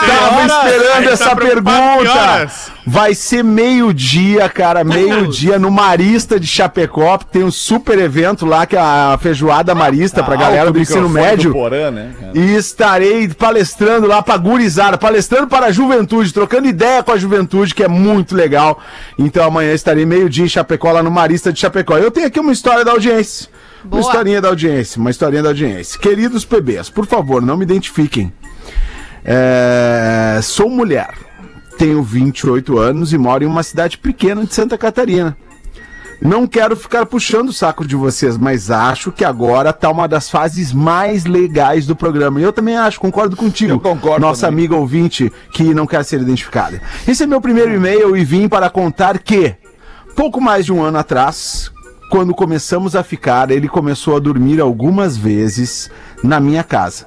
tava 0.07 0.41
A 0.41 0.45
esperando 0.45 1.09
essa 1.09 1.29
tá 1.29 1.35
pergunta. 1.35 2.47
Vai 2.87 3.15
ser 3.15 3.43
meio-dia, 3.43 4.47
cara, 4.47 4.83
meio-dia 4.83 5.57
no 5.57 5.71
Marista 5.71 6.39
de 6.39 6.45
Chapecó, 6.45 7.17
porque 7.17 7.39
tem 7.39 7.43
um 7.43 7.49
super 7.51 7.97
evento 7.97 8.45
lá 8.45 8.65
que 8.67 8.75
é 8.75 8.79
feijoada 9.17 9.73
Marista 9.75 10.23
pra 10.23 10.35
Ah, 10.35 10.37
galera 10.37 10.71
do 10.71 10.79
ensino 10.79 11.07
médio. 11.09 11.51
do 11.51 11.55
Porã, 11.55 11.91
né? 11.91 12.11
E 12.33 12.55
estarei 12.55 13.27
palestrando 13.27 14.07
lá 14.07 14.21
pra 14.21 14.37
gurizada, 14.37 14.97
palestrando 14.97 15.47
para 15.47 15.67
a 15.67 15.71
juventude, 15.71 16.33
trocando 16.33 16.67
ideia 16.67 17.01
com 17.03 17.11
a 17.11 17.17
juventude, 17.17 17.73
que 17.73 17.83
é 17.83 17.87
muito 17.87 18.35
legal. 18.35 18.79
Então 19.17 19.43
amanhã 19.45 19.73
estarei 19.73 20.05
meio-dia 20.05 20.45
em 20.45 20.49
Chapecó, 20.49 20.91
lá 20.91 21.01
no 21.03 21.11
Marista 21.11 21.51
de 21.53 21.59
Chapecó. 21.59 21.97
Eu 21.97 22.11
tenho 22.11 22.27
aqui 22.27 22.39
uma 22.39 22.51
história 22.53 22.83
da 22.85 22.91
audiência. 22.91 23.47
Boa. 23.83 24.01
Uma 24.01 24.09
historinha 24.09 24.41
da 24.41 24.47
audiência, 24.47 24.99
uma 24.99 25.11
historinha 25.11 25.43
da 25.43 25.49
audiência. 25.49 25.99
Queridos 25.99 26.43
PBs, 26.43 26.89
por 26.89 27.05
favor, 27.05 27.41
não 27.41 27.55
me 27.55 27.63
identifiquem. 27.63 28.33
É, 29.23 30.39
Sou 30.41 30.69
mulher, 30.69 31.09
tenho 31.77 32.01
28 32.03 32.77
anos 32.77 33.13
e 33.13 33.17
moro 33.17 33.43
em 33.43 33.47
uma 33.47 33.63
cidade 33.63 33.97
pequena 33.97 34.45
de 34.45 34.53
Santa 34.53 34.77
Catarina. 34.77 35.35
Não 36.25 36.47
quero 36.47 36.75
ficar 36.75 37.05
puxando 37.05 37.49
o 37.49 37.53
saco 37.53 37.85
de 37.85 37.95
vocês, 37.95 38.35
mas 38.35 38.71
acho 38.71 39.11
que 39.11 39.23
agora 39.23 39.71
tá 39.71 39.91
uma 39.91 40.07
das 40.07 40.27
fases 40.27 40.73
mais 40.73 41.23
legais 41.23 41.85
do 41.85 41.95
programa. 41.95 42.39
E 42.39 42.43
eu 42.43 42.51
também 42.51 42.75
acho, 42.75 42.99
concordo 42.99 43.35
contigo. 43.35 43.73
Eu 43.73 43.79
concordo 43.79 44.21
Nossa 44.21 44.47
também. 44.47 44.65
amiga 44.65 44.75
ouvinte 44.75 45.31
que 45.51 45.71
não 45.71 45.85
quer 45.85 46.03
ser 46.03 46.19
identificada. 46.19 46.81
Esse 47.07 47.23
é 47.23 47.27
meu 47.27 47.39
primeiro 47.39 47.75
e-mail 47.75 48.17
e 48.17 48.25
vim 48.25 48.47
para 48.47 48.71
contar 48.71 49.19
que, 49.19 49.53
pouco 50.15 50.41
mais 50.41 50.65
de 50.65 50.73
um 50.73 50.81
ano 50.81 50.97
atrás, 50.97 51.71
quando 52.09 52.33
começamos 52.33 52.95
a 52.95 53.03
ficar, 53.03 53.51
ele 53.51 53.67
começou 53.67 54.15
a 54.15 54.19
dormir 54.19 54.59
algumas 54.59 55.15
vezes 55.15 55.91
na 56.23 56.39
minha 56.39 56.63
casa 56.63 57.05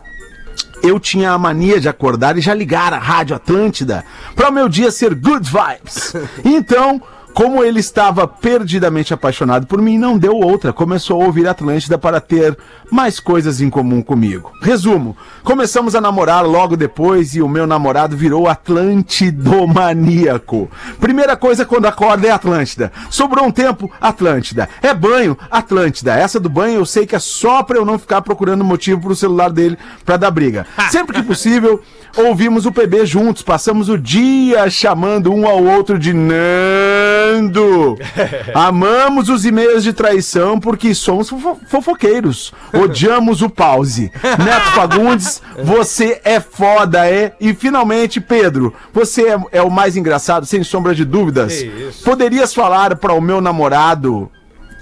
eu 0.80 1.00
tinha 1.00 1.32
a 1.32 1.38
mania 1.38 1.80
de 1.80 1.88
acordar 1.88 2.38
e 2.38 2.40
já 2.40 2.54
ligar 2.54 2.92
a 2.92 2.98
Rádio 2.98 3.34
Atlântida 3.34 4.04
para 4.36 4.48
o 4.48 4.52
meu 4.52 4.68
dia 4.68 4.92
ser 4.92 5.12
good 5.12 5.50
vibes. 5.50 6.14
Então, 6.44 7.02
como 7.34 7.62
ele 7.62 7.80
estava 7.80 8.26
perdidamente 8.26 9.14
apaixonado 9.14 9.66
por 9.66 9.80
mim, 9.80 9.96
não 9.98 10.18
deu 10.18 10.36
outra. 10.36 10.72
Começou 10.72 11.22
a 11.22 11.26
ouvir 11.26 11.46
Atlântida 11.46 11.96
para 11.98 12.20
ter 12.20 12.56
mais 12.90 13.20
coisas 13.20 13.60
em 13.60 13.68
comum 13.70 14.00
comigo. 14.02 14.50
Resumo: 14.62 15.16
começamos 15.42 15.94
a 15.94 16.00
namorar 16.00 16.44
logo 16.46 16.76
depois 16.76 17.34
e 17.34 17.42
o 17.42 17.48
meu 17.48 17.66
namorado 17.66 18.16
virou 18.16 18.48
Atlantidomaníaco. 18.48 20.70
Primeira 21.00 21.36
coisa 21.36 21.64
quando 21.64 21.86
acorda 21.86 22.26
é 22.26 22.30
Atlântida. 22.30 22.92
Sobrou 23.10 23.46
um 23.46 23.50
tempo, 23.50 23.90
Atlântida. 24.00 24.68
É 24.82 24.92
banho, 24.94 25.36
Atlântida. 25.50 26.14
Essa 26.14 26.38
do 26.40 26.48
banho 26.48 26.80
eu 26.80 26.86
sei 26.86 27.06
que 27.06 27.16
é 27.16 27.18
só 27.18 27.62
para 27.62 27.78
eu 27.78 27.84
não 27.84 27.98
ficar 27.98 28.22
procurando 28.22 28.64
motivo 28.64 29.00
pro 29.00 29.16
celular 29.16 29.50
dele 29.50 29.76
para 30.04 30.16
dar 30.16 30.30
briga. 30.30 30.66
Sempre 30.90 31.16
que 31.16 31.22
possível, 31.28 31.80
ouvimos 32.16 32.66
o 32.66 32.72
PB 32.72 33.04
juntos, 33.06 33.42
passamos 33.42 33.88
o 33.88 33.98
dia 33.98 34.68
chamando 34.70 35.32
um 35.32 35.46
ao 35.46 35.62
outro 35.62 35.98
de 35.98 36.12
Nando. 36.12 37.96
Amamos 38.54 39.28
os 39.28 39.44
e-mails 39.44 39.84
de 39.84 39.92
traição 39.92 40.58
porque 40.58 40.94
somos 40.94 41.28
fofo- 41.28 41.58
fofoqueiros. 41.68 42.52
Odiamos 42.82 43.42
o 43.42 43.50
pause. 43.50 44.10
Neto 44.22 44.70
Fagundes, 44.74 45.42
você 45.62 46.20
é 46.24 46.40
foda, 46.40 47.08
é? 47.08 47.34
E 47.40 47.54
finalmente, 47.54 48.20
Pedro, 48.20 48.74
você 48.92 49.28
é, 49.28 49.40
é 49.52 49.62
o 49.62 49.70
mais 49.70 49.96
engraçado, 49.96 50.46
sem 50.46 50.62
sombra 50.62 50.94
de 50.94 51.04
dúvidas. 51.04 51.64
Poderias 52.04 52.54
falar 52.54 52.96
para 52.96 53.12
o 53.12 53.20
meu 53.20 53.40
namorado 53.40 54.30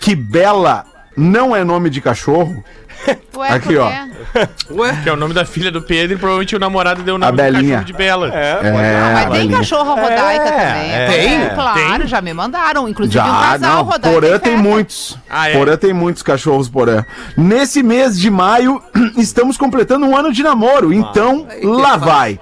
que 0.00 0.14
Bela 0.14 0.85
não 1.16 1.56
é 1.56 1.64
nome 1.64 1.88
de 1.88 2.00
cachorro? 2.00 2.62
Ué, 3.37 3.48
Aqui, 3.50 3.76
ó. 3.76 3.88
quê? 3.90 4.48
Ué? 4.72 5.00
Que 5.02 5.09
é 5.09 5.12
o 5.12 5.16
nome 5.16 5.35
da 5.35 5.44
filha 5.44 5.70
do 5.70 5.82
Pedro 5.82 6.16
e 6.16 6.18
provavelmente 6.18 6.56
o 6.56 6.59
namorado 6.59 7.02
deu 7.02 7.16
o 7.16 7.18
nome 7.18 7.28
A 7.28 7.30
do 7.30 7.37
Belinha. 7.37 7.62
cachorro 7.78 7.85
de 7.85 7.92
Bela. 7.92 8.30
É. 8.35 8.61
É, 8.62 9.12
Mas 9.12 9.22
tem 9.24 9.32
Belinha. 9.32 9.59
cachorro 9.59 9.94
rodaica 9.94 10.44
também. 10.44 10.92
é. 10.92 11.06
Tem? 11.11 11.54
Claro, 11.54 11.98
Tem? 11.98 12.06
já 12.06 12.20
me 12.22 12.32
mandaram. 12.32 12.88
Inclusive 12.88 13.18
um 13.18 13.22
Já, 13.22 13.32
casal 13.52 13.59
não. 13.76 13.82
rodaica. 13.85 14.14
Porã 14.14 14.37
em 14.37 14.38
tem 14.38 14.56
muitos. 14.56 15.18
Ah, 15.28 15.50
é? 15.50 15.52
Porã 15.52 15.76
tem 15.76 15.92
muitos 15.92 16.22
cachorros 16.22 16.68
Porã. 16.68 17.04
Nesse 17.37 17.82
mês 17.82 18.18
de 18.18 18.30
maio, 18.30 18.82
estamos 19.18 19.56
completando 19.59 20.06
um 20.06 20.16
ano 20.16 20.32
de 20.32 20.42
namoro. 20.42 20.92
Então, 20.92 21.46
Ai, 21.50 21.61
que 21.61 21.66
lá 21.66 21.96
vai. 21.96 22.40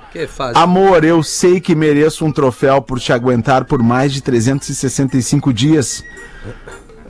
Amor, 0.55 1.05
eu 1.05 1.23
sei 1.23 1.61
que 1.61 1.75
mereço 1.75 2.25
um 2.25 2.31
troféu 2.33 2.81
por 2.81 3.01
te 3.01 3.13
aguentar 3.13 3.65
por 3.65 3.83
mais 3.83 4.13
de 4.13 4.23
365 4.23 5.53
dias. 5.53 6.05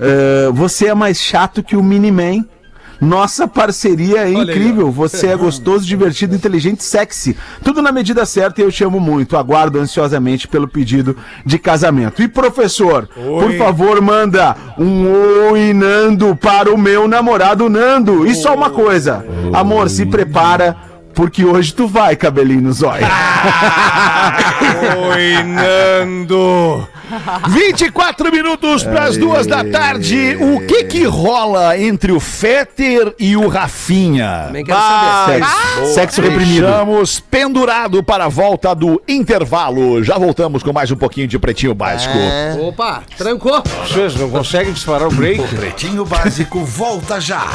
Eh, 0.01 0.49
você 0.53 0.89
é 0.89 0.95
mais 0.95 1.21
chato 1.21 1.63
que 1.63 1.77
o 1.77 1.83
Miniman. 1.83 2.45
Nossa 3.01 3.47
parceria 3.47 4.19
é 4.19 4.35
Olha 4.35 4.53
aí, 4.53 4.59
incrível. 4.59 4.91
Você 4.91 5.29
é 5.29 5.37
gostoso, 5.37 5.87
divertido, 5.87 6.35
inteligente, 6.35 6.83
sexy. 6.83 7.37
Tudo 7.63 7.83
na 7.83 7.93
medida 7.93 8.25
certa 8.25 8.61
e 8.61 8.65
eu 8.65 8.73
te 8.73 8.85
amo 8.85 9.01
muito. 9.01 9.37
Aguardo 9.37 9.79
ansiosamente 9.79 10.49
pelo 10.49 10.69
pedido 10.69 11.17
de 11.45 11.59
casamento. 11.59 12.23
E 12.23 12.29
professor, 12.29 13.09
por 13.15 13.53
favor, 13.55 14.01
manda 14.01 14.57
um 14.79 15.51
oi, 15.51 15.73
Nando, 15.73 16.37
para 16.37 16.73
o 16.73 16.79
meu 16.79 17.09
namorado 17.09 17.69
Nando. 17.69 18.27
E 18.27 18.35
só 18.35 18.55
uma 18.55 18.71
coisa, 18.71 19.25
amor, 19.53 19.91
se 19.91 20.07
prepara. 20.07 20.94
Porque 21.15 21.45
hoje 21.45 21.73
tu 21.73 21.87
vai, 21.87 22.17
cabelinho 22.17 22.63
no 22.63 22.73
zóio. 22.73 23.07
Oi, 25.11 25.43
Nando. 25.43 26.89
24 27.49 28.31
minutos 28.33 28.83
para 28.83 29.05
as 29.05 29.17
duas 29.17 29.47
da 29.47 29.63
tarde. 29.65 30.37
O 30.41 30.61
que 30.67 30.85
que 30.85 31.05
rola 31.05 31.79
entre 31.79 32.13
o 32.13 32.19
Fetter 32.19 33.15
e 33.19 33.37
o 33.37 33.49
Rafinha? 33.49 34.45
Também 34.47 34.65
quero 34.65 34.79
saber. 34.79 35.45
Sexo, 35.45 35.95
sexo 35.95 36.23
reprimido. 36.23 36.67
Deixamos 36.67 37.21
pendurado 37.21 38.03
para 38.03 38.25
a 38.25 38.29
volta 38.29 38.75
do 38.75 39.01
intervalo. 39.07 40.03
Já 40.03 40.19
voltamos 40.19 40.63
com 40.63 40.73
mais 40.73 40.91
um 40.91 40.97
pouquinho 40.97 41.29
de 41.29 41.39
Pretinho 41.39 41.75
Básico. 41.75 42.15
Opa, 42.61 43.03
trancou. 43.17 43.63
Vocês 43.87 44.15
não 44.17 44.31
conseguem 44.31 44.73
disparar 44.73 45.09
o 45.09 45.13
break? 45.13 45.41
O 45.41 45.49
Pretinho 45.49 46.05
Básico 46.05 46.65
volta 46.65 47.21
já. 47.21 47.47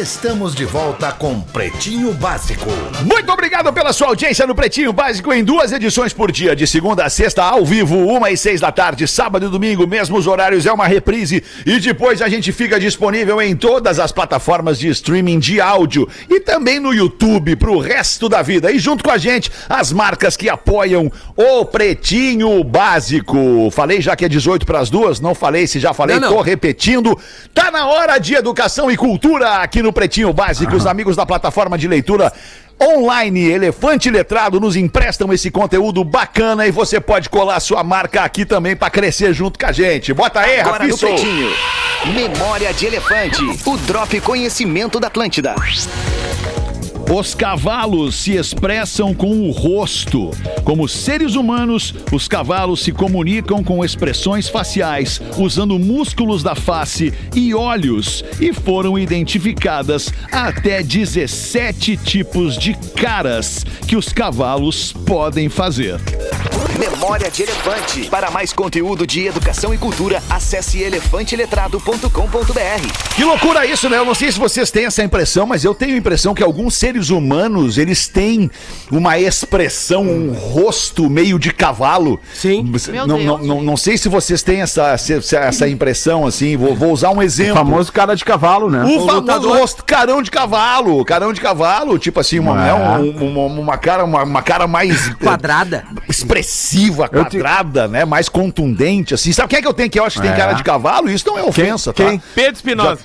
Estamos 0.00 0.56
de 0.56 0.64
volta 0.64 1.12
com 1.12 1.40
Pretinho 1.40 2.12
Básico. 2.14 2.68
Muito 3.04 3.30
obrigado 3.30 3.72
pela 3.72 3.92
sua 3.92 4.08
audiência 4.08 4.44
no 4.44 4.52
Pretinho 4.52 4.92
Básico 4.92 5.32
em 5.32 5.44
duas 5.44 5.70
edições 5.70 6.12
por 6.12 6.32
dia, 6.32 6.56
de 6.56 6.66
segunda 6.66 7.04
a 7.04 7.08
sexta, 7.08 7.44
ao 7.44 7.64
vivo, 7.64 7.96
uma 7.98 8.28
e 8.28 8.36
seis 8.36 8.60
da 8.60 8.72
tarde, 8.72 9.06
sábado 9.06 9.46
e 9.46 9.48
domingo, 9.48 9.86
mesmos 9.86 10.26
horários, 10.26 10.66
é 10.66 10.72
uma 10.72 10.88
reprise. 10.88 11.44
E 11.64 11.78
depois 11.78 12.20
a 12.20 12.28
gente 12.28 12.50
fica 12.50 12.80
disponível 12.80 13.40
em 13.40 13.54
todas 13.54 14.00
as 14.00 14.10
plataformas 14.10 14.80
de 14.80 14.88
streaming 14.88 15.38
de 15.38 15.60
áudio 15.60 16.08
e 16.28 16.40
também 16.40 16.80
no 16.80 16.92
YouTube 16.92 17.54
pro 17.54 17.78
resto 17.78 18.28
da 18.28 18.42
vida. 18.42 18.72
E 18.72 18.80
junto 18.80 19.04
com 19.04 19.12
a 19.12 19.18
gente, 19.18 19.48
as 19.68 19.92
marcas 19.92 20.36
que 20.36 20.48
apoiam 20.48 21.10
o 21.36 21.64
Pretinho 21.66 22.64
Básico. 22.64 23.70
Falei 23.70 24.00
já 24.02 24.16
que 24.16 24.24
é 24.24 24.28
18 24.28 24.66
para 24.66 24.80
as 24.80 24.90
duas, 24.90 25.20
não 25.20 25.36
falei 25.36 25.68
se 25.68 25.78
já 25.78 25.94
falei, 25.94 26.16
Não, 26.18 26.30
não. 26.30 26.36
tô 26.36 26.42
repetindo. 26.42 27.16
Tá 27.54 27.70
na 27.70 27.86
hora 27.86 28.18
de 28.18 28.34
educação 28.34 28.90
e 28.90 28.96
cultura 28.96 29.58
aqui 29.58 29.83
no 29.84 29.92
Pretinho 29.92 30.32
Básico. 30.32 30.74
Os 30.74 30.86
amigos 30.86 31.14
da 31.14 31.24
plataforma 31.24 31.78
de 31.78 31.86
leitura 31.86 32.32
online 32.82 33.50
Elefante 33.50 34.10
Letrado 34.10 34.58
nos 34.58 34.74
emprestam 34.74 35.32
esse 35.32 35.50
conteúdo 35.50 36.02
bacana 36.02 36.66
e 36.66 36.72
você 36.72 37.00
pode 37.00 37.28
colar 37.28 37.60
sua 37.60 37.84
marca 37.84 38.22
aqui 38.22 38.44
também 38.44 38.74
pra 38.74 38.90
crescer 38.90 39.32
junto 39.32 39.58
com 39.58 39.66
a 39.66 39.72
gente. 39.72 40.12
Bota 40.12 40.40
aí, 40.40 40.60
Agora 40.60 40.86
no. 40.86 40.98
Pretinho. 40.98 41.52
Memória 42.14 42.72
de 42.74 42.86
Elefante. 42.86 43.42
O 43.64 43.76
Drop 43.78 44.20
Conhecimento 44.20 44.98
da 44.98 45.06
Atlântida. 45.06 45.54
Os 47.10 47.34
cavalos 47.34 48.14
se 48.14 48.32
expressam 48.32 49.14
com 49.14 49.46
o 49.46 49.50
rosto. 49.50 50.30
Como 50.64 50.88
seres 50.88 51.34
humanos, 51.34 51.94
os 52.10 52.26
cavalos 52.26 52.82
se 52.82 52.92
comunicam 52.92 53.62
com 53.62 53.84
expressões 53.84 54.48
faciais, 54.48 55.20
usando 55.36 55.78
músculos 55.78 56.42
da 56.42 56.54
face 56.54 57.12
e 57.34 57.54
olhos, 57.54 58.24
e 58.40 58.52
foram 58.52 58.98
identificadas 58.98 60.12
até 60.32 60.82
17 60.82 61.96
tipos 61.98 62.56
de 62.56 62.74
caras 62.96 63.64
que 63.86 63.96
os 63.96 64.08
cavalos 64.08 64.92
podem 65.06 65.48
fazer. 65.48 66.00
Memória 66.78 67.30
de 67.30 67.44
Elefante. 67.44 68.08
Para 68.08 68.30
mais 68.30 68.52
conteúdo 68.52 69.06
de 69.06 69.26
educação 69.26 69.72
e 69.72 69.78
cultura, 69.78 70.20
acesse 70.28 70.82
elefanteletrado.com.br. 70.82 73.14
Que 73.14 73.24
loucura 73.24 73.64
isso, 73.64 73.88
né? 73.88 73.98
Eu 73.98 74.04
não 74.04 74.14
sei 74.14 74.32
se 74.32 74.38
vocês 74.38 74.72
têm 74.72 74.86
essa 74.86 75.02
impressão, 75.02 75.46
mas 75.46 75.64
eu 75.64 75.74
tenho 75.74 75.94
a 75.94 75.98
impressão 75.98 76.34
que 76.34 76.42
alguns 76.42 76.74
seres 76.74 76.93
humanos, 77.10 77.78
eles 77.78 78.08
têm 78.08 78.50
uma 78.90 79.18
expressão, 79.18 80.02
um 80.02 80.32
rosto 80.32 81.08
meio 81.10 81.38
de 81.38 81.52
cavalo. 81.52 82.20
Sim. 82.32 82.62
Meu 82.90 83.06
Não, 83.06 83.16
Deus. 83.18 83.26
não, 83.26 83.38
não, 83.38 83.62
não 83.62 83.76
sei 83.76 83.96
se 83.98 84.08
vocês 84.08 84.42
têm 84.42 84.60
essa, 84.62 84.88
essa, 84.92 85.36
essa 85.38 85.68
impressão, 85.68 86.26
assim. 86.26 86.56
Vou, 86.56 86.74
vou 86.74 86.92
usar 86.92 87.10
um 87.10 87.18
O 87.18 87.22
exemplo. 87.22 87.54
famoso 87.54 87.92
cara 87.92 88.14
de 88.14 88.24
cavalo, 88.24 88.70
né? 88.70 88.82
O 88.84 88.88
famoso 89.06 89.14
lutador. 89.16 89.56
rosto, 89.58 89.84
carão 89.84 90.22
de 90.22 90.30
cavalo, 90.30 91.04
carão 91.04 91.32
de 91.32 91.40
cavalo, 91.40 91.98
tipo 91.98 92.20
assim, 92.20 92.38
uma, 92.38 92.52
É. 92.60 92.64
né, 92.72 92.74
um- 92.74 93.26
uma, 93.46 93.60
uma 93.60 93.78
cara, 93.78 94.04
uma, 94.04 94.22
uma 94.22 94.42
cara 94.42 94.66
mais 94.66 95.08
eh, 95.10 95.14
Quadrada. 95.22 95.84
expressiva, 96.08 97.08
Eu 97.12 97.24
te- 97.24 97.38
quadrada, 97.38 97.88
né, 97.88 98.04
mais 98.04 98.28
contundente, 98.28 99.14
assim. 99.14 99.32
Sabe 99.32 99.48
quem 99.48 99.58
é 99.58 99.62
que 99.62 99.68
eu 99.68 99.74
tenho 99.74 99.90
que 99.90 99.98
eu 99.98 100.04
acho 100.04 100.16
que 100.16 100.22
tem 100.22 100.30
É. 100.32 100.36
cara 100.36 100.52
de 100.54 100.62
cavalo? 100.62 101.08
Isso 101.10 101.26
não 101.26 101.38
é 101.38 101.42
ofensa, 101.42 101.92
tá? 101.92 102.04
quem? 102.04 102.20
Pedro 102.34 102.54
Espinosa. 102.54 102.98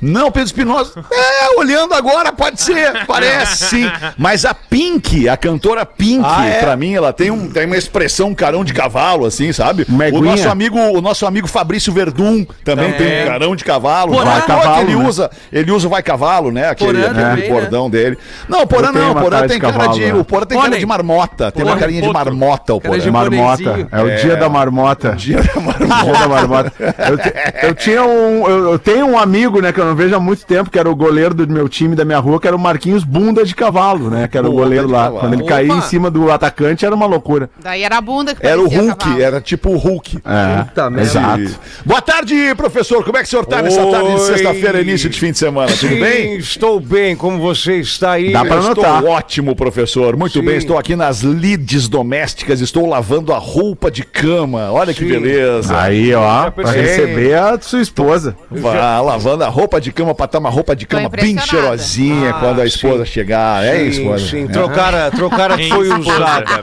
Não, 0.00 0.30
Pedro 0.30 0.46
Espinosa. 0.46 1.04
É, 1.10 1.58
olhando 1.58 1.94
agora 1.94 2.32
pode 2.32 2.60
ser, 2.60 3.04
parece 3.06 3.64
sim. 3.68 3.90
Mas 4.16 4.44
a 4.44 4.54
Pink, 4.54 5.28
a 5.28 5.36
cantora 5.36 5.84
Pink, 5.84 6.24
Ah, 6.26 6.46
é? 6.46 6.60
pra 6.60 6.76
mim, 6.76 6.94
ela 6.94 7.12
tem, 7.12 7.30
um, 7.30 7.50
tem 7.50 7.66
uma 7.66 7.76
expressão 7.76 8.34
carão 8.34 8.64
de 8.64 8.72
cavalo, 8.72 9.26
assim, 9.26 9.52
sabe? 9.52 9.86
O 10.12 10.20
nosso 10.20 10.48
amigo, 10.48 10.78
o 10.78 11.00
nosso 11.00 11.26
amigo 11.26 11.46
Fabrício 11.46 11.92
Verdun 11.92 12.44
também 12.64 12.92
tem 12.92 13.22
um 13.22 13.26
carão 13.26 13.56
de 13.56 13.64
cavalo. 13.64 14.12
Porã. 14.12 14.24
Vai 14.30 14.40
Cavalo, 14.40 14.62
cavalo, 14.62 14.82
ele 14.88 14.96
né? 14.96 15.06
usa, 15.08 15.30
ele 15.52 15.70
usa 15.70 15.86
o 15.86 15.90
vai 15.90 16.02
cavalo, 16.02 16.50
né? 16.50 16.68
Aquele, 16.68 17.04
aquele 17.04 17.14
também, 17.14 17.50
bordão 17.50 17.90
dele. 17.90 18.16
Não, 18.48 18.62
o 18.62 18.66
Porã 18.66 18.90
não, 18.92 19.14
Porã 19.14 19.30
cara 19.36 19.48
tem 19.48 19.56
de 19.56 19.60
cara 19.60 19.72
cavalo, 19.74 19.94
de, 19.94 20.06
né? 20.06 20.14
o 20.14 20.24
Porã 20.24 20.46
tem 20.46 20.58
cara 20.60 20.78
de 20.78 20.86
marmota, 20.86 21.52
tem 21.52 21.64
uma 21.64 21.76
carinha 21.76 22.02
de 22.02 22.12
marmota 22.12 22.74
o 22.74 22.80
Porã. 22.80 22.98
de 22.98 23.10
Marmota. 23.10 23.62
bonezinho. 23.64 23.88
É 23.92 24.02
o 24.02 24.16
dia 24.16 24.36
da 24.36 24.48
marmota. 24.48 25.12
Dia 25.16 25.42
da 25.42 25.60
marmota. 25.60 26.04
Dia 26.04 26.12
da 26.12 26.28
marmota. 26.28 26.72
Eu, 27.10 27.18
te- 27.18 27.32
eu 27.66 27.74
tinha 27.74 28.02
um. 28.04 28.48
Eu, 28.48 28.72
eu 28.72 28.78
tenho 28.78 29.06
um 29.06 29.18
amigo, 29.18 29.60
né, 29.60 29.72
que 29.72 29.80
eu 29.80 29.89
não 29.90 29.96
vejo 29.96 30.14
há 30.14 30.20
muito 30.20 30.44
tempo, 30.46 30.70
que 30.70 30.78
era 30.78 30.88
o 30.90 30.94
goleiro 30.96 31.34
do 31.34 31.46
meu 31.48 31.68
time 31.68 31.94
da 31.94 32.04
minha 32.04 32.18
rua, 32.18 32.40
que 32.40 32.46
era 32.46 32.56
o 32.56 32.58
Marquinhos 32.58 33.04
Bunda 33.04 33.44
de 33.44 33.54
Cavalo, 33.54 34.10
né? 34.10 34.28
Que 34.28 34.38
era 34.38 34.46
o 34.46 34.50
Bunda 34.50 34.62
goleiro 34.62 34.86
de 34.86 34.92
lá. 34.92 35.04
cavalo. 35.04 35.20
Quando 35.20 35.34
ele 35.34 35.44
caía 35.44 35.68
em 35.68 35.72
Opa. 35.72 35.82
cima 35.82 36.10
do 36.10 36.30
atacante, 36.30 36.84
era 36.86 36.94
uma 36.94 37.06
loucura. 37.06 37.50
Daí 37.62 37.82
era 37.82 37.98
a 37.98 38.00
bunda 38.00 38.34
que 38.34 38.46
Era 38.46 38.60
o 38.60 38.68
Hulk, 38.68 38.96
cavalo. 38.96 39.20
era 39.22 39.40
tipo 39.40 39.70
o 39.70 39.76
Hulk. 39.76 40.18
É, 40.24 40.62
Puta 40.64 40.90
merda. 40.90 41.02
exato. 41.10 41.60
Boa 41.84 42.00
tarde, 42.02 42.54
professor. 42.56 43.04
Como 43.04 43.16
é 43.18 43.20
que 43.20 43.26
o 43.26 43.30
senhor 43.30 43.44
tá 43.46 43.60
nessa 43.62 43.84
tarde 43.86 44.14
de 44.14 44.20
sexta-feira, 44.20 44.80
início 44.80 45.08
de 45.10 45.18
fim 45.18 45.32
de 45.32 45.38
semana? 45.38 45.68
Tudo 45.72 45.88
Sim, 45.94 46.00
bem? 46.00 46.36
estou 46.36 46.80
bem. 46.80 47.16
Como 47.16 47.38
você 47.38 47.76
está 47.76 48.12
aí? 48.12 48.32
Dá 48.32 48.44
pra 48.44 48.56
Eu 48.56 48.62
anotar. 48.62 48.96
Estou 48.98 49.10
ótimo, 49.10 49.56
professor. 49.56 50.16
Muito 50.16 50.38
Sim. 50.38 50.44
bem. 50.44 50.56
Estou 50.56 50.78
aqui 50.78 50.94
nas 50.96 51.20
lides 51.20 51.88
domésticas. 51.88 52.60
Estou 52.60 52.86
lavando 52.86 53.32
a 53.32 53.38
roupa 53.38 53.90
de 53.90 54.02
cama. 54.04 54.70
Olha 54.70 54.92
que 54.94 55.00
Sim. 55.04 55.08
beleza. 55.10 55.78
Aí, 55.78 56.14
ó, 56.14 56.50
percebi. 56.50 56.80
receber 56.80 57.34
a 57.34 57.58
sua 57.60 57.80
esposa. 57.80 58.36
Vá, 58.50 59.00
lavando 59.00 59.44
a 59.44 59.48
roupa 59.48 59.79
de 59.80 59.90
cama 59.92 60.14
para 60.14 60.26
estar 60.26 60.38
uma 60.38 60.50
roupa 60.50 60.76
de 60.76 60.86
cama 60.86 61.08
bem 61.08 61.38
cheirosinha 61.38 62.30
Ah, 62.30 62.32
quando 62.34 62.60
a 62.60 62.66
esposa 62.66 63.04
sim. 63.04 63.10
chegar. 63.12 63.64
É 63.64 63.82
isso, 63.82 64.00
esposa. 64.00 64.26
Sim, 64.26 64.44
É. 64.44 64.48
trocar, 64.48 65.10
trocar 65.10 65.52
a 65.52 65.56
que 65.56 65.68
foi 65.68 65.88
usada. 65.88 66.60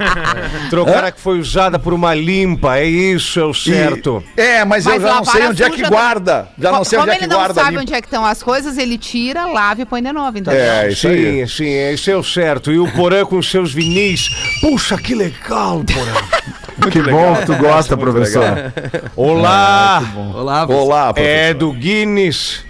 Trocar 0.70 1.04
a 1.06 1.12
que 1.12 1.20
foi 1.20 1.40
usada 1.40 1.78
por 1.80 1.94
uma 1.94 2.14
limpa, 2.14 2.78
é 2.78 2.86
isso, 2.86 3.40
é 3.40 3.44
o 3.46 3.54
certo. 3.54 4.24
E- 4.38 4.42
é, 4.42 4.66
mas, 4.66 4.86
Mas 4.86 4.96
eu 4.96 5.02
já 5.02 5.16
não 5.16 5.26
sei 5.26 5.42
a 5.46 5.50
onde 5.50 5.64
é 5.64 5.70
que 5.70 5.78
suja 5.78 5.90
guarda. 5.90 6.48
Já 6.58 6.72
não 6.72 6.84
sei 6.84 7.00
onde 7.00 7.06
Como 7.08 7.14
é 7.14 7.18
que 7.18 7.24
ele 7.26 7.32
não 7.34 7.40
guarda. 7.40 7.62
sabe 7.62 7.78
onde 7.78 7.94
é 7.94 8.02
que 8.02 8.08
estão 8.08 8.26
as 8.26 8.42
coisas, 8.44 8.78
ele 8.78 8.98
tira, 8.98 9.46
lava 9.46 9.82
e 9.82 9.86
põe 9.86 10.02
de 10.02 10.12
novo. 10.12 10.38
Então. 10.38 10.54
É, 10.54 10.90
isso 10.90 11.02
sim, 11.02 11.14
aí. 11.42 11.48
sim, 11.48 11.66
esse 11.70 12.12
é 12.12 12.16
o 12.16 12.24
certo. 12.24 12.72
E 12.72 12.80
o 12.80 12.88
Porã 12.92 13.26
com 13.26 13.42
seus 13.42 13.74
vinis. 13.74 14.30
Puxa, 14.62 14.98
que 14.98 15.14
legal, 15.16 15.84
Porã. 15.84 16.88
que 16.92 17.02
bom 17.02 17.36
que 17.38 17.46
tu 17.48 17.56
gosta, 17.56 17.98
professor. 17.98 18.72
Olá, 19.16 20.02
Olá, 20.36 20.66
Olá, 20.68 21.14
professor. 21.14 21.30
é 21.38 21.54
do 21.54 21.72
Guinness. 21.74 22.66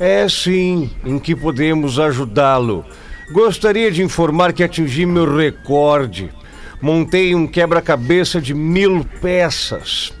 É 0.00 0.28
sim, 0.28 0.90
em 1.04 1.18
que 1.18 1.34
podemos 1.34 1.98
ajudá-lo. 1.98 2.84
Gostaria 3.32 3.90
de 3.90 4.00
informar 4.00 4.52
que 4.52 4.62
atingi 4.62 5.04
meu 5.04 5.36
recorde. 5.36 6.30
Montei 6.80 7.34
um 7.34 7.48
quebra-cabeça 7.48 8.40
de 8.40 8.54
mil 8.54 9.04
peças. 9.20 10.12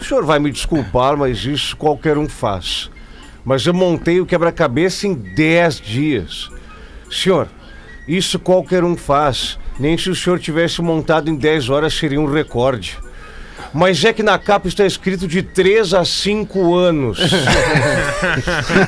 O 0.00 0.04
senhor 0.04 0.24
vai 0.24 0.40
me 0.40 0.50
desculpar, 0.50 1.16
mas 1.16 1.44
isso 1.44 1.76
qualquer 1.76 2.18
um 2.18 2.28
faz. 2.28 2.90
Mas 3.44 3.64
eu 3.64 3.72
montei 3.72 4.20
o 4.20 4.26
quebra-cabeça 4.26 5.06
em 5.06 5.14
10 5.14 5.80
dias. 5.80 6.50
Senhor, 7.08 7.48
isso 8.08 8.40
qualquer 8.40 8.82
um 8.82 8.96
faz. 8.96 9.56
Nem 9.78 9.96
se 9.96 10.10
o 10.10 10.16
senhor 10.16 10.40
tivesse 10.40 10.82
montado 10.82 11.30
em 11.30 11.36
10 11.36 11.70
horas 11.70 11.94
seria 11.94 12.20
um 12.20 12.26
recorde. 12.26 12.98
Mas 13.76 14.02
é 14.04 14.12
que 14.12 14.22
na 14.22 14.38
capa 14.38 14.66
está 14.68 14.84
escrito 14.86 15.28
de 15.28 15.42
3 15.42 15.92
a 15.94 16.04
5 16.04 16.74
anos. 16.74 17.18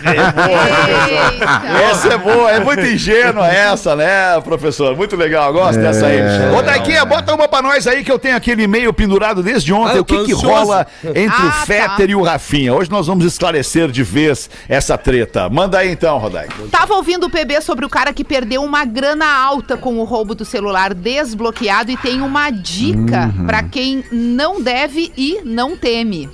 Eita. 0.09 1.63
Essa 1.91 2.09
é 2.15 2.19
boa, 2.19 2.51
é 2.51 2.61
muito 2.61 2.85
ingênua 2.87 3.47
essa, 3.47 3.95
né, 3.95 4.41
professor? 4.43 4.97
Muito 4.97 5.17
legal, 5.17 5.53
gosto 5.53 5.79
dessa 5.79 6.07
aí. 6.07 6.21
Ô, 6.57 6.63
Daiquinha, 6.63 7.05
bota 7.05 7.35
uma 7.35 7.47
pra 7.49 7.61
nós 7.63 7.87
aí 7.87 8.03
que 8.03 8.11
eu 8.11 8.19
tenho 8.19 8.37
aquele 8.37 8.63
e-mail 8.65 8.93
pendurado 8.93 9.43
desde 9.43 9.73
ontem. 9.73 9.99
Ah, 9.99 10.01
o 10.01 10.05
que 10.05 10.25
que 10.25 10.33
rola 10.33 10.87
entre 11.05 11.37
Ah, 11.37 11.47
o 11.47 11.51
tá. 11.51 11.65
Fetter 11.67 12.11
e 12.11 12.15
o 12.15 12.23
Rafinha? 12.23 12.75
Hoje 12.75 12.91
nós 12.91 13.07
vamos 13.07 13.25
esclarecer 13.25 13.89
de 13.91 14.03
vez 14.03 14.49
essa 14.69 14.97
treta. 14.97 15.49
Manda 15.49 15.79
aí 15.79 15.91
então, 15.91 16.17
Rodai. 16.19 16.49
Tava 16.71 16.95
ouvindo 16.95 17.27
o 17.27 17.31
PB 17.31 17.61
sobre 17.61 17.85
o 17.85 17.89
cara 17.89 18.13
que 18.13 18.25
perdeu 18.25 18.63
uma 18.65 18.85
grana 18.85 19.27
alta 19.27 19.77
com 19.77 19.99
o 19.99 20.05
roubo 20.05 20.35
do 20.35 20.45
celular 20.45 20.95
desbloqueado 20.95 21.91
e 21.91 21.97
tem 21.97 22.21
uma 22.23 22.51
dica 22.51 23.09
Uhum. 23.39 23.47
pra 23.47 23.63
quem 23.63 24.05
não 24.11 24.63
deve 24.63 24.78
e 25.17 25.41
não 25.45 25.77
teme. 25.77 26.29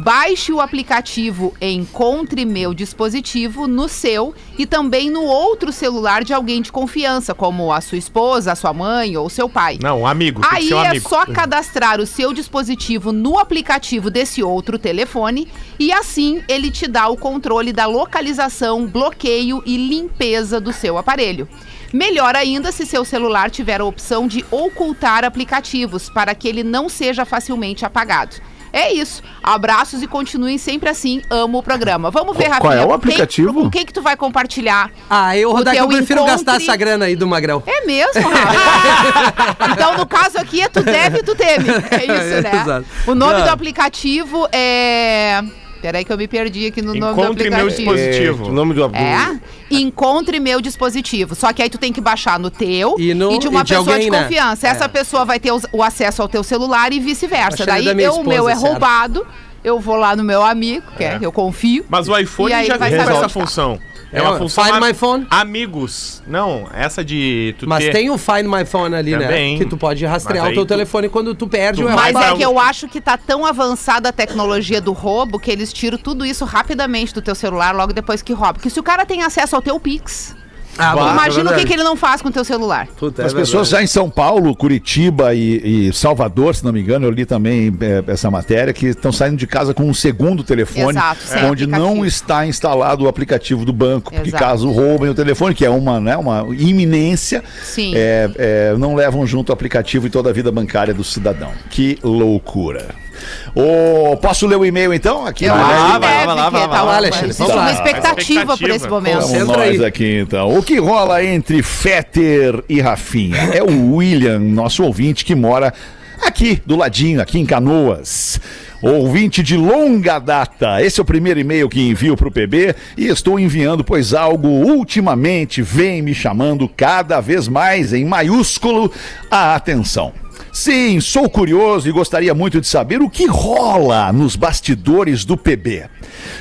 Baixe 0.00 0.52
o 0.52 0.60
aplicativo 0.60 1.52
Encontre 1.60 2.44
Meu 2.44 2.72
Dispositivo 2.72 3.66
no 3.66 3.88
seu 3.88 4.32
e 4.56 4.64
também 4.64 5.10
no 5.10 5.24
outro 5.24 5.72
celular 5.72 6.22
de 6.22 6.32
alguém 6.32 6.62
de 6.62 6.70
confiança, 6.70 7.34
como 7.34 7.72
a 7.72 7.80
sua 7.80 7.98
esposa, 7.98 8.52
a 8.52 8.54
sua 8.54 8.72
mãe 8.72 9.16
ou 9.16 9.28
seu 9.28 9.48
pai. 9.48 9.76
Não, 9.82 10.06
amigo. 10.06 10.40
Aí 10.48 10.72
um 10.72 10.80
é 10.80 10.90
amigo. 10.90 11.08
só 11.08 11.26
cadastrar 11.26 12.00
o 12.00 12.06
seu 12.06 12.32
dispositivo 12.32 13.10
no 13.10 13.40
aplicativo 13.40 14.08
desse 14.08 14.40
outro 14.40 14.78
telefone 14.78 15.48
e 15.80 15.90
assim 15.90 16.44
ele 16.46 16.70
te 16.70 16.86
dá 16.86 17.08
o 17.08 17.16
controle 17.16 17.72
da 17.72 17.86
localização, 17.86 18.86
bloqueio 18.86 19.60
e 19.66 19.76
limpeza 19.76 20.60
do 20.60 20.72
seu 20.72 20.96
aparelho. 20.96 21.48
Melhor 21.92 22.36
ainda 22.36 22.70
se 22.70 22.86
seu 22.86 23.04
celular 23.04 23.50
tiver 23.50 23.80
a 23.80 23.84
opção 23.84 24.28
de 24.28 24.44
ocultar 24.48 25.24
aplicativos 25.24 26.08
para 26.08 26.36
que 26.36 26.46
ele 26.46 26.62
não 26.62 26.88
seja 26.88 27.24
facilmente 27.24 27.84
apagado. 27.84 28.36
É 28.72 28.92
isso. 28.92 29.22
Abraços 29.42 30.02
e 30.02 30.06
continuem 30.06 30.58
sempre 30.58 30.88
assim. 30.88 31.22
Amo 31.30 31.58
o 31.58 31.62
programa. 31.62 32.10
Vamos 32.10 32.36
ver, 32.36 32.48
Qual 32.50 32.54
Rafinha. 32.72 32.74
é 32.74 32.84
o 32.84 32.86
quem- 32.88 32.94
aplicativo? 32.96 33.62
Com 33.64 33.70
quem 33.70 33.86
que 33.86 33.92
tu 33.92 34.02
vai 34.02 34.16
compartilhar? 34.16 34.90
Ah, 35.08 35.36
eu, 35.36 35.50
O 35.50 35.52
Rodaica, 35.52 35.80
eu 35.82 35.88
prefiro 35.88 36.20
encontre- 36.20 36.44
gastar 36.44 36.56
essa 36.56 36.76
grana 36.76 37.06
aí 37.06 37.16
do 37.16 37.26
Magrão. 37.26 37.62
É 37.66 37.84
mesmo, 37.86 38.28
Rafa? 38.28 39.72
então, 39.72 39.96
no 39.96 40.06
caso 40.06 40.38
aqui, 40.38 40.60
é 40.60 40.68
tu 40.68 40.82
deve 40.82 41.18
e 41.18 41.22
tu 41.22 41.34
teme. 41.34 41.68
É 41.70 42.04
isso, 42.04 42.42
né? 42.42 42.60
Exato. 42.62 42.86
O 43.06 43.14
nome 43.14 43.34
Não. 43.34 43.42
do 43.44 43.50
aplicativo 43.50 44.48
é... 44.52 45.42
Peraí 45.80 46.04
que 46.04 46.12
eu 46.12 46.18
me 46.18 46.26
perdi 46.26 46.66
aqui 46.66 46.82
no 46.82 46.88
nome 46.94 47.00
do 47.00 47.06
Encontre 47.22 47.50
meu 47.50 47.60
aplicativo. 47.60 47.94
dispositivo. 47.94 48.44
É, 48.44 48.48
o 48.48 48.52
nome 48.52 48.74
do, 48.74 48.88
do 48.88 48.96
É? 48.96 49.38
Encontre 49.70 50.40
meu 50.40 50.60
dispositivo. 50.60 51.34
Só 51.34 51.52
que 51.52 51.62
aí 51.62 51.70
tu 51.70 51.78
tem 51.78 51.92
que 51.92 52.00
baixar 52.00 52.38
no 52.38 52.50
teu 52.50 52.96
E 52.98 53.14
no- 53.14 53.38
de 53.38 53.46
uma 53.48 53.60
e 53.60 53.64
de 53.64 53.68
pessoa 53.74 53.94
alguém, 53.94 54.06
de 54.06 54.10
né? 54.10 54.22
confiança. 54.24 54.66
Essa 54.68 54.84
É. 54.86 54.88
pessoa 54.88 55.24
vai 55.24 55.38
ter 55.38 55.52
o 55.72 55.82
acesso 55.82 56.20
ao 56.22 56.28
teu 56.28 56.42
celular 56.42 56.92
e 56.92 56.98
vice-versa. 56.98 57.64
Daí 57.64 57.84
da 57.84 57.92
eu, 57.92 58.14
o 58.14 58.28
meu 58.28 58.48
é 58.48 58.54
certo. 58.56 58.66
roubado. 58.70 59.26
Eu 59.62 59.78
vou 59.80 59.96
lá 59.96 60.14
no 60.16 60.22
meu 60.24 60.42
amigo, 60.42 60.86
que 60.96 61.04
é, 61.04 61.18
eu 61.20 61.30
confio. 61.32 61.84
Mas 61.88 62.08
o 62.08 62.16
iPhone 62.16 62.52
E 62.54 62.64
já 62.64 62.78
saber 62.78 62.94
essa 62.94 63.20
tá. 63.20 63.28
função. 63.28 63.78
É 64.12 64.18
É, 64.18 64.22
uma 64.22 64.38
função. 64.38 64.64
Find 64.64 64.80
My 64.82 64.94
Phone. 64.94 65.26
Amigos. 65.30 66.22
Não, 66.26 66.66
essa 66.72 67.04
de 67.04 67.54
tu 67.58 67.68
Mas 67.68 67.84
ter. 67.84 67.92
tem 67.92 68.08
o 68.10 68.16
Find 68.16 68.46
My 68.46 68.64
Phone 68.64 68.94
ali, 68.94 69.12
Também. 69.12 69.52
né? 69.52 69.58
Que 69.58 69.66
tu 69.68 69.76
pode 69.76 70.04
rastrear 70.06 70.46
o 70.46 70.52
teu 70.54 70.64
tu- 70.64 70.68
telefone 70.68 71.08
quando 71.08 71.34
tu 71.34 71.46
perde 71.46 71.82
tu 71.82 71.88
é 71.88 71.94
vai 71.94 72.12
Mas 72.12 72.26
é 72.32 72.34
que 72.36 72.42
eu 72.42 72.58
acho 72.58 72.88
que 72.88 73.00
tá 73.00 73.16
tão 73.18 73.44
avançada 73.44 74.08
a 74.08 74.12
tecnologia 74.12 74.80
do 74.80 74.92
roubo 74.92 75.38
que 75.38 75.50
eles 75.50 75.72
tiram 75.72 75.98
tudo 75.98 76.24
isso 76.24 76.44
rapidamente 76.44 77.12
do 77.12 77.20
teu 77.20 77.34
celular 77.34 77.74
logo 77.74 77.92
depois 77.92 78.22
que 78.22 78.32
rouba. 78.32 78.54
Porque 78.54 78.70
se 78.70 78.80
o 78.80 78.82
cara 78.82 79.04
tem 79.04 79.22
acesso 79.22 79.54
ao 79.56 79.60
teu 79.62 79.78
Pix, 79.78 80.34
Ah, 80.78 80.94
bom. 80.94 81.10
imagina 81.10 81.50
o 81.50 81.54
que, 81.54 81.64
que 81.64 81.72
ele 81.72 81.82
não 81.82 81.96
faz 81.96 82.22
com 82.22 82.28
o 82.28 82.32
teu 82.32 82.44
celular. 82.44 82.86
Puta, 82.96 83.22
é 83.22 83.26
As 83.26 83.32
pessoas 83.32 83.68
já 83.68 83.82
em 83.82 83.86
São 83.86 84.08
Paulo, 84.08 84.54
Curitiba 84.54 85.34
e, 85.34 85.88
e 85.88 85.92
Salvador, 85.92 86.54
se 86.54 86.64
não 86.64 86.72
me 86.72 86.80
engano, 86.80 87.06
eu 87.06 87.10
li 87.10 87.26
também 87.26 87.76
é, 87.80 88.12
essa 88.12 88.30
matéria, 88.30 88.72
que 88.72 88.86
estão 88.86 89.12
saindo 89.12 89.36
de 89.36 89.46
casa 89.46 89.74
com 89.74 89.84
um 89.84 89.94
segundo 89.94 90.44
telefone, 90.44 90.98
Exato, 90.98 91.20
onde 91.50 91.66
não 91.66 92.04
está 92.04 92.46
instalado 92.46 93.04
o 93.04 93.08
aplicativo 93.08 93.64
do 93.64 93.72
banco, 93.72 94.12
porque 94.12 94.30
Exato. 94.30 94.44
caso 94.44 94.70
roubem 94.70 95.10
o 95.10 95.14
telefone, 95.14 95.54
que 95.54 95.64
é 95.64 95.70
uma, 95.70 96.00
né, 96.00 96.16
uma 96.16 96.46
iminência, 96.50 97.42
Sim. 97.62 97.92
é, 97.94 98.30
é, 98.36 98.76
não 98.78 98.94
levam 98.94 99.26
junto 99.26 99.50
o 99.50 99.52
aplicativo 99.52 100.06
e 100.06 100.10
toda 100.10 100.30
a 100.30 100.32
vida 100.32 100.52
bancária 100.52 100.94
do 100.94 101.02
cidadão. 101.02 101.50
Que 101.70 101.98
loucura. 102.02 103.07
Ô, 103.54 104.16
posso 104.16 104.46
ler 104.46 104.56
o 104.56 104.64
e-mail 104.64 104.92
então? 104.92 105.26
Aqui 105.26 105.48
vai 105.48 105.58
lá, 105.58 105.98
vai 105.98 106.26
lá, 106.26 106.44
que 106.46 106.50
vai 106.50 106.60
lá, 106.60 106.68
tá 106.68 106.82
lá, 106.82 106.82
uma- 106.84 106.96
Alexandre, 106.96 107.26
existe 107.30 107.38
vamos 107.38 107.54
uma 107.56 107.64
lá. 107.64 107.72
expectativa 107.72 108.56
por 108.58 108.70
esse 108.70 108.88
momento. 108.88 109.20
Vamos 109.20 109.32
Entra 109.34 109.56
nós 109.58 109.80
aí. 109.80 109.84
aqui 109.84 110.18
então. 110.20 110.56
O 110.56 110.62
que 110.62 110.78
rola 110.78 111.22
entre 111.24 111.62
Fetter 111.62 112.62
e 112.68 112.80
Rafinha? 112.80 113.36
É 113.54 113.62
o 113.62 113.94
William, 113.96 114.38
nosso 114.38 114.82
ouvinte 114.84 115.24
que 115.24 115.34
mora 115.34 115.72
aqui 116.20 116.60
do 116.66 116.76
ladinho, 116.76 117.20
aqui 117.20 117.38
em 117.38 117.46
Canoas. 117.46 118.40
Ouvinte 118.80 119.42
de 119.42 119.56
longa 119.56 120.20
data. 120.20 120.80
Esse 120.80 121.00
é 121.00 121.02
o 121.02 121.04
primeiro 121.04 121.40
e-mail 121.40 121.68
que 121.68 121.80
envio 121.88 122.16
para 122.16 122.28
o 122.28 122.30
PB 122.30 122.76
e 122.96 123.06
estou 123.08 123.38
enviando, 123.38 123.82
pois 123.82 124.14
algo 124.14 124.46
ultimamente 124.48 125.60
vem 125.62 126.00
me 126.00 126.14
chamando 126.14 126.68
cada 126.68 127.20
vez 127.20 127.48
mais, 127.48 127.92
em 127.92 128.04
maiúsculo, 128.04 128.92
a 129.28 129.56
atenção. 129.56 130.12
Sim, 130.58 131.00
sou 131.00 131.30
curioso 131.30 131.88
e 131.88 131.92
gostaria 131.92 132.34
muito 132.34 132.60
de 132.60 132.66
saber 132.66 133.00
o 133.00 133.08
que 133.08 133.26
rola 133.26 134.12
nos 134.12 134.34
bastidores 134.34 135.24
do 135.24 135.36
PB. 135.36 135.88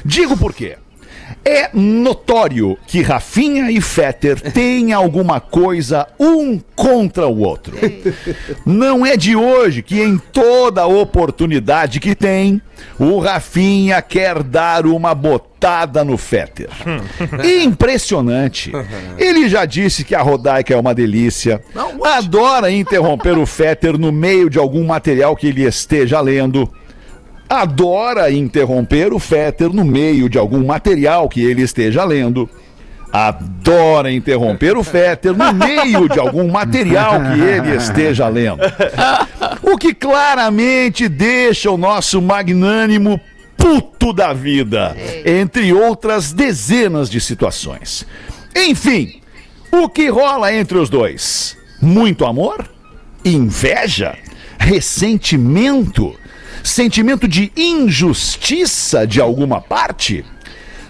Digo 0.03 0.35
por 0.35 0.55
quê. 0.55 0.75
É 1.43 1.69
notório 1.73 2.77
que 2.87 3.01
Rafinha 3.01 3.71
e 3.71 3.81
Fetter 3.81 4.39
têm 4.51 4.93
alguma 4.93 5.39
coisa 5.39 6.07
um 6.19 6.59
contra 6.75 7.27
o 7.27 7.39
outro. 7.39 7.73
Não 8.65 9.05
é 9.05 9.17
de 9.17 9.35
hoje 9.35 9.81
que 9.81 10.01
em 10.01 10.17
toda 10.17 10.85
oportunidade 10.85 11.99
que 11.99 12.15
tem, 12.15 12.61
o 12.99 13.19
Rafinha 13.19 14.01
quer 14.01 14.43
dar 14.43 14.85
uma 14.85 15.13
botada 15.15 16.03
no 16.03 16.17
Fetter. 16.17 16.69
Impressionante. 17.63 18.71
Ele 19.17 19.49
já 19.49 19.65
disse 19.65 20.03
que 20.03 20.15
a 20.15 20.21
Rodaica 20.21 20.73
é 20.73 20.77
uma 20.77 20.93
delícia. 20.93 21.61
Adora 22.03 22.71
interromper 22.71 23.37
o 23.37 23.45
Fetter 23.45 23.97
no 23.97 24.11
meio 24.11 24.49
de 24.49 24.57
algum 24.57 24.85
material 24.85 25.35
que 25.35 25.47
ele 25.47 25.63
esteja 25.63 26.19
lendo 26.21 26.71
adora 27.49 28.31
interromper 28.31 29.13
o 29.13 29.19
Fetter 29.19 29.69
no 29.69 29.85
meio 29.85 30.29
de 30.29 30.37
algum 30.37 30.65
material 30.65 31.29
que 31.29 31.41
ele 31.41 31.61
esteja 31.61 32.03
lendo. 32.03 32.49
Adora 33.11 34.11
interromper 34.11 34.77
o 34.77 34.83
Fetter 34.83 35.33
no 35.33 35.53
meio 35.53 36.09
de 36.09 36.19
algum 36.19 36.49
material 36.51 37.21
que 37.21 37.41
ele 37.41 37.75
esteja 37.75 38.27
lendo. 38.27 38.61
O 39.63 39.77
que 39.77 39.93
claramente 39.93 41.07
deixa 41.07 41.71
o 41.71 41.77
nosso 41.77 42.21
magnânimo 42.21 43.19
puto 43.55 44.13
da 44.13 44.33
vida, 44.33 44.95
entre 45.25 45.73
outras 45.73 46.31
dezenas 46.31 47.09
de 47.09 47.19
situações. 47.19 48.05
Enfim, 48.55 49.21
o 49.71 49.89
que 49.89 50.09
rola 50.09 50.53
entre 50.53 50.77
os 50.77 50.89
dois? 50.89 51.57
Muito 51.81 52.25
amor? 52.25 52.69
Inveja? 53.25 54.15
Ressentimento? 54.59 56.13
Sentimento 56.63 57.27
de 57.27 57.51
injustiça 57.55 59.05
de 59.05 59.21
alguma 59.21 59.61
parte? 59.61 60.25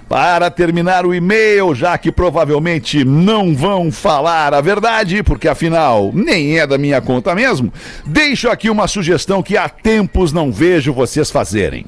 Para 0.09 0.49
terminar 0.49 1.05
o 1.05 1.13
e-mail, 1.13 1.75
já 1.75 1.97
que 1.97 2.13
provavelmente 2.13 3.03
não 3.03 3.53
vão 3.53 3.91
falar 3.91 4.53
a 4.53 4.61
verdade, 4.61 5.21
porque 5.21 5.49
afinal 5.49 6.11
nem 6.13 6.57
é 6.57 6.65
da 6.65 6.77
minha 6.77 7.01
conta 7.01 7.35
mesmo, 7.35 7.73
deixo 8.05 8.49
aqui 8.49 8.69
uma 8.69 8.87
sugestão 8.87 9.43
que 9.43 9.57
há 9.57 9.67
tempos 9.67 10.31
não 10.31 10.49
vejo 10.49 10.93
vocês 10.93 11.29
fazerem. 11.29 11.85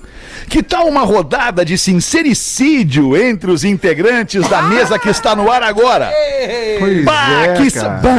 Que 0.50 0.62
tal 0.62 0.86
uma 0.88 1.04
rodada 1.04 1.64
de 1.64 1.78
sincericídio 1.78 3.16
entre 3.16 3.52
os 3.52 3.64
integrantes 3.64 4.46
da 4.50 4.64
mesa 4.64 5.00
que 5.00 5.08
está 5.10 5.34
no 5.34 5.50
ar 5.50 5.64
agora? 5.64 6.12
Pois 6.80 7.06
Bah, 7.06 7.44
é, 7.46 7.54
que, 7.54 7.70
sa- 7.70 7.88
bah, 7.90 8.10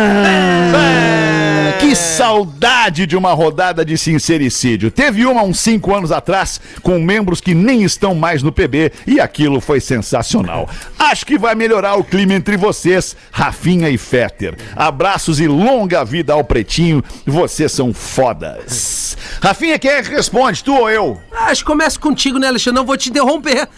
que 1.81 1.95
saudade 1.95 3.07
de 3.07 3.17
uma 3.17 3.33
rodada 3.33 3.85
de 3.85 3.97
sincericídio. 3.99 4.91
Teve 4.91 5.25
uma 5.27 5.41
há 5.41 5.45
uns 5.45 5.61
cinco 5.61 5.95
anos 5.95 6.13
atrás, 6.13 6.61
com 6.83 6.99
membros 6.99 7.41
que 7.41 7.55
nem 7.55 7.83
estão 7.83 8.15
mais 8.15 8.43
no 8.43 8.53
PB, 8.53 8.93
e 9.07 9.21
aquilo 9.21 9.61
foi 9.61 9.81
sensacional. 9.95 10.69
Acho 10.99 11.27
que 11.27 11.37
vai 11.37 11.55
melhorar 11.57 11.97
o 11.97 12.05
clima 12.05 12.35
entre 12.35 12.57
vocês, 12.57 13.17
Rafinha 13.33 13.89
e 13.91 13.99
Fetter. 13.99 14.55
Abraços 14.77 15.41
e 15.41 15.49
longa 15.49 16.05
vida 16.05 16.33
ao 16.33 16.45
Pretinho, 16.45 17.03
vocês 17.27 17.73
são 17.73 17.93
fodas. 17.93 19.17
Rafinha, 19.43 19.79
quem 19.81 19.91
é 19.91 20.03
que 20.03 20.11
responde, 20.11 20.63
tu 20.63 20.73
ou 20.75 20.89
eu? 20.89 21.19
Acho 21.33 21.63
que 21.63 21.67
começa 21.71 21.99
contigo, 21.99 22.39
né, 22.39 22.47
Alexandre? 22.47 22.79
Não 22.79 22.87
vou 22.87 22.97
te 22.97 23.11
interromper. 23.11 23.69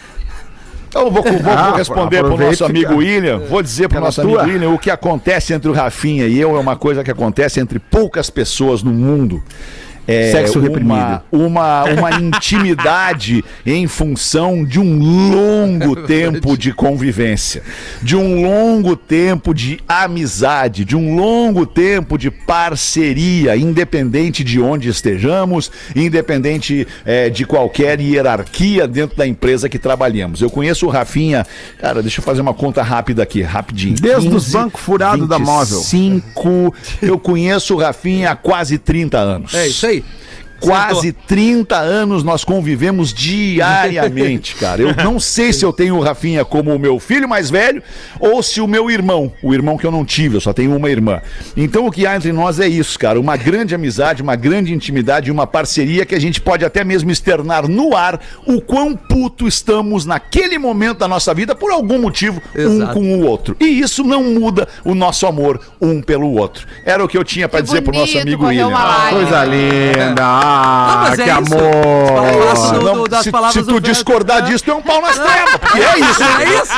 Eu 0.95 1.11
vou, 1.11 1.23
vou- 1.23 1.39
vou 1.39 1.53
Ah, 1.55 1.75
responder 1.75 2.19
pro 2.23 2.37
nosso 2.37 2.63
amigo 2.67 2.91
fica- 2.91 2.95
William. 2.95 3.39
Vou 3.49 3.63
dizer 3.63 3.89
pro 3.89 3.99
na 3.99 4.07
nosso 4.07 4.21
tua. 4.21 4.43
amigo 4.43 4.53
William 4.59 4.71
o 4.75 4.79
que 4.79 4.91
acontece 4.91 5.55
entre 5.55 5.71
o 5.71 5.73
Rafinha 5.73 6.27
e 6.27 6.39
eu 6.39 6.55
é 6.55 6.61
uma 6.61 6.77
coisa 6.77 7.03
que 7.03 7.11
acontece 7.11 7.59
entre 7.61 7.79
poucas 7.79 8.29
pessoas 8.29 8.83
no 8.83 8.93
mundo. 8.93 9.43
É 10.07 10.33
Sexo 10.33 10.59
uma, 10.59 10.69
reprimido. 10.69 11.23
Uma, 11.31 11.85
uma 11.85 12.11
intimidade 12.21 13.45
em 13.65 13.87
função 13.87 14.65
de 14.65 14.81
um 14.81 14.99
longo 14.99 15.95
tempo 16.07 16.57
de 16.57 16.73
convivência, 16.73 17.63
de 18.03 18.17
um 18.17 18.43
longo 18.43 18.97
tempo 18.97 19.55
de 19.55 19.81
amizade, 19.87 20.85
de 20.85 20.97
um 20.97 21.15
longo 21.15 21.65
tempo 21.65 22.19
de 22.19 22.31
parceria, 22.31 23.57
independente 23.57 24.43
de 24.43 24.61
onde 24.61 24.89
estejamos, 24.89 25.71
independente 25.95 26.87
eh, 27.05 27.31
de 27.31 27.45
qualquer 27.45 28.01
hierarquia 28.01 28.89
dentro 28.89 29.17
da 29.17 29.27
empresa 29.27 29.69
que 29.69 29.79
trabalhamos. 29.79 30.43
Eu 30.43 30.51
conheço 30.51 30.87
o 30.87 30.89
Rafinha, 30.89 31.47
cara, 31.79 32.03
deixa 32.03 32.21
eu 32.21 32.25
fazer 32.25 32.41
uma 32.41 32.55
conta 32.55 32.83
rápida 32.83 33.23
aqui, 33.23 33.43
rapidinho. 33.43 33.95
Desde 33.95 34.29
os 34.29 34.51
bancos 34.51 34.81
furados 34.81 35.29
da 35.29 35.39
móvel. 35.39 35.81
25, 35.81 36.75
eu 37.01 37.19
conheço 37.19 37.75
o 37.75 37.79
Rafinha 37.79 38.33
há 38.33 38.37
quase 38.37 38.79
30 38.79 39.19
anos. 39.19 39.55
É 39.55 39.69
isso 39.69 39.87
aí. 39.87 39.92
hey, 39.93 40.22
quase 40.63 41.13
30 41.13 41.77
anos 41.77 42.23
nós 42.23 42.45
convivemos 42.45 43.13
diariamente, 43.13 44.55
cara. 44.61 44.83
Eu 44.83 44.95
não 44.97 45.19
sei 45.19 45.53
se 45.53 45.65
eu 45.65 45.73
tenho 45.73 45.97
o 45.97 46.01
Rafinha 46.01 46.45
como 46.45 46.75
o 46.75 46.79
meu 46.79 46.99
filho 46.99 47.29
mais 47.29 47.51
velho 47.51 47.83
ou 48.21 48.43
se 48.43 48.61
o 48.61 48.67
meu 48.67 48.91
irmão, 48.91 49.33
o 49.43 49.53
irmão 49.53 49.77
que 49.77 49.87
eu 49.87 49.91
não 49.91 50.05
tive, 50.05 50.37
eu 50.37 50.41
só 50.41 50.53
tenho 50.53 50.75
uma 50.75 50.91
irmã. 50.91 51.21
Então 51.57 51.87
o 51.87 51.91
que 51.91 52.07
há 52.07 52.17
entre 52.17 52.33
nós 52.33 52.61
é 52.61 52.69
isso, 52.69 52.99
cara, 52.99 53.19
uma 53.21 53.37
grande 53.37 53.75
amizade, 53.75 54.23
uma 54.23 54.37
grande 54.37 54.73
intimidade, 54.73 55.31
uma 55.31 55.47
parceria 55.47 56.05
que 56.07 56.15
a 56.15 56.21
gente 56.21 56.41
pode 56.41 56.65
até 56.65 56.85
mesmo 56.85 57.11
externar 57.11 57.69
no 57.69 57.95
ar 57.97 58.21
o 58.47 58.61
quão 58.61 58.95
puto 58.97 59.47
estamos 59.47 60.07
naquele 60.07 60.59
momento 60.59 60.99
da 60.99 61.09
nossa 61.09 61.35
vida 61.35 61.55
por 61.55 61.71
algum 61.71 61.99
motivo 62.01 62.41
Exato. 62.55 62.91
um 62.91 62.95
com 62.95 63.15
o 63.15 63.27
outro. 63.27 63.57
E 63.61 63.65
isso 63.81 64.05
não 64.05 64.23
muda 64.25 64.69
o 64.85 64.95
nosso 64.95 65.27
amor 65.27 65.61
um 65.81 66.01
pelo 66.01 66.33
outro. 66.35 66.67
Era 66.85 67.05
o 67.05 67.09
que 67.09 67.17
eu 67.19 67.25
tinha 67.25 67.49
pra 67.49 67.61
Que 67.61 67.67
dizer 67.67 67.81
pro 67.83 67.93
nosso 67.95 68.19
amigo 68.19 68.47
William. 68.47 68.69
lágrima. 68.69 69.21
Coisa 69.21 69.45
linda. 69.45 70.23
Não, 70.53 70.93
Ah, 70.93 71.07
mas 71.09 71.19
é 71.19 71.25
que 71.25 71.31
isso. 71.31 71.55
amor. 71.55 72.73
Do- 72.73 72.83
Não, 72.85 72.95
do- 73.03 73.09
das 73.09 73.23
se, 73.25 73.31
palavras 73.31 73.65
se 73.65 73.71
tu 73.73 73.81
discordar 73.81 74.43
disso, 74.43 74.65
tu 74.65 74.71
é 74.71 74.75
um 74.75 74.83
pau 74.83 75.01
nas 75.01 75.19
trevas, 75.19 75.57
porque 75.57 75.79
é 75.81 75.99
isso. 76.01 76.23
É 76.23 76.45
isso. 76.45 76.73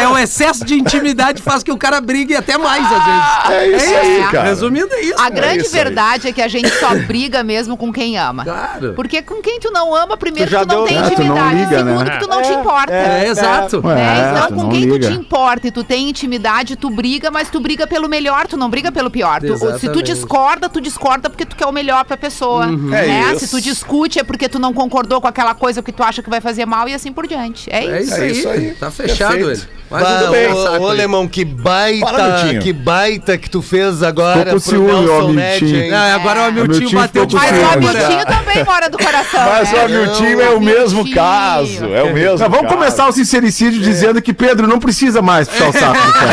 É 0.00 0.08
o 0.08 0.18
excesso 0.18 0.64
de 0.64 0.74
intimidade 0.74 1.40
faz 1.42 1.62
que 1.62 1.70
o 1.72 1.76
cara 1.78 2.00
brigue 2.00 2.34
até 2.36 2.56
mais, 2.58 2.84
às 2.84 3.04
vezes. 3.04 3.50
É 3.50 3.76
isso 3.76 3.94
aí, 3.94 4.24
cara. 4.30 4.48
Resumindo, 4.48 4.92
é 4.92 5.00
isso. 5.02 5.20
A 5.20 5.30
grande 5.30 5.62
isso 5.64 5.76
aí. 5.76 5.84
verdade 5.84 6.28
é 6.28 6.32
que 6.32 6.42
a 6.42 6.48
gente 6.48 6.68
só 6.78 6.94
briga 7.06 7.42
mesmo 7.42 7.76
com 7.76 7.92
quem 7.92 8.18
ama. 8.18 8.44
Claro. 8.44 8.92
Porque 8.94 9.22
com 9.22 9.40
quem 9.42 9.58
tu 9.60 9.70
não 9.70 9.94
ama, 9.94 10.16
primeiro 10.16 10.48
Tu 10.48 10.52
já 10.52 10.60
tu 10.64 10.68
não 10.68 10.76
deu- 10.84 10.86
tem 10.86 10.98
É, 10.98 11.00
tu 11.02 11.04
não 11.04 11.12
intimidade, 11.12 11.54
liga, 11.56 11.78
segundo 11.78 12.04
né? 12.04 12.10
que 12.10 12.18
tu 12.24 12.28
não 12.28 12.42
te 12.42 12.52
importa. 12.52 12.92
É, 12.92 13.28
exato. 13.28 13.82
né? 13.82 14.02
É, 14.02 14.30
Então, 14.32 14.48
tu 14.48 14.54
com 14.54 14.62
não 14.62 14.70
quem 14.70 14.88
tu 14.88 14.98
te 14.98 15.12
importa 15.12 15.66
e 15.68 15.70
tu 15.70 15.84
tem 15.84 16.08
intimidade, 16.08 16.76
tu 16.76 16.90
briga, 16.90 17.30
mas 17.30 17.48
tu 17.50 17.60
briga 17.60 17.86
pelo 17.86 18.08
melhor, 18.08 18.46
tu 18.46 18.56
não 18.56 18.68
briga 18.68 18.90
pelo 18.92 19.10
pior. 19.10 19.40
Tu- 19.40 19.78
se 19.78 19.88
tu 19.88 20.02
discorda, 20.02 20.68
tu 20.68 20.80
discorda 20.80 21.28
porque 21.30 21.44
tu 21.44 21.56
quer 21.56 21.66
o 21.66 21.72
melhor 21.72 22.04
pra 22.04 22.16
pessoa. 22.16 22.66
É 22.92 23.06
né? 23.12 23.32
isso. 23.34 23.40
Se 23.46 23.50
tu 23.50 23.60
discute, 23.60 24.18
é 24.18 24.22
porque 24.24 24.48
tu 24.48 24.58
não 24.58 24.72
concordou 24.72 25.20
com 25.20 25.26
aquela 25.28 25.54
coisa 25.54 25.82
que 25.82 25.92
tu 25.92 26.02
acha 26.02 26.22
que 26.22 26.30
vai 26.30 26.40
fazer 26.40 26.66
mal 26.66 26.88
e 26.88 26.94
assim 26.94 27.12
por 27.12 27.26
diante. 27.26 27.68
É 27.72 27.84
É 27.84 28.00
isso. 28.02 28.12
isso, 28.12 28.14
É 28.14 28.22
aí. 28.24 28.30
isso 28.32 28.48
aí. 28.48 28.70
Tá 28.78 28.90
fechado 28.90 29.34
Perfeito. 29.34 29.50
ele. 29.62 29.82
Bah, 29.92 30.24
um 30.26 30.30
bem. 30.30 30.50
ô, 30.50 30.54
ô, 30.56 30.68
aí. 30.68 30.90
Alemão, 30.92 31.28
que 31.28 31.44
baita, 31.44 32.06
Fala, 32.06 32.38
Miltinho. 32.44 32.62
que 32.62 32.72
baita 32.72 33.36
que 33.36 33.50
tu 33.50 33.60
fez 33.60 34.02
agora 34.02 34.46
Tô 34.46 34.52
com 34.52 34.58
ciúme, 34.60 35.06
ó, 35.08 35.28
Miltinho. 35.28 35.76
hein? 35.82 35.92
Ah, 35.92 36.14
agora 36.14 36.40
o 36.40 36.44
Hamilton 36.44 36.76
Hamilton 36.76 36.96
bateu 36.96 37.26
de 37.26 37.36
com 37.36 37.42
Mas 37.42 37.50
o 37.50 37.54
ciúme. 37.54 37.72
Hamiltinho 37.88 38.24
também 38.26 38.64
mora 38.64 38.88
do 38.88 38.96
coração. 38.96 39.40
Mas 39.50 39.70
né? 39.70 39.78
o 39.78 39.84
Hamilton 39.84 40.40
é 40.40 40.50
o 40.50 40.60
mesmo 40.60 41.10
caso. 41.12 41.84
É 41.92 42.02
o 42.04 42.14
mesmo 42.14 42.38
Tá, 42.38 42.48
vamos 42.48 42.62
caso. 42.68 42.74
começar 42.74 43.06
o 43.06 43.12
sincericídio 43.12 43.82
dizendo 43.82 44.22
que 44.22 44.32
Pedro 44.32 44.66
não 44.66 44.78
precisa 44.78 45.20
mais 45.20 45.46
puxar 45.46 45.68
o 45.68 45.72
saco 45.74 46.06
do 46.06 46.12
cara. 46.14 46.32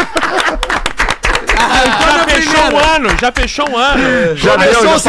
Já 2.71 2.77
fechou 2.77 2.77
um 2.77 2.77
ano, 2.95 3.09
já 3.19 3.31
fechou 3.31 3.69
um 3.69 3.77
ano. 3.77 4.35
Já 4.37 4.51
Começou 4.51 4.73
deu, 4.73 4.83
já 4.83 4.99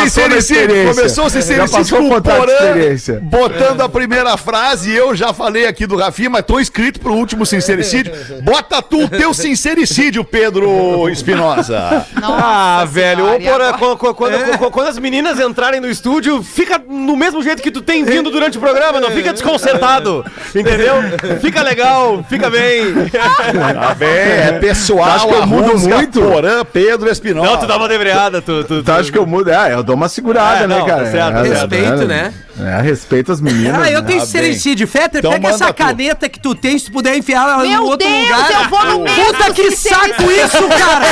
começou 0.95 1.27
o 1.27 1.31
sincericídio 1.31 1.67
Já 1.67 1.69
passou 1.79 1.99
com 1.99 2.05
o 2.05 2.07
o 2.07 2.11
contrato 2.15 2.41
de 2.41 2.47
Porã 2.47 2.55
experiência. 2.55 3.21
botando 3.23 3.81
a 3.81 3.89
primeira 3.89 4.37
frase 4.37 4.91
e 4.91 4.97
eu 4.97 5.15
já 5.15 5.33
falei 5.33 5.67
aqui 5.67 5.87
do 5.87 5.97
Rafinha, 5.97 6.31
mas 6.31 6.45
tô 6.45 6.59
inscrito 6.61 7.01
pro 7.01 7.15
último 7.15 7.45
sincericídio. 7.47 8.13
Bota 8.43 8.83
tu 8.83 9.05
o 9.05 9.09
teu 9.09 9.33
sincericídio, 9.35 10.25
Pedro 10.25 11.09
Espinosa. 11.09 12.07
Ah, 12.23 12.85
velho, 12.89 13.25
Senhora, 13.25 13.37
ô, 13.37 13.41
Porã, 13.53 13.69
agora? 13.69 13.79
quando, 13.79 14.15
quando- 14.15 14.15
quando- 14.59 14.71
quando 14.71 14.87
as 14.89 14.99
meninas 14.99 15.39
entrarem 15.39 15.81
no 15.81 15.89
estúdio, 15.89 16.43
fica 16.43 16.81
no 16.89 17.17
mesmo 17.17 17.43
jeito 17.43 17.63
que 17.63 17.71
tu 17.71 17.81
tem 17.83 18.05
vindo 18.05 18.31
durante 18.31 18.59
o 18.59 18.61
programa, 18.61 19.01
não 19.01 19.11
fica 19.11 19.33
desconcertado, 19.33 20.25
entendeu? 20.55 20.95
Fica 21.41 21.63
legal, 21.63 22.25
fica 22.29 22.49
bem. 22.51 22.95
Tá 23.13 23.95
bem, 23.95 24.09
é 24.09 24.59
pessoal, 24.61 25.11
Acho 25.11 25.29
que 25.29 25.35
eu 25.35 25.47
mudo 25.47 25.79
muito? 25.79 26.21
Porã, 26.21 26.65
Pedro 26.65 27.11
Espinosa. 27.11 27.52
Não, 27.53 27.61
tu 27.61 27.67
dá 27.67 27.77
uma 27.77 27.89
debreada, 27.89 28.43
tu... 28.43 28.65
tu, 28.65 28.83
Tu 28.83 28.93
acha 28.93 29.11
que 29.13 29.19
eu 29.19 29.27
mudo? 29.27 29.51
É, 29.51 29.75
eu 29.75 29.83
dou 29.83 29.95
uma 29.95 30.09
segurada, 30.09 30.65
É, 30.65 30.67
né, 30.67 30.79
não, 30.79 30.87
cara? 30.87 31.05
tá 31.05 31.11
certo, 31.11 31.33
tá 31.35 31.47
É. 31.47 31.49
Respeito, 31.49 32.05
né? 32.07 32.35
É, 32.61 32.81
respeito 32.83 33.33
as 33.33 33.41
meninas. 33.41 33.83
Ah, 33.83 33.91
eu 33.91 34.01
né? 34.03 34.07
tenho 34.07 34.21
Ah, 34.23 34.27
sincericídio. 34.27 34.87
Fetter, 34.87 35.19
Então 35.21 35.33
pega 35.33 35.49
essa 35.49 35.67
tu. 35.69 35.75
caneta 35.75 36.29
que 36.29 36.39
tu 36.39 36.55
tem, 36.55 36.79
se 36.79 36.87
tu 36.87 36.93
puder 36.93 37.17
enfiar 37.17 37.49
ela 37.49 37.63
Meu 37.67 37.81
no 37.83 37.87
outro 37.89 38.07
Deus, 38.07 38.21
lugar. 38.29 38.51
eu 38.63 38.69
vou 38.69 38.85
no 38.85 39.05
Puta 39.15 39.53
que 39.55 39.71
saco 39.71 40.23
isso, 40.31 40.69
cara! 40.69 41.07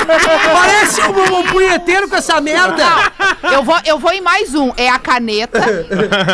Parece 0.52 1.00
um, 1.02 1.38
um 1.38 1.39
punheteiro 1.70 2.08
com 2.08 2.16
essa 2.16 2.40
merda. 2.40 2.84
Eu 3.52 3.62
vou, 3.62 3.76
eu 3.84 3.98
vou 3.98 4.12
em 4.12 4.20
mais 4.20 4.54
um. 4.54 4.72
É 4.76 4.88
a 4.88 4.98
caneta, 4.98 5.60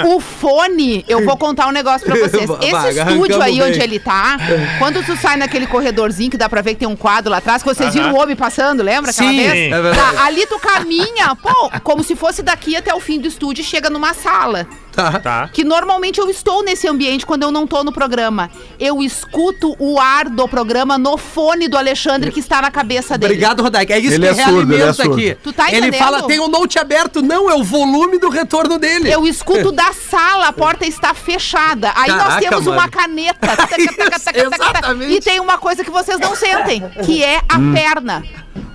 o 0.06 0.20
fone. 0.20 1.04
Eu 1.08 1.24
vou 1.24 1.36
contar 1.36 1.66
um 1.66 1.72
negócio 1.72 2.06
pra 2.06 2.16
vocês. 2.16 2.48
Esse 2.60 3.00
estúdio 3.00 3.42
aí 3.42 3.58
bem. 3.58 3.62
onde 3.62 3.80
ele 3.80 3.98
tá, 3.98 4.36
quando 4.78 5.04
tu 5.04 5.16
sai 5.16 5.36
naquele 5.36 5.66
corredorzinho 5.66 6.30
que 6.30 6.36
dá 6.36 6.48
pra 6.48 6.62
ver 6.62 6.74
que 6.74 6.80
tem 6.80 6.88
um 6.88 6.96
quadro 6.96 7.30
lá 7.30 7.38
atrás, 7.38 7.62
que 7.62 7.68
vocês 7.68 7.92
viram 7.94 8.12
o 8.12 8.16
homem 8.16 8.36
passando, 8.36 8.82
lembra 8.82 9.10
aquela 9.10 9.30
Sim, 9.30 9.36
vez? 9.36 9.72
é 9.72 9.82
verdade. 9.82 10.16
Tá, 10.16 10.24
ali 10.24 10.46
tu 10.46 10.58
caminha, 10.58 11.34
pô, 11.36 11.70
como 11.82 12.02
se 12.02 12.16
fosse 12.16 12.42
daqui 12.42 12.76
até 12.76 12.94
o 12.94 13.00
fim 13.00 13.20
do 13.20 13.28
estúdio 13.28 13.62
e 13.62 13.64
chega 13.64 13.90
numa 13.90 14.14
sala. 14.14 14.66
Tá. 14.96 15.20
Tá. 15.20 15.50
Que 15.52 15.62
normalmente 15.62 16.18
eu 16.18 16.30
estou 16.30 16.64
nesse 16.64 16.88
ambiente 16.88 17.26
quando 17.26 17.42
eu 17.42 17.50
não 17.52 17.66
tô 17.66 17.84
no 17.84 17.92
programa. 17.92 18.50
Eu 18.80 19.02
escuto 19.02 19.76
o 19.78 20.00
ar 20.00 20.28
do 20.30 20.48
programa 20.48 20.96
no 20.96 21.18
fone 21.18 21.68
do 21.68 21.76
Alexandre 21.76 22.32
que 22.32 22.40
está 22.40 22.62
na 22.62 22.70
cabeça 22.70 23.18
dele. 23.18 23.34
Obrigado, 23.34 23.62
Rodaica. 23.62 23.94
É 23.94 23.98
isso 23.98 24.14
Ele 24.14 24.22
que 24.22 24.40
é 24.40 24.44
surdo, 24.44 24.72
ele 24.72 24.74
é 24.74 24.76
realimenta 24.76 24.94
surdo. 24.94 25.12
aqui. 25.12 25.36
Tu 25.42 25.52
tá 25.52 25.68
ele 25.68 25.78
entendendo? 25.88 25.98
fala, 26.00 26.22
tem 26.22 26.40
um 26.40 26.48
note 26.48 26.78
aberto. 26.78 27.20
Não, 27.20 27.50
é 27.50 27.54
o 27.54 27.62
volume 27.62 28.18
do 28.18 28.30
retorno 28.30 28.78
dele. 28.78 29.12
Eu 29.12 29.26
escuto 29.26 29.70
da 29.72 29.92
sala, 29.92 30.48
a 30.48 30.52
porta 30.52 30.86
está 30.86 31.12
fechada. 31.12 31.92
Aí 31.94 32.08
nós 32.10 32.22
Caraca, 32.22 32.40
temos 32.40 32.64
mano. 32.64 32.78
uma 32.78 32.88
caneta. 32.88 33.36
Taca, 33.56 33.66
taca, 33.68 33.92
taca, 33.92 33.94
taca, 33.96 34.20
taca, 34.20 34.56
exatamente. 34.56 35.12
E 35.12 35.20
tem 35.20 35.40
uma 35.40 35.58
coisa 35.58 35.84
que 35.84 35.90
vocês 35.90 36.18
não 36.18 36.34
sentem, 36.34 36.82
que 37.04 37.22
é 37.22 37.38
a 37.48 37.58
perna. 37.74 38.24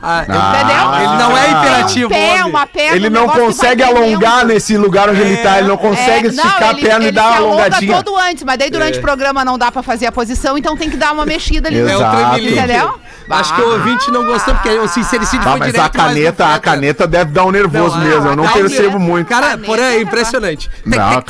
Ah, 0.01 0.23
Entendeu? 0.23 1.11
Ele 1.11 1.23
não 1.23 1.37
é 1.37 1.49
imperativo, 1.51 2.09
Tem 2.09 2.31
um 2.31 2.35
pé, 2.37 2.45
uma 2.45 2.65
perna, 2.67 2.95
Ele 2.95 3.07
um 3.07 3.11
não 3.11 3.29
que 3.29 3.39
consegue 3.39 3.83
alongar 3.83 4.31
tremendo. 4.39 4.47
nesse 4.53 4.77
lugar 4.77 5.09
onde 5.09 5.21
ele 5.21 5.37
tá. 5.37 5.59
Ele 5.59 5.67
não 5.67 5.77
consegue 5.77 6.27
É, 6.27 6.29
esticar 6.31 6.59
não, 6.61 6.67
a 6.67 6.71
ele- 6.71 6.81
perna 6.81 7.03
e 7.03 7.07
ele 7.07 7.11
dar 7.11 7.21
uma 7.29 7.35
alonga 7.37 7.61
alongadinha. 7.63 8.03
todo 8.03 8.17
antes, 8.17 8.43
mas 8.43 8.57
daí 8.57 8.69
durante 8.69 8.97
o 8.97 9.01
programa 9.01 9.45
não 9.45 9.57
dá 9.57 9.71
pra 9.71 9.83
fazer 9.83 10.07
a 10.07 10.11
posição, 10.11 10.57
então 10.57 10.75
tem 10.75 10.89
que 10.89 10.97
dar 10.97 11.11
uma 11.13 11.25
mexida 11.25 11.67
ali. 11.69 11.79
É 11.79 11.83
o 11.83 11.89
Exato. 11.89 12.15
tremelique. 12.17 12.57
Entendeu? 12.57 12.93
Acho 13.29 13.55
que 13.55 13.61
o 13.61 13.71
ouvinte 13.73 14.11
não 14.11 14.25
gostou, 14.25 14.53
porque 14.55 14.69
o 14.69 14.87
sincericídio 14.89 15.43
Tá, 15.45 15.51
foi 15.51 15.59
mas 15.59 15.71
direto 15.71 15.85
a 15.85 15.89
caneta, 15.89 16.43
mais 16.45 16.55
a 16.57 16.59
caneta 16.59 17.07
deve 17.07 17.31
dar 17.31 17.45
um 17.45 17.51
nervoso 17.51 17.97
Não, 17.97 18.03
mesmo. 18.05 18.27
Eu 18.29 18.35
não 18.35 18.47
percebo 18.47 18.99
muito. 18.99 19.27
Cara, 19.27 19.57
porém, 19.57 19.85
é 19.85 20.01
impressionante. 20.01 20.69
Não, 20.85 21.21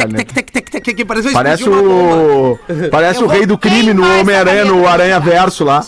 Parece, 1.33 1.69
o. 1.69 2.59
Parece 2.89 3.23
o 3.23 3.27
rei 3.27 3.45
do 3.45 3.57
crime 3.57 3.93
no 3.93 4.03
Homem-Aranha, 4.19 4.65
no. 4.65 4.87
Aranha 4.87 5.19
Verso 5.19 5.63
lá. 5.63 5.81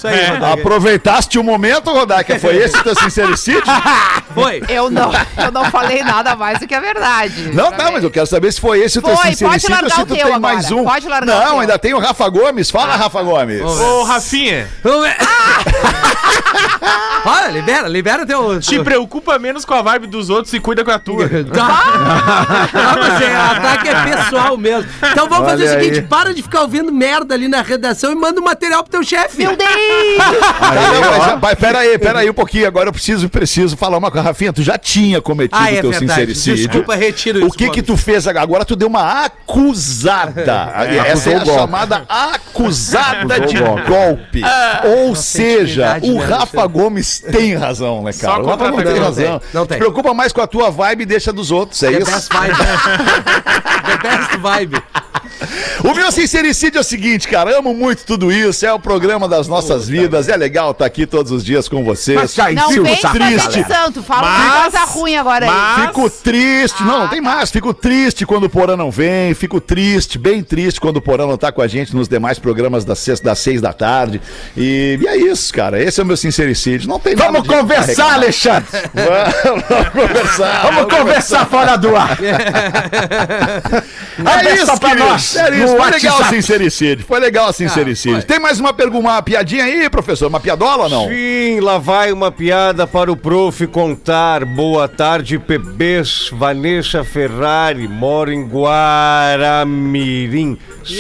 Aproveitaste 0.54 1.40
o 1.40 1.44
momento, 1.44 1.92
Rodaica? 1.92 2.38
Foi 2.40 2.53
esse 2.58 2.84
teu 2.84 2.96
sincericídio? 2.96 3.64
Foi. 4.34 4.64
Eu 4.68 4.90
não, 4.90 5.12
eu 5.38 5.52
não 5.52 5.66
falei 5.66 6.04
nada 6.04 6.36
mais 6.36 6.60
do 6.60 6.68
que 6.68 6.74
a 6.74 6.80
verdade. 6.80 7.52
Não, 7.54 7.72
tá, 7.72 7.92
mas 7.92 8.04
eu 8.04 8.10
quero 8.10 8.26
saber 8.26 8.52
se 8.52 8.60
foi 8.60 8.80
esse 8.80 8.98
o 8.98 9.02
teu 9.02 9.16
Foi, 9.16 9.26
pode 9.26 9.38
sincericídio 9.38 9.76
ou 9.76 9.82
largar 9.82 9.96
se 9.96 10.02
o 10.02 10.06
tu 10.06 10.08
teu 10.08 10.16
tem 10.16 10.24
agora. 10.26 10.40
mais 10.40 10.72
um. 10.72 10.84
Pode 10.84 11.08
largar 11.08 11.36
o 11.36 11.40
Não, 11.40 11.50
teu. 11.52 11.60
ainda 11.60 11.78
tem 11.80 11.94
o 11.94 12.00
Rafa 12.00 12.28
Gomes. 12.30 12.72
Fala, 12.72 12.96
Rafa 12.96 13.22
Gomes. 13.22 13.62
Ô, 13.62 14.04
Rafinha, 14.04 14.68
Vamos 14.84 15.08
ver. 15.08 15.16
Olha, 17.26 17.48
libera, 17.52 17.88
libera 17.88 18.26
teu. 18.26 18.60
te 18.60 18.80
preocupa 18.84 19.40
menos 19.40 19.64
com 19.64 19.74
a 19.74 19.82
vibe 19.82 20.08
dos 20.08 20.30
outros 20.30 20.54
e 20.54 20.60
cuida 20.60 20.84
com 20.84 20.92
a 20.92 21.00
tua. 21.00 21.30
Tá. 21.54 22.68
Não, 22.74 23.00
mas 23.02 23.22
é, 23.22 23.36
ataque 23.36 23.88
é 23.90 24.04
pessoal 24.16 24.58
mesmo. 24.58 24.90
Então 25.12 25.28
vamos 25.30 25.50
fazer 25.50 25.64
o 25.64 25.68
Olha 25.70 25.80
seguinte: 25.80 26.00
aí. 26.00 26.06
para 26.06 26.34
de 26.34 26.42
ficar 26.42 26.62
ouvindo 26.62 26.92
merda 26.92 27.34
ali 27.36 27.48
na 27.48 27.62
redação 27.62 28.12
e 28.12 28.16
manda 28.16 28.40
o 28.40 28.44
material 28.44 28.82
pro 28.84 28.92
teu 28.92 29.04
chefe. 29.04 29.38
Meu 29.38 29.56
Deus! 29.56 29.70
Tá, 30.20 30.72
não, 30.74 31.20
mas, 31.20 31.40
mas 31.42 31.60
pera 31.60 31.80
aí, 31.80 31.98
pera 32.00 32.20
aí 32.20 32.30
um 32.30 32.34
pouquinho. 32.46 32.68
Agora 32.68 32.90
eu 32.90 32.94
preciso, 32.94 33.30
preciso 33.30 33.76
falar 33.78 33.98
uma 33.98 34.12
coisa. 34.12 34.28
Rafinha, 34.28 34.52
tu 34.54 34.62
já 34.64 34.78
tinha 34.78 35.22
cometido 35.22 35.58
Ah, 35.60 35.66
o 35.66 35.68
é 35.68 35.82
teu 35.82 35.90
verdade. 35.92 36.12
sincericídio. 36.12 36.68
Desculpa, 36.68 36.96
retiro 36.96 37.44
O 37.44 37.48
isso, 37.48 37.58
que 37.58 37.66
que 37.70 37.82
Gomes. 37.82 37.86
tu 37.88 37.98
fez 37.98 38.28
agora? 38.28 38.44
Agora 38.44 38.66
tu 38.66 38.76
deu 38.76 38.88
uma 38.88 39.26
acusada. 39.26 40.44
Essa 41.08 41.32
é 41.32 41.36
a 41.36 41.38
o 41.42 41.46
golpe. 41.46 41.60
chamada 41.60 42.06
acusada 42.08 43.36
Acusou 43.36 43.48
de 43.48 43.58
o 43.58 43.66
golpe. 43.66 43.88
golpe. 43.90 44.42
Ou 45.08 45.16
seja, 45.16 45.98
o 46.02 46.20
né, 46.20 46.26
Rafa? 46.26 46.68
Gomes 46.68 47.20
tem 47.20 47.56
razão, 47.56 48.04
né, 48.04 48.12
cara? 48.14 48.36
Só 48.36 48.42
O 48.42 48.46
Rafa 48.46 48.70
Gomes 48.70 48.84
tem 48.84 48.94
contra-ataque. 48.94 49.00
Não 49.00 49.14
tem, 49.16 49.26
razão. 49.26 49.42
não 49.54 49.66
tem. 49.66 49.76
Se 49.78 49.80
preocupa 49.80 50.14
mais 50.14 50.32
com 50.34 50.42
a 50.42 50.48
tua 50.48 50.70
vibe 50.72 51.02
e 51.02 51.06
deixa 51.06 51.32
dos 51.34 51.52
outros, 51.52 51.82
é 51.84 51.92
The 51.92 52.00
isso? 52.00 52.12
best 52.12 52.30
vibe. 52.34 52.56
The 53.84 53.98
best 54.10 54.38
vibe. 54.38 54.84
O 55.84 55.94
meu 55.94 56.12
sincericídio 56.14 56.78
é 56.78 56.82
o 56.82 56.84
seguinte, 56.84 57.28
cara, 57.28 57.58
amo 57.58 57.74
muito 57.74 58.06
tudo 58.06 58.32
isso, 58.32 58.66
é 58.66 58.72
o 58.72 58.80
programa 58.80 59.28
das 59.28 59.50
nossas 59.50 59.86
vidas, 59.88 60.30
é 60.30 60.38
legal 60.38 60.72
estar 60.72 60.86
aqui 60.86 61.06
todos 61.06 61.30
os 61.32 61.44
dias 61.44 61.68
com 61.68 61.84
vocês. 61.84 62.18
Mas 62.18 62.34
já 62.34 62.50
Não 62.52 62.70
enfia 62.70 62.82
o 62.82 62.86
vem 62.86 62.96
de 63.38 63.64
santo, 63.68 64.02
fala 64.02 64.22
Mas- 64.22 64.62
coisa 64.62 64.86
ruim 64.86 65.18
agora 65.18 65.46
aí. 65.46 65.52
mas- 65.52 65.86
Fico 65.88 66.10
triste, 66.10 66.84
não, 66.84 67.00
não 67.02 67.08
tem 67.10 67.20
mais. 67.20 67.52
Fico 67.52 67.74
triste 67.74 68.26
quando 68.26 68.46
o 68.46 68.50
Porã 68.50 68.78
não 68.78 68.90
vem. 68.90 69.34
Fico 69.34 69.60
triste, 69.60 70.18
bem 70.18 70.42
triste 70.42 70.80
quando 70.80 70.98
o 70.98 71.02
Porã 71.02 71.28
não 71.28 71.38
tá 71.38 71.52
com 71.52 71.62
a 71.62 71.68
gente 71.68 71.94
nos 71.94 72.08
demais 72.08 72.40
programas 72.40 72.86
das 72.86 73.00
seis, 73.00 73.20
das 73.20 73.40
seis 73.40 73.60
da 73.60 73.74
tarde. 73.74 74.22
E, 74.56 74.98
e 75.02 75.08
é 75.08 75.18
isso, 75.18 75.54
cara. 75.54 75.82
Esse 75.84 76.00
é 76.00 76.04
o 76.04 76.06
meu 76.06 76.16
sincericídio. 76.16 76.88
Não 76.88 77.00
tem 77.00 77.14
Vamos 77.16 77.46
nada 77.46 77.62
conversar. 77.62 78.14
Alexandre! 78.14 78.68
Vamos, 78.94 79.64
vamos 79.68 79.90
conversar. 79.90 80.62
Vamos 80.72 80.94
conversar 80.94 81.46
fora 81.46 81.76
do 81.76 81.94
ar! 81.96 82.18
É 84.24 84.54
isso, 84.56 84.80
pra 84.80 84.94
nós, 84.96 85.36
É 85.36 85.50
isso, 85.64 85.73
foi 85.78 85.92
legal 85.92 86.22
a 86.22 86.26
sincericídio. 86.26 87.06
Foi 87.06 87.20
legal 87.20 87.48
a 87.48 87.54
sincericídio. 87.54 88.24
Tem 88.24 88.40
mais 88.40 88.60
uma 88.60 88.74
uma 88.94 89.22
piadinha 89.22 89.64
aí, 89.66 89.90
professor? 89.90 90.28
Uma 90.28 90.40
piadola 90.40 90.84
ou 90.84 90.90
não? 90.90 91.08
Sim, 91.08 91.60
lá 91.60 91.78
vai 91.78 92.12
uma 92.12 92.32
piada 92.32 92.88
para 92.88 93.12
o 93.12 93.18
prof 93.18 93.68
contar. 93.68 94.46
Boa 94.46 94.88
tarde, 94.88 95.38
PBs. 95.40 96.30
Vanessa 96.32 97.04
Ferrari, 97.04 97.88
mora 97.88 98.34
em 98.34 98.44
Guaramirim, 98.48 99.68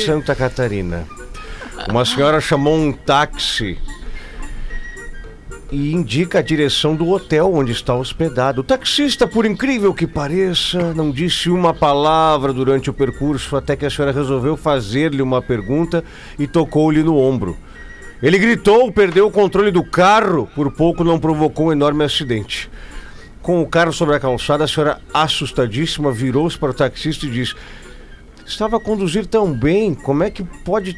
Santa 0.05 0.35
Catarina. 0.35 1.07
Uma 1.89 2.05
senhora 2.05 2.39
chamou 2.39 2.75
um 2.75 2.91
táxi 2.91 3.77
e 5.73 5.91
indica 5.91 6.37
a 6.37 6.41
direção 6.43 6.95
do 6.95 7.09
hotel 7.09 7.51
onde 7.51 7.71
está 7.71 7.95
hospedado. 7.95 8.61
O 8.61 8.63
taxista, 8.63 9.27
por 9.27 9.43
incrível 9.43 9.91
que 9.91 10.05
pareça, 10.05 10.93
não 10.93 11.09
disse 11.09 11.49
uma 11.49 11.73
palavra 11.73 12.53
durante 12.53 12.91
o 12.91 12.93
percurso 12.93 13.55
até 13.55 13.75
que 13.75 13.83
a 13.83 13.89
senhora 13.89 14.13
resolveu 14.13 14.55
fazer-lhe 14.55 15.19
uma 15.19 15.41
pergunta 15.41 16.03
e 16.37 16.45
tocou-lhe 16.45 17.01
no 17.01 17.17
ombro. 17.17 17.57
Ele 18.21 18.37
gritou, 18.37 18.91
perdeu 18.91 19.25
o 19.25 19.31
controle 19.31 19.71
do 19.71 19.83
carro, 19.83 20.47
por 20.53 20.71
pouco 20.71 21.03
não 21.03 21.19
provocou 21.19 21.69
um 21.69 21.71
enorme 21.71 22.03
acidente. 22.03 22.69
Com 23.41 23.59
o 23.59 23.67
carro 23.67 23.91
sobre 23.91 24.15
a 24.15 24.19
calçada, 24.19 24.65
a 24.65 24.67
senhora, 24.67 25.01
assustadíssima, 25.11 26.11
virou-se 26.11 26.55
para 26.55 26.69
o 26.69 26.73
taxista 26.73 27.25
e 27.25 27.31
disse: 27.31 27.55
Estava 28.45 28.77
a 28.77 28.79
conduzir 28.79 29.25
tão 29.25 29.51
bem, 29.51 29.95
como 29.95 30.23
é 30.23 30.29
que 30.29 30.43
pode 30.43 30.95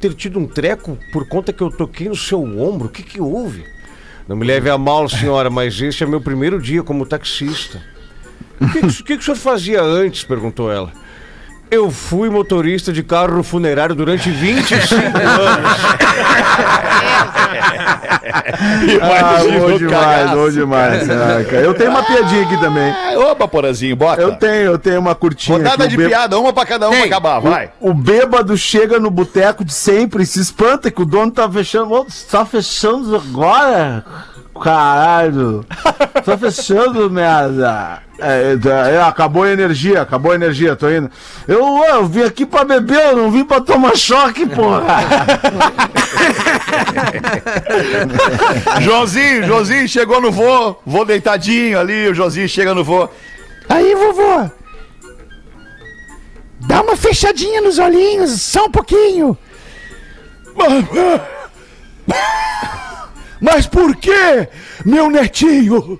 ter 0.00 0.12
tido 0.14 0.40
um 0.40 0.46
treco 0.46 0.98
por 1.12 1.28
conta 1.28 1.52
que 1.52 1.62
eu 1.62 1.70
toquei 1.70 2.08
no 2.08 2.16
seu 2.16 2.42
ombro? 2.42 2.88
O 2.88 2.90
que, 2.90 3.04
que 3.04 3.20
houve? 3.20 3.77
Não 4.28 4.36
me 4.36 4.44
leve 4.44 4.68
a 4.68 4.76
mal, 4.76 5.08
senhora, 5.08 5.48
mas 5.48 5.80
este 5.80 6.04
é 6.04 6.06
meu 6.06 6.20
primeiro 6.20 6.60
dia 6.60 6.82
como 6.82 7.06
taxista. 7.06 7.82
O 8.60 8.68
que, 8.68 8.80
que, 8.80 9.02
que 9.04 9.14
o 9.14 9.22
senhor 9.22 9.36
fazia 9.36 9.82
antes? 9.82 10.22
perguntou 10.22 10.70
ela. 10.70 10.92
Eu 11.70 11.90
fui 11.90 12.30
motorista 12.30 12.92
de 12.92 13.02
carro 13.02 13.42
funerário 13.42 13.94
durante 13.94 14.30
25 14.30 14.94
anos. 14.96 15.78
Ah, 19.00 19.38
bom 19.58 19.76
demais, 19.78 19.90
cagaço. 19.90 20.36
bom 20.36 20.50
demais. 20.50 21.06
caraca. 21.06 21.56
Eu 21.56 21.74
tenho 21.74 21.90
uma 21.90 22.02
piadinha 22.02 22.42
aqui 22.42 22.56
também. 22.58 22.94
Opa, 23.16 23.48
Porazinho, 23.48 23.96
bota. 23.96 24.20
Eu 24.20 24.34
tenho, 24.36 24.52
eu 24.72 24.78
tenho 24.78 25.00
uma 25.00 25.14
curtinha. 25.14 25.58
Rodada 25.58 25.84
aqui, 25.84 25.90
de 25.90 25.96
bê- 25.96 26.08
piada, 26.08 26.38
uma 26.38 26.52
pra 26.52 26.66
cada 26.66 26.88
um 26.88 26.92
pra 26.92 27.04
acabar, 27.04 27.38
vai. 27.40 27.70
O, 27.80 27.90
o 27.90 27.94
bêbado 27.94 28.56
chega 28.56 28.98
no 28.98 29.10
boteco 29.10 29.64
de 29.64 29.72
sempre 29.72 30.22
e 30.22 30.26
se 30.26 30.40
espanta 30.40 30.90
que 30.90 31.02
o 31.02 31.06
dono 31.06 31.30
tá 31.30 31.50
fechando. 31.50 31.92
Ô, 31.92 32.06
tá 32.30 32.44
fechando 32.44 33.16
agora? 33.16 34.04
Caralho. 34.62 35.64
Tá 36.24 36.36
fechando, 36.36 37.10
merda. 37.10 38.02
É, 38.20 38.52
é, 38.52 38.94
é, 38.96 39.02
acabou 39.02 39.44
a 39.44 39.50
energia, 39.50 40.02
acabou 40.02 40.32
a 40.32 40.34
energia, 40.34 40.74
tô 40.74 40.90
indo. 40.90 41.08
Eu, 41.46 41.84
eu 41.84 42.06
vim 42.06 42.22
aqui 42.22 42.44
pra 42.44 42.64
beber, 42.64 43.10
eu 43.10 43.16
não 43.16 43.30
vim 43.30 43.44
pra 43.44 43.60
tomar 43.60 43.96
choque, 43.96 44.44
porra. 44.46 44.84
Joãozinho, 48.82 49.46
Joãozinho 49.46 49.88
chegou 49.88 50.20
no 50.20 50.32
voo, 50.32 50.82
voo 50.84 51.04
deitadinho 51.04 51.78
ali, 51.78 52.08
o 52.08 52.14
Joãozinho 52.14 52.48
chega 52.48 52.74
no 52.74 52.82
voo. 52.82 53.08
Aí, 53.68 53.94
vovô. 53.94 54.50
Dá 56.60 56.82
uma 56.82 56.96
fechadinha 56.96 57.60
nos 57.60 57.78
olhinhos, 57.78 58.42
só 58.42 58.66
um 58.66 58.70
pouquinho. 58.70 59.38
Mas 63.40 63.66
por 63.66 63.94
quê, 63.96 64.48
meu 64.84 65.10
netinho? 65.10 65.98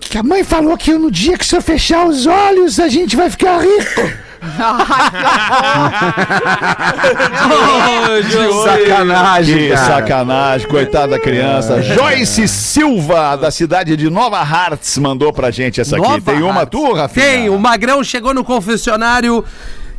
Que 0.00 0.18
a 0.18 0.22
mãe 0.22 0.44
falou 0.44 0.76
que 0.76 0.92
no 0.92 1.10
dia 1.10 1.38
que 1.38 1.44
o 1.44 1.46
senhor 1.46 1.62
fechar 1.62 2.06
os 2.06 2.26
olhos, 2.26 2.78
a 2.78 2.88
gente 2.88 3.16
vai 3.16 3.30
ficar 3.30 3.58
rico. 3.60 4.22
Sacanagem, 8.64 9.58
Que 9.58 9.68
cara. 9.70 9.86
sacanagem, 9.86 10.68
coitada 10.68 11.08
da 11.08 11.18
criança. 11.18 11.82
Joyce 11.82 12.46
Silva, 12.48 13.36
da 13.36 13.50
cidade 13.50 13.96
de 13.96 14.10
Nova 14.10 14.38
Hartz, 14.40 14.98
mandou 14.98 15.32
pra 15.32 15.50
gente 15.50 15.80
essa 15.80 15.96
aqui. 15.96 16.06
Nova 16.06 16.20
Tem 16.32 16.42
uma 16.42 16.60
Hartz. 16.60 16.70
tu, 16.70 16.92
Rafinha? 16.92 17.26
Tem, 17.26 17.48
o 17.48 17.58
Magrão 17.58 18.02
chegou 18.04 18.34
no 18.34 18.44
confessionário 18.44 19.44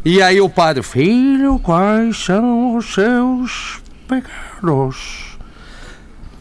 e 0.06 0.22
aí 0.22 0.40
o 0.42 0.50
padre, 0.50 0.84
filho, 0.84 1.60
quais 1.60 2.18
são 2.24 2.76
os 2.76 2.94
seus 2.94 3.82
pecados? 4.08 5.33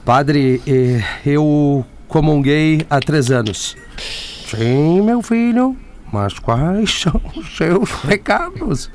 Padre, 0.05 0.61
eh, 0.67 1.01
eu 1.25 1.87
comunguei 2.09 2.85
há 2.91 2.99
três 2.99 3.31
anos. 3.31 3.77
Sim, 4.47 5.01
meu 5.01 5.23
filho, 5.23 5.77
mas 6.13 6.41
quais 6.41 7.03
são 7.03 7.21
os 7.37 7.57
seus 7.57 7.89
pecados? 8.03 8.91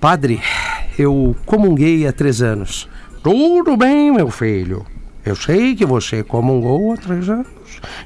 Padre, 0.00 0.42
eu 0.98 1.36
comunguei 1.46 2.08
há 2.08 2.12
três 2.12 2.42
anos. 2.42 2.88
Tudo 3.22 3.76
bem, 3.76 4.10
meu 4.10 4.30
filho. 4.30 4.84
Eu 5.24 5.36
sei 5.36 5.76
que 5.76 5.86
você 5.86 6.24
comungou 6.24 6.92
há 6.92 6.96
três 6.96 7.28
anos. 7.28 7.46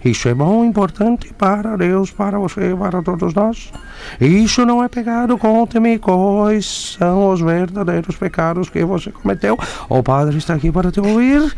Isso 0.05 0.29
é 0.29 0.35
bom, 0.35 0.63
importante 0.63 1.33
para 1.33 1.75
Deus, 1.77 2.11
para 2.11 2.39
você 2.39 2.77
para 2.79 3.03
todos 3.03 3.33
nós. 3.33 3.73
Isso 4.21 4.67
não 4.67 4.85
é 4.85 4.89
pecado. 4.89 5.39
Conte-me 5.39 5.99
quais 5.99 6.97
são 6.99 7.31
os 7.33 7.41
verdadeiros 7.41 8.17
pecados 8.17 8.69
que 8.69 8.85
você 8.85 9.11
cometeu. 9.11 9.59
O 9.89 10.03
padre 10.03 10.37
está 10.37 10.55
aqui 10.55 10.71
para 10.71 10.93
te 10.93 11.01
ouvir. 11.01 11.55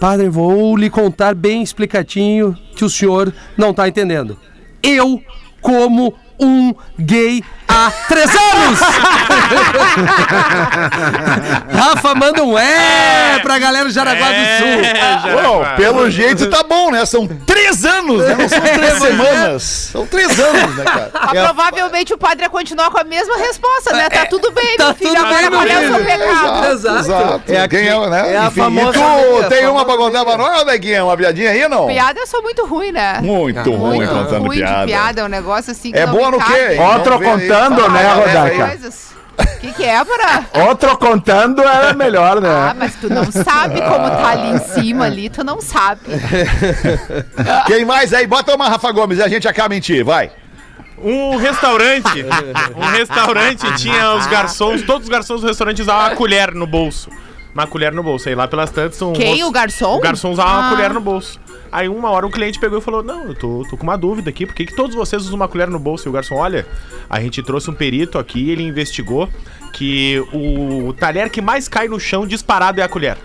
Padre, 0.00 0.30
vou 0.30 0.74
lhe 0.78 0.88
contar 0.88 1.34
bem 1.34 1.62
explicadinho 1.62 2.56
que 2.74 2.86
o 2.86 2.88
senhor 2.88 3.34
não 3.54 3.70
está 3.70 3.86
entendendo. 3.86 4.38
Eu 4.82 5.22
como 5.60 6.14
um 6.40 6.74
gay 6.98 7.44
há 7.70 7.90
três 8.08 8.30
anos! 8.30 8.80
Rafa, 11.72 12.14
manda 12.14 12.42
um 12.44 12.58
é 12.58 13.38
pra 13.42 13.58
galera 13.58 13.84
do 13.84 13.90
Jaraguá 13.90 14.28
do 14.28 14.34
Sul. 14.58 15.42
Bom, 15.42 15.64
pelo 15.76 16.10
jeito 16.10 16.46
tá 16.48 16.62
bom, 16.62 16.90
né? 16.90 17.04
São 17.06 17.26
três 17.26 17.84
anos, 17.84 18.24
né? 18.26 18.36
Não 18.38 18.48
são 18.48 18.60
três 18.60 18.94
semanas. 18.98 19.62
São 19.92 20.06
três 20.06 20.38
anos, 20.40 20.76
né, 20.76 20.84
cara? 20.84 21.10
Mas 21.12 21.30
provavelmente 21.44 22.14
o 22.14 22.18
padre 22.18 22.44
ia 22.44 22.50
continuar 22.50 22.90
com 22.90 22.98
a 22.98 23.04
mesma 23.04 23.36
resposta, 23.38 23.92
né? 23.94 24.08
Tá 24.08 24.26
tudo 24.26 24.50
bem, 24.52 24.76
Tá 24.76 24.86
meu 24.86 24.94
filho, 24.94 25.10
tudo 25.14 25.26
agora 25.26 25.40
bem, 25.42 25.50
qual 25.50 25.62
é 25.66 25.78
o 25.78 25.80
meu 25.80 25.94
seu 25.94 26.04
filho. 26.04 26.18
pecado? 26.18 26.66
Exato. 26.72 26.98
Exato. 26.98 27.52
É 27.52 27.68
Quem 27.68 27.88
aqui- 27.88 28.10
né? 28.10 28.32
é 28.32 28.36
a 28.38 28.46
Enfim, 28.46 28.60
famosa 28.60 28.90
e 28.90 28.92
tu 28.92 29.02
amiga, 29.04 29.48
tem 29.48 29.64
a 29.64 29.70
uma 29.70 29.84
pra 29.84 29.96
contar 29.96 30.24
pra 30.24 30.36
nós, 30.36 30.64
Neguinha? 30.66 31.04
Uma 31.04 31.16
piadinha 31.16 31.50
aí, 31.50 31.68
não? 31.68 31.86
Piada 31.86 32.20
eu 32.20 32.26
sou 32.26 32.42
muito 32.42 32.66
ruim, 32.66 32.92
né? 32.92 33.18
Muito 33.22 33.70
ruim 33.72 33.96
Muito 33.98 34.12
contando 34.12 34.46
ruim 34.46 34.58
piada. 34.58 34.80
de 34.80 34.86
piada, 34.86 35.20
é 35.20 35.24
um 35.24 35.28
negócio 35.28 35.72
assim 35.72 35.92
que 35.92 35.98
É 35.98 36.06
não 36.06 36.12
boa 36.14 36.30
no 36.30 36.38
quê? 36.38 36.76
Outro 36.94 37.14
aí. 37.14 37.20
Contando, 37.68 37.88
né, 37.92 38.12
Rodaica? 38.14 39.00
O 39.38 39.58
que, 39.60 39.72
que 39.72 39.84
é, 39.84 40.04
para? 40.04 40.64
Outro 40.66 40.96
contando 40.98 41.62
era 41.62 41.92
melhor, 41.94 42.38
Ah, 42.38 42.40
né? 42.40 42.74
mas 42.78 42.94
tu 42.96 43.08
não 43.08 43.30
sabe 43.30 43.80
como 43.80 44.10
tá 44.10 44.28
ali 44.30 44.50
em 44.50 44.58
cima 44.58 45.06
ali, 45.06 45.30
tu 45.30 45.42
não 45.44 45.60
sabe. 45.60 46.00
Quem 47.66 47.84
mais 47.84 48.12
aí? 48.12 48.26
Bota 48.26 48.54
uma 48.54 48.68
Rafa 48.68 48.90
Gomes 48.92 49.18
e 49.18 49.22
a 49.22 49.28
gente 49.28 49.48
acaba 49.48 49.74
em 49.74 49.80
ti, 49.80 50.02
vai. 50.02 50.30
Um 51.02 51.36
restaurante, 51.36 52.24
um 52.76 52.86
restaurante 52.90 53.74
tinha 53.76 54.12
os 54.14 54.26
garçons, 54.26 54.82
todos 54.82 55.04
os 55.04 55.08
garçons 55.08 55.40
do 55.40 55.46
restaurante 55.46 55.80
usavam 55.80 56.08
uma 56.08 56.16
colher 56.16 56.52
no 56.52 56.66
bolso. 56.66 57.08
Uma 57.54 57.66
colher 57.66 57.90
no 57.92 58.02
bolso. 58.02 58.28
Aí 58.28 58.34
lá 58.34 58.46
pelas 58.46 58.70
tantas 58.70 59.00
um 59.02 59.12
Quem? 59.14 59.32
moço- 59.38 59.48
O 59.48 59.50
garçom? 59.50 59.96
O 59.96 60.00
garçom 60.00 60.30
usava 60.30 60.50
uma 60.50 60.66
Ah. 60.68 60.70
colher 60.70 60.90
no 60.92 61.00
bolso. 61.00 61.39
Aí 61.72 61.88
uma 61.88 62.10
hora 62.10 62.26
o 62.26 62.30
cliente 62.30 62.58
pegou 62.58 62.78
e 62.78 62.82
falou: 62.82 63.02
Não, 63.02 63.28
eu 63.28 63.34
tô, 63.34 63.64
tô 63.68 63.76
com 63.76 63.84
uma 63.84 63.96
dúvida 63.96 64.30
aqui, 64.30 64.46
por 64.46 64.54
que, 64.54 64.66
que 64.66 64.74
todos 64.74 64.94
vocês 64.94 65.22
usam 65.22 65.36
uma 65.36 65.48
colher 65.48 65.68
no 65.68 65.78
bolso? 65.78 66.06
E 66.06 66.10
o 66.10 66.12
garçom, 66.12 66.36
olha, 66.36 66.66
a 67.08 67.20
gente 67.20 67.42
trouxe 67.42 67.70
um 67.70 67.74
perito 67.74 68.18
aqui, 68.18 68.50
ele 68.50 68.62
investigou 68.62 69.28
que 69.72 70.18
o 70.32 70.92
talher 70.94 71.30
que 71.30 71.40
mais 71.40 71.68
cai 71.68 71.88
no 71.88 72.00
chão 72.00 72.26
disparado 72.26 72.80
é 72.80 72.84
a 72.84 72.88
colher. 72.88 73.16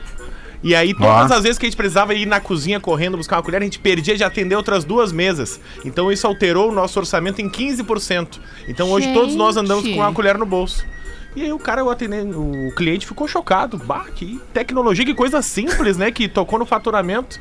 E 0.63 0.73
aí, 0.73 0.95
todas 0.95 1.31
as 1.31 1.43
vezes 1.43 1.59
que 1.59 1.65
a 1.65 1.69
gente 1.69 1.77
precisava 1.77 2.15
ir 2.15 2.25
na 2.25 2.39
cozinha 2.39 2.79
correndo 2.79 3.17
buscar 3.17 3.35
uma 3.35 3.43
colher, 3.43 3.61
a 3.61 3.63
gente 3.63 3.77
perdia 3.77 4.17
de 4.17 4.23
atender 4.23 4.55
outras 4.55 4.83
duas 4.83 5.11
mesas. 5.11 5.59
Então 5.83 6.11
isso 6.11 6.25
alterou 6.25 6.71
o 6.71 6.73
nosso 6.73 6.97
orçamento 6.97 7.39
em 7.39 7.47
15%. 7.47 8.39
Então 8.67 8.89
hoje 8.89 9.13
todos 9.13 9.35
nós 9.35 9.57
andamos 9.57 9.83
Gente. 9.83 9.93
com 9.93 10.01
uma 10.01 10.11
colher 10.11 10.37
no 10.37 10.45
bolso. 10.45 10.83
E 11.35 11.43
aí 11.43 11.51
o 11.51 11.59
cara, 11.59 11.83
o, 11.83 11.89
atendente, 11.89 12.33
o 12.33 12.73
cliente 12.75 13.05
ficou 13.05 13.27
chocado. 13.27 13.77
Bah, 13.77 14.05
que 14.15 14.39
tecnologia, 14.53 15.05
que 15.05 15.13
coisa 15.13 15.41
simples, 15.41 15.97
né? 15.97 16.09
Que 16.09 16.29
tocou 16.29 16.57
no 16.57 16.65
faturamento. 16.65 17.39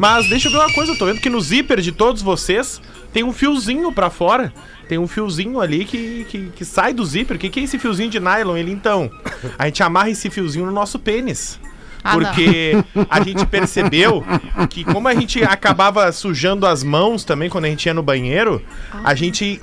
Mas 0.00 0.28
deixa 0.28 0.48
eu 0.48 0.52
ver 0.52 0.58
uma 0.58 0.72
coisa, 0.72 0.92
eu 0.92 0.98
tô 0.98 1.06
vendo 1.06 1.20
que 1.20 1.28
no 1.28 1.40
zíper 1.40 1.80
de 1.80 1.92
todos 1.92 2.22
vocês 2.22 2.80
tem 3.12 3.22
um 3.22 3.32
fiozinho 3.32 3.92
pra 3.92 4.08
fora. 4.08 4.52
Tem 4.88 4.98
um 4.98 5.06
fiozinho 5.06 5.60
ali 5.60 5.84
que, 5.84 6.26
que, 6.28 6.50
que 6.56 6.64
sai 6.64 6.92
do 6.92 7.04
zíper. 7.04 7.36
O 7.36 7.38
que, 7.38 7.50
que 7.50 7.60
é 7.60 7.62
esse 7.62 7.78
fiozinho 7.78 8.10
de 8.10 8.18
nylon? 8.18 8.56
Ele 8.56 8.72
então. 8.72 9.10
A 9.58 9.66
gente 9.66 9.82
amarra 9.82 10.10
esse 10.10 10.30
fiozinho 10.30 10.66
no 10.66 10.72
nosso 10.72 10.98
pênis. 10.98 11.60
Ah, 12.02 12.16
não. 12.16 12.24
Porque 12.24 12.72
a 13.08 13.20
gente 13.22 13.46
percebeu 13.46 14.22
que 14.68 14.84
como 14.84 15.08
a 15.08 15.14
gente 15.14 15.42
acabava 15.42 16.10
sujando 16.12 16.66
as 16.66 16.82
mãos 16.82 17.24
também 17.24 17.48
quando 17.48 17.64
a 17.64 17.68
gente 17.68 17.86
ia 17.86 17.94
no 17.94 18.02
banheiro, 18.02 18.62
a 19.02 19.14
gente 19.14 19.60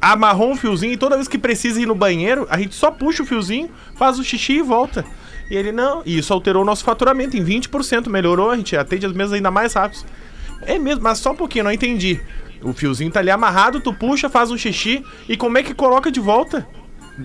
amarrou 0.00 0.50
um 0.50 0.56
fiozinho 0.56 0.92
e 0.92 0.96
toda 0.96 1.16
vez 1.16 1.28
que 1.28 1.38
precisa 1.38 1.80
ir 1.80 1.86
no 1.86 1.94
banheiro, 1.94 2.46
a 2.50 2.58
gente 2.58 2.74
só 2.74 2.90
puxa 2.90 3.22
o 3.22 3.26
fiozinho, 3.26 3.70
faz 3.96 4.18
o 4.18 4.24
xixi 4.24 4.54
e 4.54 4.62
volta. 4.62 5.04
E 5.50 5.54
ele 5.54 5.70
não, 5.70 6.02
e 6.04 6.18
isso 6.18 6.32
alterou 6.32 6.62
o 6.62 6.66
nosso 6.66 6.84
faturamento 6.84 7.36
em 7.36 7.44
20%, 7.44 8.08
melhorou, 8.08 8.50
a 8.50 8.56
gente 8.56 8.76
atende 8.76 9.06
as 9.06 9.12
mesas 9.12 9.34
ainda 9.34 9.50
mais 9.50 9.74
rápido. 9.74 10.04
É 10.62 10.78
mesmo, 10.78 11.02
mas 11.02 11.18
só 11.18 11.32
um 11.32 11.36
pouquinho, 11.36 11.64
não 11.64 11.72
entendi. 11.72 12.20
O 12.62 12.72
fiozinho 12.72 13.10
tá 13.10 13.20
ali 13.20 13.30
amarrado, 13.30 13.80
tu 13.80 13.92
puxa, 13.92 14.28
faz 14.28 14.50
um 14.50 14.58
xixi 14.58 15.04
e 15.28 15.36
como 15.36 15.58
é 15.58 15.62
que 15.62 15.74
coloca 15.74 16.10
de 16.10 16.18
volta? 16.18 16.66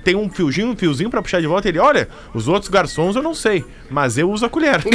Tem 0.03 0.15
um 0.15 0.29
fiozinho, 0.29 0.69
um 0.69 0.75
fiozinho 0.75 1.09
pra 1.09 1.21
puxar 1.21 1.41
de 1.41 1.47
volta. 1.47 1.67
Ele, 1.67 1.79
olha, 1.79 2.07
os 2.33 2.47
outros 2.47 2.69
garçons 2.69 3.15
eu 3.15 3.21
não 3.21 3.33
sei, 3.33 3.65
mas 3.89 4.17
eu 4.17 4.29
uso 4.31 4.45
a 4.45 4.49
colher. 4.49 4.81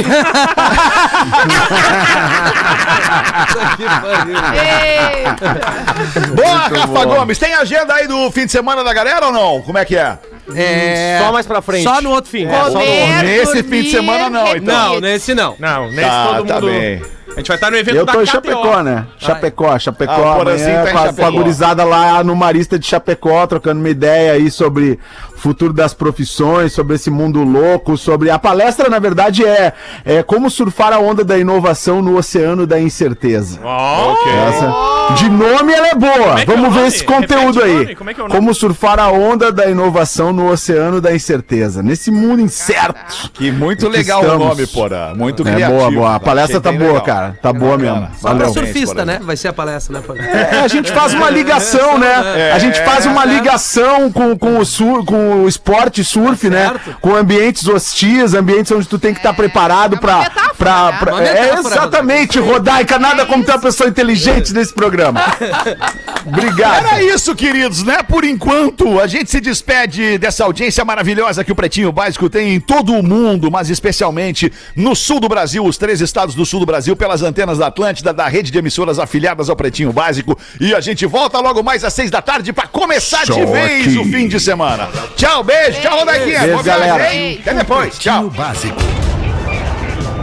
Boa, 6.35 6.57
Rafa 6.57 7.05
Gomes. 7.05 7.37
Tem 7.37 7.53
agenda 7.53 7.93
aí 7.93 8.07
do 8.07 8.31
fim 8.31 8.45
de 8.45 8.51
semana 8.51 8.83
da 8.83 8.93
galera 8.93 9.27
ou 9.27 9.31
não? 9.31 9.61
Como 9.61 9.77
é 9.77 9.85
que 9.85 9.95
é? 9.95 10.17
É, 10.55 11.19
Só 11.21 11.31
mais 11.31 11.45
pra 11.45 11.61
frente. 11.61 11.83
Só 11.83 12.01
no 12.01 12.11
outro 12.11 12.29
fim. 12.31 12.45
É, 12.45 12.51
só 12.51 12.65
no- 12.69 12.73
Comer, 12.73 13.23
nesse 13.23 13.45
dormir, 13.61 13.63
fim 13.69 13.81
de 13.83 13.91
semana 13.91 14.29
não, 14.29 14.55
então. 14.55 14.93
Não, 14.93 14.99
nesse 15.01 15.33
não. 15.33 15.55
Não, 15.59 15.89
nesse 15.91 16.09
Tá, 16.09 16.25
todo 16.37 16.47
tá 16.47 16.53
mundo. 16.55 16.67
bem. 16.67 17.01
A 17.37 17.39
gente 17.39 17.49
vai 17.49 17.57
estar 17.57 17.69
no 17.69 17.77
evento 17.77 17.97
Eu 17.97 18.03
da 18.05 18.13
tô 18.13 18.19
em 18.21 18.25
KTO. 18.25 18.31
Chapecó, 18.31 18.81
né? 18.81 19.05
Chapecó, 19.19 19.77
Chapecó. 19.77 20.11
Ah, 20.11 20.41
amanhã 20.41 20.83
tá 20.83 20.91
com, 20.91 20.97
a, 20.97 21.01
Chapecó. 21.03 21.21
com 21.21 21.25
a 21.27 21.29
gurizada 21.31 21.83
lá 21.83 22.23
no 22.23 22.35
Marista 22.35 22.79
de 22.79 22.87
Chapecó, 22.87 23.45
trocando 23.45 23.79
uma 23.79 23.89
ideia 23.89 24.31
aí 24.31 24.49
sobre 24.49 24.97
o 25.35 25.37
futuro 25.37 25.71
das 25.71 25.93
profissões, 25.93 26.73
sobre 26.73 26.95
esse 26.95 27.11
mundo 27.11 27.43
louco, 27.43 27.95
sobre... 27.95 28.31
A 28.31 28.39
palestra, 28.39 28.89
na 28.89 28.97
verdade, 28.97 29.45
é, 29.45 29.71
é 30.03 30.23
como 30.23 30.49
surfar 30.49 30.91
a 30.91 30.97
onda 30.97 31.23
da 31.23 31.37
inovação 31.37 32.01
no 32.01 32.17
oceano 32.17 32.65
da 32.65 32.79
incerteza. 32.79 33.59
Ó, 33.63 34.15
Essa, 34.49 35.13
de 35.13 35.29
nome 35.29 35.73
ela 35.73 35.89
é 35.89 35.95
boa. 35.95 36.39
é 36.39 36.41
é 36.41 36.45
Vamos 36.45 36.69
o 36.69 36.71
ver 36.71 36.87
esse 36.87 37.03
conteúdo 37.03 37.59
Repete 37.59 37.89
aí. 37.89 37.95
Como 37.95 38.09
é 38.09 38.13
que 38.15 38.21
é? 38.21 38.27
Como 38.27 38.51
surfar 38.55 38.99
a 38.99 39.11
onda 39.11 39.51
da 39.51 39.69
inovação 39.69 40.33
no 40.33 40.49
oceano 40.49 40.99
da 40.99 41.13
incerteza. 41.13 41.83
Nesse 41.83 42.09
mundo 42.09 42.41
incerto. 42.41 43.29
Que 43.35 43.51
muito 43.51 43.87
legal 43.87 44.23
o 44.23 44.39
nome, 44.39 44.65
porra. 44.65 45.13
Muito 45.15 45.47
É 45.47 45.53
criativo. 45.53 45.77
boa, 45.77 45.91
boa. 45.91 46.15
A 46.15 46.19
palestra 46.19 46.57
Achei 46.57 46.71
tá 46.71 46.71
boa, 46.71 46.93
legal. 46.93 47.05
cara. 47.05 47.26
Tá 47.41 47.51
boa 47.53 47.77
mesmo. 47.77 48.07
Só 48.19 48.29
pra 48.29 48.37
Valeu. 48.37 48.53
surfista, 48.53 49.05
né? 49.05 49.19
Vai 49.21 49.37
ser 49.37 49.49
a 49.49 49.53
palestra, 49.53 49.99
né? 49.99 50.03
É, 50.51 50.59
a 50.61 50.67
gente 50.67 50.91
faz 50.91 51.13
uma 51.13 51.29
ligação, 51.29 51.97
né? 51.97 52.51
A 52.53 52.59
gente 52.59 52.81
faz 52.83 53.05
uma 53.05 53.25
ligação 53.25 54.11
com, 54.11 54.37
com, 54.37 54.57
o, 54.57 54.65
sur, 54.65 55.05
com 55.05 55.43
o 55.43 55.47
esporte 55.47 56.03
surf, 56.03 56.49
né? 56.49 56.67
certo. 56.67 56.97
Com 57.01 57.15
ambientes 57.15 57.67
hostis, 57.67 58.33
ambientes 58.33 58.71
onde 58.71 58.87
tu 58.87 58.97
tem 58.99 59.13
que 59.13 59.19
estar 59.19 59.33
preparado 59.33 59.93
é 59.93 59.95
uma 59.95 60.01
pra. 60.01 60.31
pra, 60.57 60.91
né? 60.91 60.97
pra- 60.99 61.23
é, 61.23 61.53
exatamente, 61.59 62.39
Rodaica. 62.39 62.99
Nada 62.99 63.25
como 63.25 63.43
ter 63.43 63.51
uma 63.51 63.61
pessoa 63.61 63.89
inteligente 63.89 64.53
nesse 64.53 64.73
programa. 64.73 65.21
Obrigado. 66.25 66.85
Era 66.85 67.01
isso, 67.03 67.33
queridos, 67.35 67.83
né? 67.83 68.03
Por 68.03 68.23
enquanto, 68.23 68.99
a 68.99 69.07
gente 69.07 69.29
se 69.31 69.39
despede 69.39 70.17
dessa 70.17 70.43
audiência 70.43 70.83
maravilhosa 70.83 71.43
que 71.43 71.51
o 71.51 71.55
Pretinho 71.55 71.91
Básico 71.91 72.29
tem 72.29 72.55
em 72.55 72.59
todo 72.59 72.93
o 72.93 73.03
mundo, 73.03 73.49
mas 73.49 73.69
especialmente 73.69 74.51
no 74.75 74.95
sul 74.95 75.19
do 75.19 75.29
Brasil, 75.29 75.63
os 75.65 75.77
três 75.77 76.01
estados 76.01 76.35
do 76.35 76.45
sul 76.45 76.59
do 76.59 76.65
Brasil, 76.65 76.95
pelas 76.95 77.16
antenas 77.23 77.57
da 77.57 77.67
Atlântida, 77.67 78.13
da 78.13 78.27
rede 78.27 78.51
de 78.51 78.57
emissoras 78.57 78.99
afiliadas 78.99 79.49
ao 79.49 79.55
Pretinho 79.55 79.91
Básico. 79.93 80.37
E 80.59 80.73
a 80.73 80.79
gente 80.79 81.05
volta 81.05 81.39
logo 81.39 81.63
mais 81.63 81.83
às 81.83 81.93
seis 81.93 82.11
da 82.11 82.21
tarde 82.21 82.53
pra 82.53 82.67
começar 82.67 83.25
de 83.25 83.33
Só 83.33 83.45
vez 83.45 83.87
aqui. 83.87 83.97
o 83.97 84.03
fim 84.05 84.27
de 84.27 84.39
semana. 84.39 84.89
Tchau, 85.15 85.43
beijo, 85.43 85.81
tchau, 85.81 85.99
Rodaquinha. 85.99 86.39
Beijo, 86.39 86.63
galera. 86.63 87.03
Até 87.05 87.53
depois, 87.53 87.97
tchau. 87.99 88.29
Básico. 88.29 88.77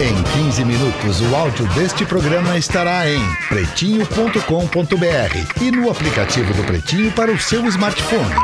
Em 0.01 0.43
15 0.45 0.65
minutos, 0.65 1.21
o 1.21 1.37
áudio 1.37 1.67
deste 1.69 2.05
programa 2.05 2.59
estará 2.59 3.09
em 3.09 3.21
pretinho.com.br 3.49 5.63
e 5.63 5.71
no 5.71 5.89
aplicativo 5.89 6.53
do 6.53 6.65
Pretinho 6.65 7.13
para 7.13 7.31
o 7.31 7.39
seu 7.39 7.65
smartphone. 7.69 8.35